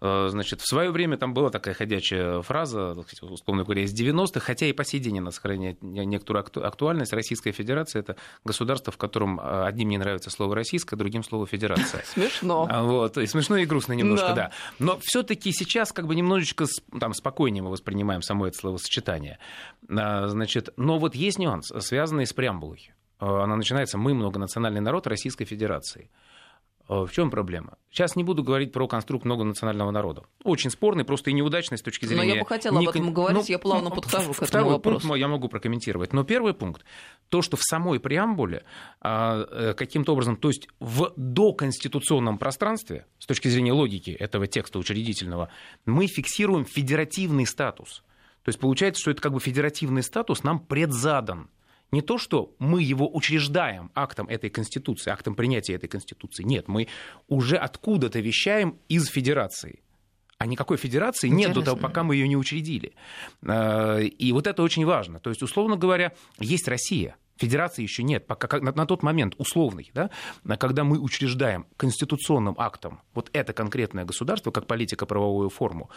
Э, 0.00 0.28
значит, 0.30 0.60
в 0.60 0.68
свое 0.68 0.90
время 0.90 1.16
там 1.16 1.34
была 1.34 1.50
такая 1.50 1.74
ходячая 1.74 2.42
фраза, 2.42 2.96
условно 3.20 3.64
говоря, 3.64 3.82
из 3.82 3.94
90-х, 3.94 4.40
хотя 4.40 4.66
и 4.66 4.72
по 4.72 4.84
сей 4.84 5.00
день 5.00 5.18
она 5.18 5.30
сохраняет 5.30 5.82
некоторую 5.82 6.44
актуальность. 6.66 7.12
Российская 7.12 7.52
Федерация– 7.52 8.00
это 8.02 8.16
государство, 8.44 8.92
в 8.92 8.96
котором 8.96 9.40
э, 9.40 9.64
одним 9.64 9.90
не 9.90 9.98
нравится 9.98 10.30
слово 10.30 10.54
«российское», 10.54 10.96
другим 10.96 11.22
слово 11.22 11.46
«федерация». 11.46 12.02
Смешно. 12.06 12.66
А, 12.70 12.82
вот, 12.82 13.16
и 13.18 13.26
смешно 13.26 13.56
и 13.56 13.66
грустно 13.66 13.92
немножко, 13.92 14.28
да. 14.28 14.34
да. 14.34 14.52
Но 14.78 14.98
все 15.02 15.22
таки 15.22 15.52
сейчас 15.52 15.92
как 15.92 16.06
бы 16.06 16.14
немножечко 16.14 16.66
там, 16.98 17.14
спокойнее 17.14 17.62
мы 17.62 17.70
воспринимаем 17.70 18.22
само 18.22 18.46
это 18.46 18.58
словосочетание. 18.58 19.38
А, 19.88 20.28
значит, 20.28 20.70
но 20.76 20.98
вот 20.98 21.14
есть 21.14 21.38
нюанс, 21.38 21.72
связанный 21.80 22.26
с 22.26 22.32
преамбулой. 22.32 22.92
Э, 23.20 23.26
она 23.26 23.56
начинается 23.56 23.98
«Мы 23.98 24.14
многонациональный 24.14 24.80
народ 24.80 25.06
Российской 25.06 25.44
Федерации». 25.44 26.10
Э, 26.88 27.04
в 27.04 27.10
чем 27.10 27.30
проблема? 27.30 27.78
Сейчас 27.90 28.14
не 28.16 28.22
буду 28.22 28.44
говорить 28.44 28.72
про 28.72 28.86
конструкт 28.86 29.24
многонационального 29.24 29.90
народа. 29.90 30.22
Очень 30.44 30.70
спорный, 30.70 31.04
просто 31.04 31.30
и 31.30 31.32
неудачный 31.32 31.78
с 31.78 31.82
точки 31.82 32.06
зрения... 32.06 32.22
Но 32.22 32.34
я 32.34 32.40
бы 32.42 32.46
хотела 32.46 32.78
об 32.78 32.88
этом 32.88 33.12
говорить, 33.12 33.42
ну, 33.42 33.44
я 33.48 33.58
плавно 33.58 33.90
подхожу 33.90 34.32
к 34.32 34.42
этому 34.42 34.70
вопросу. 34.70 35.00
пункт 35.00 35.18
я 35.18 35.28
могу 35.28 35.48
прокомментировать. 35.48 36.12
Но 36.12 36.22
первый 36.24 36.54
пункт, 36.54 36.84
то, 37.28 37.42
что 37.42 37.56
в 37.56 37.62
самой 37.62 37.98
преамбуле 37.98 38.64
а, 39.00 39.46
э, 39.50 39.74
каким-то 39.74 40.12
образом, 40.12 40.36
то 40.36 40.48
есть 40.48 40.68
в 40.78 41.12
доконституционном 41.16 42.38
пространстве, 42.38 43.06
с 43.18 43.26
точки 43.26 43.48
зрения 43.48 43.72
логики 43.72 44.10
этого 44.10 44.46
текста 44.46 44.78
учредительного, 44.78 45.50
мы 45.86 46.06
фиксируем 46.06 46.64
федеративный 46.64 47.46
статус. 47.46 48.04
То 48.44 48.50
есть 48.50 48.60
получается, 48.60 49.00
что 49.00 49.10
это 49.10 49.20
как 49.20 49.32
бы 49.32 49.40
федеративный 49.40 50.04
статус 50.04 50.44
нам 50.44 50.60
предзадан. 50.60 51.50
Не 51.92 52.02
то, 52.02 52.18
что 52.18 52.54
мы 52.58 52.82
его 52.82 53.08
учреждаем 53.14 53.90
актом 53.94 54.28
этой 54.28 54.50
Конституции, 54.50 55.10
актом 55.10 55.34
принятия 55.34 55.74
этой 55.74 55.88
Конституции. 55.88 56.42
Нет, 56.42 56.68
мы 56.68 56.88
уже 57.28 57.56
откуда-то 57.56 58.18
вещаем 58.20 58.78
из 58.88 59.06
Федерации. 59.06 59.80
А 60.38 60.46
никакой 60.46 60.76
федерации 60.76 61.28
Интересно. 61.28 61.48
нет 61.48 61.54
до 61.54 61.62
того, 61.62 61.76
пока 61.78 62.02
мы 62.02 62.16
ее 62.16 62.28
не 62.28 62.36
учредили. 62.36 62.92
Э, 63.42 64.02
и 64.02 64.32
вот 64.32 64.46
это 64.46 64.62
очень 64.62 64.84
важно. 64.84 65.18
То 65.18 65.30
есть, 65.30 65.42
условно 65.42 65.76
говоря, 65.76 66.12
есть 66.38 66.68
Россия– 66.68 67.16
Федерации 67.36 67.82
еще 67.82 68.02
нет. 68.02 68.26
Пока, 68.26 68.58
на, 68.60 68.72
на 68.72 68.86
тот 68.86 69.02
момент 69.02 69.34
условный, 69.38 69.90
да, 69.94 70.10
когда 70.58 70.84
мы 70.84 70.98
учреждаем 70.98 71.66
конституционным 71.76 72.54
актом 72.58 73.00
вот 73.14 73.30
это 73.32 73.52
конкретное 73.52 74.04
государство, 74.04 74.50
как 74.50 74.66
политико-правовую 74.66 75.50
форму, 75.50 75.90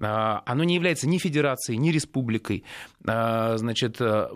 а, 0.00 0.42
оно 0.46 0.64
не 0.64 0.74
является 0.74 1.08
ни 1.08 1.18
федерацией, 1.18 1.78
ни 1.78 1.90
республикой. 1.90 2.64
А, 3.06 3.56
значит, 3.56 4.00
э, 4.00 4.28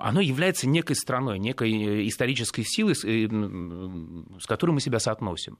оно 0.00 0.20
является 0.20 0.68
некой 0.68 0.96
страной, 0.96 1.38
некой 1.38 2.08
исторической 2.08 2.62
силой, 2.64 2.94
с 2.94 4.46
которой 4.46 4.72
мы 4.72 4.80
себя 4.80 5.00
соотносим. 5.00 5.58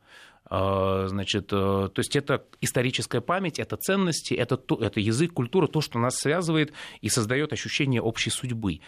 А, 0.49 1.09
значит, 1.09 1.53
э, 1.53 1.89
то 1.93 1.99
есть 1.99 2.15
это 2.15 2.45
историческая 2.61 3.21
память, 3.21 3.59
это 3.59 3.77
ценности, 3.77 4.35
это, 4.35 4.57
то, 4.57 4.77
это 4.77 5.01
язык, 5.01 5.33
культура, 5.33 5.67
то, 5.67 5.81
что 5.81 5.99
нас 5.99 6.17
связывает 6.17 6.73
и 7.01 7.09
создает 7.09 7.53
ощущение 7.53 8.01
общей 8.01 8.31
судьбы. 8.31 8.81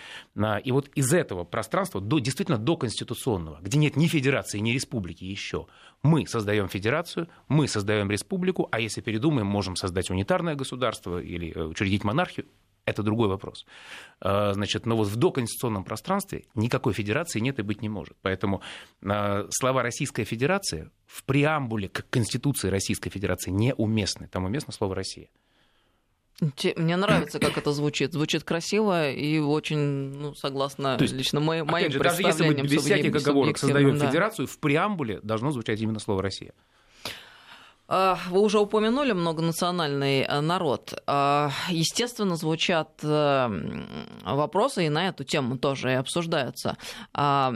И 0.65 0.73
вот 0.73 0.89
из 0.95 1.13
этого 1.13 1.45
пространства, 1.45 2.01
до, 2.01 2.21
действительно 2.21 2.59
до 2.59 2.77
конституционного, 2.77 3.59
где 3.61 3.79
нет 3.79 3.97
ни 3.97 4.07
федерации, 4.07 4.59
ни 4.59 4.71
республики 4.71 5.25
еще, 5.25 5.67
мы 6.03 6.27
создаем 6.27 6.69
федерацию, 6.69 7.29
мы 7.49 7.67
создаем 7.67 8.11
республику, 8.11 8.69
а 8.71 8.79
если 8.81 9.01
передумаем, 9.01 9.47
можем 9.47 9.75
создать 9.75 10.11
унитарное 10.11 10.55
государство 10.55 11.21
или 11.21 11.53
э, 11.53 11.65
учредить 11.65 12.05
монархию, 12.05 12.47
это 12.89 13.03
другой 13.03 13.29
вопрос. 13.29 13.67
А, 14.21 14.53
значит, 14.53 14.87
но 14.87 14.97
вот 14.97 15.09
в 15.09 15.17
доконституционном 15.17 15.85
пространстве 15.85 16.45
никакой 16.55 16.93
федерации 16.93 17.41
нет 17.41 17.59
и 17.59 17.63
быть 17.63 17.83
не 17.83 17.89
может. 17.89 18.17
Поэтому 18.23 18.63
а, 19.03 19.47
слова 19.51 19.83
«Российская 19.83 20.25
Федерация» 20.25 20.91
в 21.07 21.25
преамбуле 21.25 21.89
к 21.89 22.09
Конституции 22.11 22.69
Российской 22.69 23.11
Федерации 23.11 23.51
неуместны. 23.51 24.29
Там 24.29 24.45
уместно 24.45 24.73
слово 24.73 24.95
«Россия». 24.95 25.29
Мне 26.77 26.97
нравится, 26.97 27.41
как 27.41 27.59
это 27.59 27.73
звучит. 27.73 28.13
Звучит 28.13 28.45
красиво 28.45 29.11
и 29.11 29.39
очень, 29.41 29.79
ну, 29.79 30.35
согласно 30.35 30.97
То 30.97 31.03
есть, 31.03 31.15
лично 31.15 31.41
моим, 31.41 31.67
моим 31.67 31.91
же, 31.91 31.99
даже 31.99 32.23
если 32.23 32.47
мы 32.47 32.55
без 32.55 32.81
всяких 32.81 33.15
оговорок 33.15 33.59
создаем 33.59 33.99
да. 33.99 34.07
федерацию, 34.07 34.47
в 34.47 34.59
преамбуле 34.59 35.19
должно 35.23 35.51
звучать 35.51 35.81
именно 35.81 35.99
слово 35.99 36.23
«Россия». 36.23 36.53
А, 37.91 38.19
вы 38.29 38.43
уже 38.43 38.59
упомянули 38.59 39.13
многонациональный 39.13 40.21
э, 40.21 40.41
народ. 40.41 41.03
А, 41.07 41.51
естественно, 41.71 42.37
звучат 42.37 42.91
э, 43.03 43.85
вопросы, 44.25 44.85
и 44.85 44.89
на 44.91 45.09
эту 45.09 45.25
тему 45.25 45.57
тоже 45.57 45.93
и 45.93 45.95
обсуждаются. 45.95 46.77
А, 47.15 47.55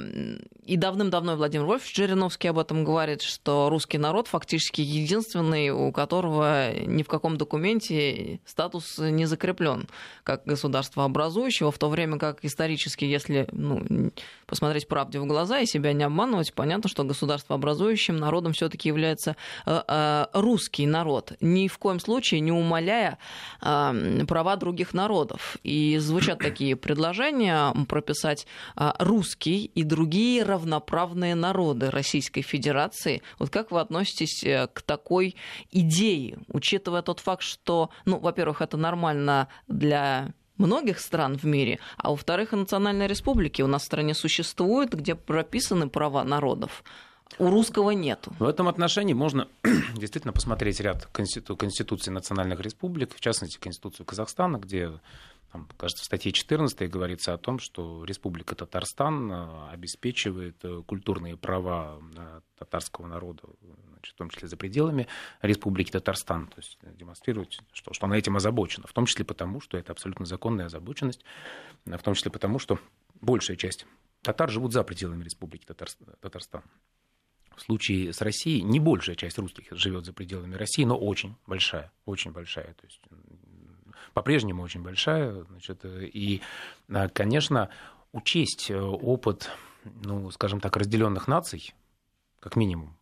и 0.64 0.76
давным-давно 0.76 1.37
Владимир 1.37 1.66
Вольфович 1.66 1.95
Жириновский 1.95 2.49
об 2.49 2.59
этом 2.59 2.83
говорит, 2.83 3.20
что 3.20 3.68
русский 3.68 3.99
народ 3.99 4.28
фактически 4.28 4.80
единственный, 4.80 5.68
у 5.68 5.93
которого 5.93 6.72
ни 6.72 7.03
в 7.03 7.09
каком 7.09 7.37
документе 7.37 8.41
статус 8.47 8.99
не 8.99 9.26
закреплен 9.26 9.89
как 10.22 10.45
государство 10.47 11.05
образующего, 11.05 11.72
в 11.72 11.78
то 11.78 11.91
время 11.91 12.18
как 12.18 12.43
исторически, 12.43 13.05
если 13.05 13.49
ну, 13.53 14.12
посмотреть 14.47 14.89
правде 14.89 15.18
в 15.18 15.26
глаза 15.26 15.59
и 15.59 15.66
себя 15.66 15.93
не 15.93 16.05
обманывать, 16.05 16.55
понятно, 16.55 16.89
что 16.89 17.05
государство 17.05 17.57
образующим 17.57 18.16
народом 18.16 18.53
все-таки 18.53 18.89
является 18.89 19.37
э, 19.66 20.22
русский 20.33 20.87
народ, 20.87 21.33
ни 21.41 21.68
в 21.68 21.79
коем 21.79 22.01
случае 22.01 22.41
не 22.41 22.53
умаляя 22.53 23.18
права 23.61 24.57
других 24.57 24.95
народов. 24.95 25.57
И 25.62 25.99
звучат 25.99 26.39
такие 26.41 26.77
предложения 26.77 27.73
прописать 27.89 28.47
а, 28.77 28.95
русский 28.99 29.64
и 29.64 29.83
другие 29.83 30.43
равноправные 30.43 31.35
народы 31.35 31.91
Российской 31.91 32.43
Федерации. 32.43 33.23
Вот 33.39 33.51
как 33.51 33.70
вы 33.70 33.81
относитесь 33.81 34.43
э, 34.45 34.68
к 34.73 34.83
такой 34.83 35.37
идее, 35.70 36.39
учитывая 36.49 37.03
тот 37.03 37.20
факт, 37.20 37.43
что, 37.43 37.91
ну, 38.05 38.18
во-первых, 38.18 38.61
это 38.61 38.77
нормально 38.77 39.49
для 39.68 40.33
многих 40.59 41.01
стран 41.01 41.37
в 41.37 41.45
мире, 41.45 41.79
а 41.97 42.11
во-вторых, 42.11 42.53
и 42.53 42.57
национальные 42.57 43.09
республики 43.09 43.62
у 43.62 43.66
нас 43.66 43.83
в 43.83 43.87
стране 43.87 44.14
существуют, 44.14 44.93
где 44.93 45.14
прописаны 45.14 45.89
права 45.89 46.25
народов 46.25 46.85
у 47.39 47.51
русского 47.51 47.91
нету. 47.91 48.33
В 48.39 48.45
этом 48.45 48.68
отношении 48.68 49.14
можно 49.14 49.49
действительно 49.95 50.33
посмотреть 50.33 50.80
ряд 50.80 51.09
конститу- 51.12 51.57
конституций 51.57 52.12
национальных 52.12 52.61
республик, 52.61 53.14
в 53.14 53.20
частности, 53.20 53.59
Конституцию 53.59 54.07
Казахстана, 54.07 54.59
где 54.59 54.93
там, 55.53 55.68
кажется, 55.76 56.03
в 56.03 56.07
статье 56.07 56.33
14 56.33 56.91
говорится 56.91 57.35
о 57.35 57.39
том, 57.39 57.59
что 57.59 58.05
Республика 58.05 58.55
Татарстан 58.55 59.30
э, 59.30 59.68
обеспечивает 59.70 60.57
э, 60.64 60.83
культурные 60.87 61.37
права 61.37 62.01
э, 62.16 62.41
татарского 62.59 63.07
народа, 63.07 63.43
значит, 63.91 64.14
в 64.14 64.16
том 64.16 64.30
числе 64.30 64.49
за 64.49 64.57
пределами 64.57 65.09
Республики 65.43 65.91
Татарстан, 65.91 66.47
то 66.47 66.57
есть 66.57 66.78
демонстрирует, 66.99 67.59
что, 67.72 67.93
что 67.93 68.07
она 68.07 68.16
этим 68.16 68.37
озабочена, 68.37 68.87
в 68.87 68.95
том 68.95 69.05
числе 69.05 69.26
потому, 69.26 69.61
что 69.61 69.76
это 69.76 69.93
абсолютно 69.93 70.24
законная 70.24 70.66
озабоченность, 70.66 71.22
в 71.85 72.03
том 72.03 72.14
числе 72.14 72.30
потому, 72.30 72.59
что 72.59 72.78
большая 73.20 73.59
часть 73.59 73.85
татар 74.22 74.51
живут 74.51 74.72
за 74.72 74.85
пределами 74.85 75.22
Республики 75.22 75.66
Татарстан. 75.66 76.62
В 77.57 77.61
случае 77.61 78.12
с 78.12 78.20
Россией 78.20 78.62
не 78.62 78.80
большая 78.80 79.16
часть 79.16 79.38
русских 79.38 79.66
живет 79.72 80.05
за 80.05 80.12
пределами 80.12 80.55
России, 80.55 80.84
но 80.84 80.96
очень 80.96 81.36
большая, 81.46 81.92
очень 82.07 82.32
большая. 82.32 82.74
То 82.74 82.86
есть 82.86 83.00
по-прежнему 84.14 84.62
очень 84.62 84.82
большая. 84.82 85.44
Значит, 85.44 85.84
и, 85.84 86.40
конечно, 87.12 87.68
учесть 88.12 88.70
опыт, 88.70 89.50
ну, 89.84 90.30
скажем 90.30 90.61
так, 90.61 90.76
разделенных 90.76 91.28
наций, 91.28 91.74
как 92.40 92.57
минимум, 92.57 92.96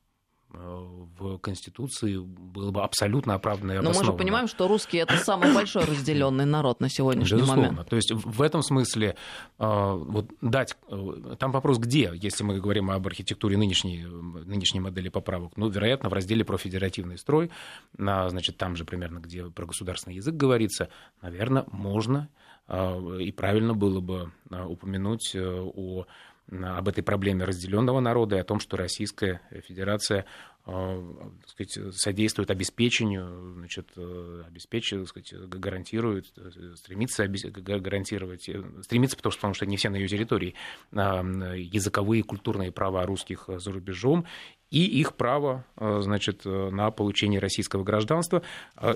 в 0.52 1.38
Конституции 1.38 2.18
было 2.18 2.70
бы 2.70 2.82
абсолютно 2.82 3.34
оправданно 3.34 3.72
и 3.72 3.78
Но 3.78 3.92
мы 3.92 4.04
же 4.04 4.12
понимаем, 4.12 4.48
что 4.48 4.66
русские 4.66 5.02
это 5.02 5.16
самый 5.16 5.54
большой 5.54 5.84
разделенный 5.84 6.44
народ 6.44 6.80
на 6.80 6.88
сегодняшний 6.88 7.38
Безусловно. 7.38 7.70
момент. 7.70 7.88
То 7.88 7.96
есть 7.96 8.12
в 8.12 8.42
этом 8.42 8.62
смысле 8.62 9.16
э, 9.58 9.64
вот 9.94 10.26
дать... 10.40 10.76
Э, 10.88 11.36
там 11.38 11.52
вопрос 11.52 11.78
где, 11.78 12.10
если 12.14 12.42
мы 12.42 12.60
говорим 12.60 12.90
об 12.90 13.06
архитектуре 13.06 13.56
нынешней, 13.56 14.04
нынешней 14.04 14.80
модели 14.80 15.08
поправок? 15.08 15.52
Ну, 15.56 15.68
вероятно, 15.68 16.08
в 16.08 16.12
разделе 16.12 16.44
про 16.44 16.58
федеративный 16.58 17.18
строй, 17.18 17.50
на, 17.96 18.28
значит, 18.28 18.56
там 18.56 18.74
же 18.76 18.84
примерно, 18.84 19.18
где 19.18 19.44
про 19.44 19.66
государственный 19.66 20.16
язык 20.16 20.34
говорится, 20.34 20.88
наверное, 21.22 21.64
можно 21.70 22.28
э, 22.66 23.18
и 23.20 23.30
правильно 23.30 23.74
было 23.74 24.00
бы 24.00 24.32
упомянуть 24.50 25.36
о 25.36 26.06
об 26.50 26.88
этой 26.88 27.02
проблеме 27.02 27.44
разделенного 27.44 28.00
народа 28.00 28.36
и 28.36 28.40
о 28.40 28.44
том, 28.44 28.60
что 28.60 28.76
Российская 28.76 29.40
Федерация 29.66 30.24
э, 30.66 31.02
так 31.40 31.48
сказать, 31.48 31.94
содействует 31.94 32.50
обеспечению, 32.50 33.54
значит, 33.58 33.88
э, 33.96 34.42
обеспечивает, 34.46 35.08
сказать, 35.08 35.32
гарантирует, 35.48 36.32
э, 36.36 36.74
стремится 36.76 37.26
гарантировать, 37.28 38.50
стремится, 38.82 39.16
потому 39.16 39.32
что, 39.32 39.38
потому 39.38 39.54
что 39.54 39.66
не 39.66 39.76
все 39.76 39.90
на 39.90 39.96
ее 39.96 40.08
территории, 40.08 40.54
языковые 40.92 42.20
и 42.20 42.24
культурные 42.24 42.72
права 42.72 43.06
русских 43.06 43.48
за 43.48 43.70
рубежом 43.70 44.26
и 44.70 44.84
их 44.84 45.14
право 45.16 45.64
значит, 45.76 46.44
на 46.44 46.90
получение 46.90 47.40
российского 47.40 47.82
гражданства. 47.82 48.42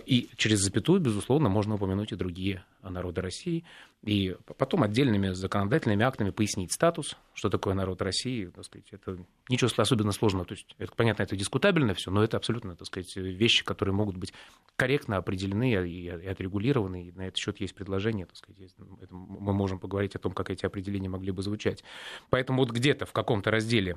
И 0.06 0.30
через 0.36 0.60
запятую, 0.60 1.00
безусловно, 1.00 1.48
можно 1.48 1.74
упомянуть 1.74 2.12
и 2.12 2.16
другие 2.16 2.64
народы 2.82 3.20
России. 3.20 3.64
И 4.02 4.36
потом 4.58 4.82
отдельными 4.82 5.30
законодательными 5.30 6.04
актами 6.04 6.28
пояснить 6.28 6.72
статус, 6.72 7.16
что 7.32 7.48
такое 7.48 7.72
народ 7.72 8.02
России. 8.02 8.46
Так 8.46 8.64
сказать, 8.66 8.86
это 8.90 9.16
ничего 9.48 9.70
особенно 9.78 10.12
сложного. 10.12 10.44
То 10.44 10.52
есть, 10.52 10.76
это, 10.78 10.92
понятно, 10.94 11.22
это 11.22 11.36
дискутабельно 11.36 11.94
все, 11.94 12.10
но 12.10 12.22
это 12.22 12.36
абсолютно 12.36 12.76
так 12.76 12.86
сказать, 12.86 13.16
вещи, 13.16 13.64
которые 13.64 13.94
могут 13.94 14.18
быть 14.18 14.34
корректно 14.76 15.16
определены 15.16 15.72
и 15.88 16.08
отрегулированы. 16.08 17.08
И 17.08 17.12
на 17.12 17.28
этот 17.28 17.38
счет 17.38 17.60
есть 17.60 17.74
предложение. 17.74 18.26
Так 18.26 18.36
сказать, 18.36 18.74
мы 19.10 19.54
можем 19.54 19.78
поговорить 19.78 20.14
о 20.16 20.18
том, 20.18 20.32
как 20.32 20.50
эти 20.50 20.66
определения 20.66 21.08
могли 21.08 21.32
бы 21.32 21.42
звучать. 21.42 21.82
Поэтому 22.28 22.60
вот 22.60 22.72
где-то 22.72 23.06
в 23.06 23.12
каком-то 23.12 23.50
разделе 23.50 23.96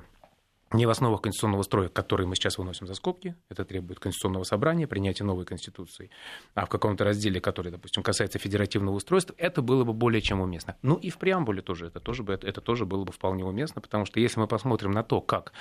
не 0.72 0.86
в 0.86 0.90
основах 0.90 1.22
конституционного 1.22 1.62
строя, 1.62 1.88
который 1.88 2.26
мы 2.26 2.36
сейчас 2.36 2.58
выносим 2.58 2.86
за 2.86 2.94
скобки, 2.94 3.34
это 3.48 3.64
требует 3.64 4.00
конституционного 4.00 4.44
собрания, 4.44 4.86
принятия 4.86 5.24
новой 5.24 5.44
конституции, 5.44 6.10
а 6.54 6.66
в 6.66 6.68
каком-то 6.68 7.04
разделе, 7.04 7.40
который, 7.40 7.72
допустим, 7.72 8.02
касается 8.02 8.38
федеративного 8.38 8.96
устройства, 8.96 9.34
это 9.38 9.62
было 9.62 9.84
бы 9.84 9.92
более 9.92 10.20
чем 10.20 10.40
уместно. 10.40 10.76
Ну 10.82 10.96
и 10.96 11.10
в 11.10 11.18
преамбуле 11.18 11.62
тоже 11.62 11.86
это 11.86 12.00
тоже, 12.00 12.22
бы, 12.22 12.34
это 12.34 12.60
тоже 12.60 12.84
было 12.84 13.04
бы 13.04 13.12
вполне 13.12 13.44
уместно, 13.44 13.80
потому 13.80 14.04
что 14.04 14.20
если 14.20 14.40
мы 14.40 14.46
посмотрим 14.46 14.92
на 14.92 15.02
то, 15.02 15.20
как 15.20 15.52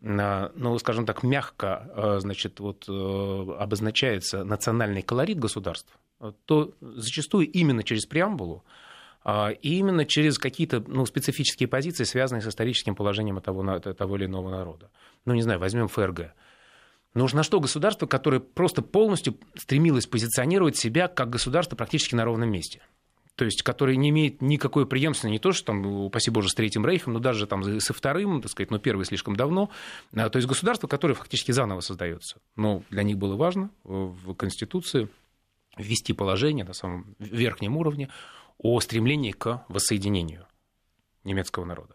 ну, 0.00 0.78
скажем 0.78 1.06
так, 1.06 1.24
мягко 1.24 1.90
э, 1.92 2.18
значит, 2.20 2.60
вот, 2.60 2.84
э, 2.88 3.56
обозначается 3.58 4.44
национальный 4.44 5.02
колорит 5.02 5.40
государств, 5.40 5.92
то 6.44 6.72
зачастую 6.80 7.50
именно 7.50 7.82
через 7.82 8.06
преамбулу 8.06 8.64
и 9.26 9.78
именно 9.78 10.04
через 10.04 10.38
какие-то 10.38 10.82
ну, 10.86 11.04
специфические 11.06 11.68
позиции, 11.68 12.04
связанные 12.04 12.42
с 12.42 12.46
историческим 12.46 12.94
положением 12.94 13.40
того, 13.40 13.78
того 13.78 14.16
или 14.16 14.24
иного 14.24 14.50
народа. 14.50 14.90
Ну, 15.24 15.34
не 15.34 15.42
знаю, 15.42 15.58
возьмем 15.60 15.88
ФРГ. 15.88 16.32
Нужно 17.14 17.42
что 17.42 17.60
государство, 17.60 18.06
которое 18.06 18.40
просто 18.40 18.82
полностью 18.82 19.36
стремилось 19.56 20.06
позиционировать 20.06 20.76
себя 20.76 21.08
как 21.08 21.30
государство 21.30 21.76
практически 21.76 22.14
на 22.14 22.24
ровном 22.24 22.50
месте? 22.50 22.82
то 23.38 23.44
есть 23.44 23.62
которое 23.62 23.94
не 23.94 24.08
имеет 24.10 24.42
никакой 24.42 24.84
преемственности, 24.84 25.32
не 25.32 25.38
то, 25.38 25.52
что 25.52 25.66
там, 25.66 25.86
упаси 25.86 26.28
боже, 26.28 26.48
с 26.48 26.54
Третьим 26.54 26.84
Рейхом, 26.84 27.12
но 27.12 27.20
даже 27.20 27.46
там 27.46 27.80
со 27.80 27.94
Вторым, 27.94 28.42
так 28.42 28.50
сказать, 28.50 28.72
но 28.72 28.80
первый 28.80 29.04
слишком 29.04 29.36
давно. 29.36 29.70
А, 30.12 30.28
то 30.28 30.38
есть 30.38 30.48
государство, 30.48 30.88
которое 30.88 31.14
фактически 31.14 31.52
заново 31.52 31.78
создается. 31.78 32.38
Но 32.56 32.82
для 32.90 33.04
них 33.04 33.16
было 33.16 33.36
важно 33.36 33.70
в 33.84 34.34
Конституции 34.34 35.08
ввести 35.76 36.14
положение 36.14 36.64
на 36.64 36.72
самом 36.72 37.14
верхнем 37.20 37.76
уровне 37.76 38.08
о 38.58 38.80
стремлении 38.80 39.32
к 39.32 39.64
воссоединению 39.68 40.46
немецкого 41.24 41.64
народа 41.64 41.94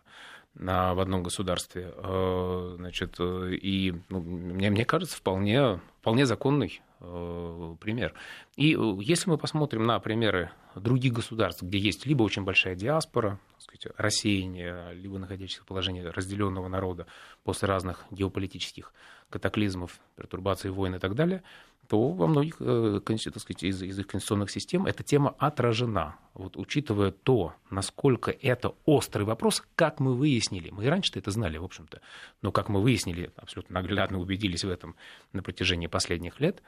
в 0.55 1.01
одном 1.01 1.23
государстве. 1.23 1.93
Э, 1.95 2.75
значит, 2.77 3.15
э, 3.19 3.55
и 3.55 3.93
ну, 4.09 4.19
мне, 4.21 4.69
мне 4.69 4.85
кажется, 4.85 5.17
вполне, 5.17 5.79
вполне 5.99 6.25
законный 6.25 6.81
э, 6.99 7.75
пример. 7.79 8.13
И 8.55 8.77
если 8.99 9.29
мы 9.31 9.37
посмотрим 9.37 9.83
на 9.85 9.99
примеры 9.99 10.51
других 10.75 11.13
государств, 11.13 11.63
где 11.63 11.79
есть 11.79 12.05
либо 12.05 12.21
очень 12.23 12.43
большая 12.43 12.75
диаспора, 12.75 13.39
сказать, 13.57 13.87
рассеяние, 13.97 14.93
либо 14.93 15.17
находящихся 15.17 15.63
в 15.63 15.65
положении 15.65 16.01
разделенного 16.01 16.67
народа 16.67 17.07
после 17.43 17.67
разных 17.67 18.05
геополитических 18.11 18.93
катаклизмов, 19.29 19.99
пертурбаций, 20.15 20.69
войн 20.69 20.95
и 20.95 20.99
так 20.99 21.15
далее, 21.15 21.41
то 21.87 22.09
во 22.11 22.27
многих 22.27 22.55
э, 22.59 22.99
так 23.05 23.17
сказать, 23.17 23.63
из, 23.63 23.81
из 23.81 23.99
их 23.99 24.07
конституционных 24.07 24.49
систем 24.49 24.85
эта 24.85 25.03
тема 25.03 25.35
отражена. 25.37 26.15
Вот, 26.33 26.57
учитывая 26.57 27.11
то, 27.11 27.53
насколько 27.69 28.31
это 28.31 28.73
острый 28.85 29.23
вопрос, 29.23 29.63
как 29.75 29.99
мы 29.99 30.15
выяснили, 30.15 30.69
мы 30.71 30.85
и 30.85 30.87
раньше-то 30.87 31.19
это 31.19 31.31
знали, 31.31 31.57
в 31.57 31.63
общем-то, 31.63 32.01
но 32.41 32.51
как 32.51 32.69
мы 32.69 32.81
выяснили, 32.81 33.31
абсолютно 33.35 33.75
наглядно 33.75 34.19
убедились 34.19 34.63
в 34.63 34.69
этом 34.69 34.95
на 35.33 35.43
протяжении 35.43 35.87
последних 35.87 36.39
лет, 36.39 36.63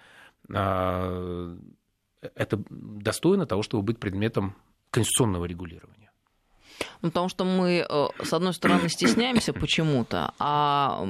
а, 0.54 1.58
это 2.36 2.62
достойно 2.70 3.46
того, 3.46 3.64
чтобы 3.64 3.84
быть 3.84 4.00
предметом 4.00 4.56
конституционного 4.92 5.46
регулирования. 5.46 6.05
Ну, 7.02 7.10
потому 7.10 7.30
что 7.30 7.46
мы, 7.46 7.86
э, 7.88 8.08
с 8.24 8.34
одной 8.34 8.54
стороны, 8.54 8.90
стесняемся 8.90 9.54
почему-то, 9.54 10.34
а 10.40 11.06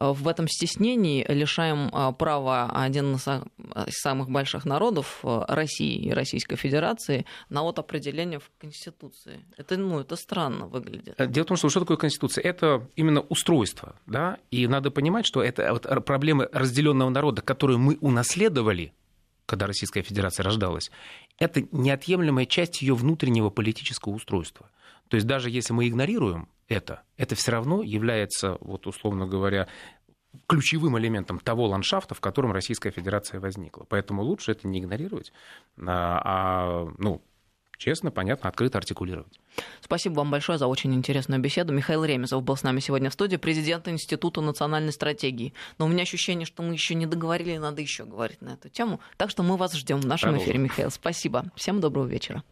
в 0.00 0.28
этом 0.28 0.48
стеснении 0.48 1.24
лишаем 1.28 1.88
э, 1.92 2.12
права 2.18 2.70
один 2.74 3.14
из 3.14 3.26
самых 3.88 4.28
больших 4.28 4.64
народов 4.64 5.20
э, 5.22 5.44
России 5.48 5.96
и 5.96 6.12
Российской 6.12 6.56
Федерации 6.56 7.24
на 7.48 7.62
вот 7.62 7.78
определение 7.78 8.38
в 8.38 8.50
Конституции. 8.60 9.44
Это, 9.56 9.76
ну, 9.76 10.00
это 10.00 10.16
странно 10.16 10.66
выглядит. 10.66 11.14
Дело 11.30 11.44
в 11.44 11.48
том, 11.48 11.56
что 11.56 11.68
что 11.68 11.80
такое 11.80 11.96
Конституция? 11.96 12.42
Это 12.42 12.86
именно 12.96 13.20
устройство, 13.20 13.96
да, 14.06 14.38
и 14.50 14.66
надо 14.66 14.90
понимать, 14.90 15.26
что 15.26 15.42
это 15.42 15.72
вот 15.72 16.04
проблемы 16.04 16.48
разделенного 16.52 17.10
народа, 17.10 17.42
которые 17.42 17.78
мы 17.78 17.96
унаследовали, 18.00 18.92
когда 19.46 19.66
Российская 19.66 20.02
Федерация 20.02 20.44
рождалась, 20.44 20.90
это 21.38 21.64
неотъемлемая 21.72 22.46
часть 22.46 22.82
ее 22.82 22.94
внутреннего 22.94 23.50
политического 23.50 24.12
устройства. 24.12 24.70
То 25.14 25.16
есть 25.16 25.28
даже 25.28 25.48
если 25.48 25.72
мы 25.72 25.86
игнорируем 25.86 26.48
это, 26.66 27.02
это 27.16 27.36
все 27.36 27.52
равно 27.52 27.84
является, 27.84 28.58
вот 28.60 28.88
условно 28.88 29.28
говоря, 29.28 29.68
ключевым 30.48 30.98
элементом 30.98 31.38
того 31.38 31.68
ландшафта, 31.68 32.16
в 32.16 32.20
котором 32.20 32.50
Российская 32.50 32.90
Федерация 32.90 33.38
возникла. 33.38 33.86
Поэтому 33.88 34.24
лучше 34.24 34.50
это 34.50 34.66
не 34.66 34.80
игнорировать, 34.80 35.32
а, 35.78 36.20
а 36.24 36.92
ну, 36.98 37.22
честно, 37.78 38.10
понятно, 38.10 38.48
открыто 38.48 38.78
артикулировать. 38.78 39.38
Спасибо 39.80 40.14
вам 40.14 40.32
большое 40.32 40.58
за 40.58 40.66
очень 40.66 40.92
интересную 40.92 41.40
беседу. 41.40 41.72
Михаил 41.72 42.04
Ремезов 42.04 42.42
был 42.42 42.56
с 42.56 42.64
нами 42.64 42.80
сегодня 42.80 43.08
в 43.08 43.12
студии, 43.12 43.36
президент 43.36 43.86
Института 43.86 44.40
национальной 44.40 44.90
стратегии. 44.90 45.54
Но 45.78 45.84
у 45.84 45.88
меня 45.88 46.02
ощущение, 46.02 46.44
что 46.44 46.64
мы 46.64 46.72
еще 46.72 46.96
не 46.96 47.06
договорили, 47.06 47.56
надо 47.56 47.82
еще 47.82 48.04
говорить 48.04 48.42
на 48.42 48.54
эту 48.54 48.68
тему. 48.68 48.98
Так 49.16 49.30
что 49.30 49.44
мы 49.44 49.56
вас 49.56 49.74
ждем 49.74 50.00
в 50.00 50.06
нашем 50.06 50.36
эфире, 50.38 50.58
Михаил. 50.58 50.90
Спасибо. 50.90 51.44
Всем 51.54 51.80
доброго 51.80 52.06
вечера. 52.06 52.42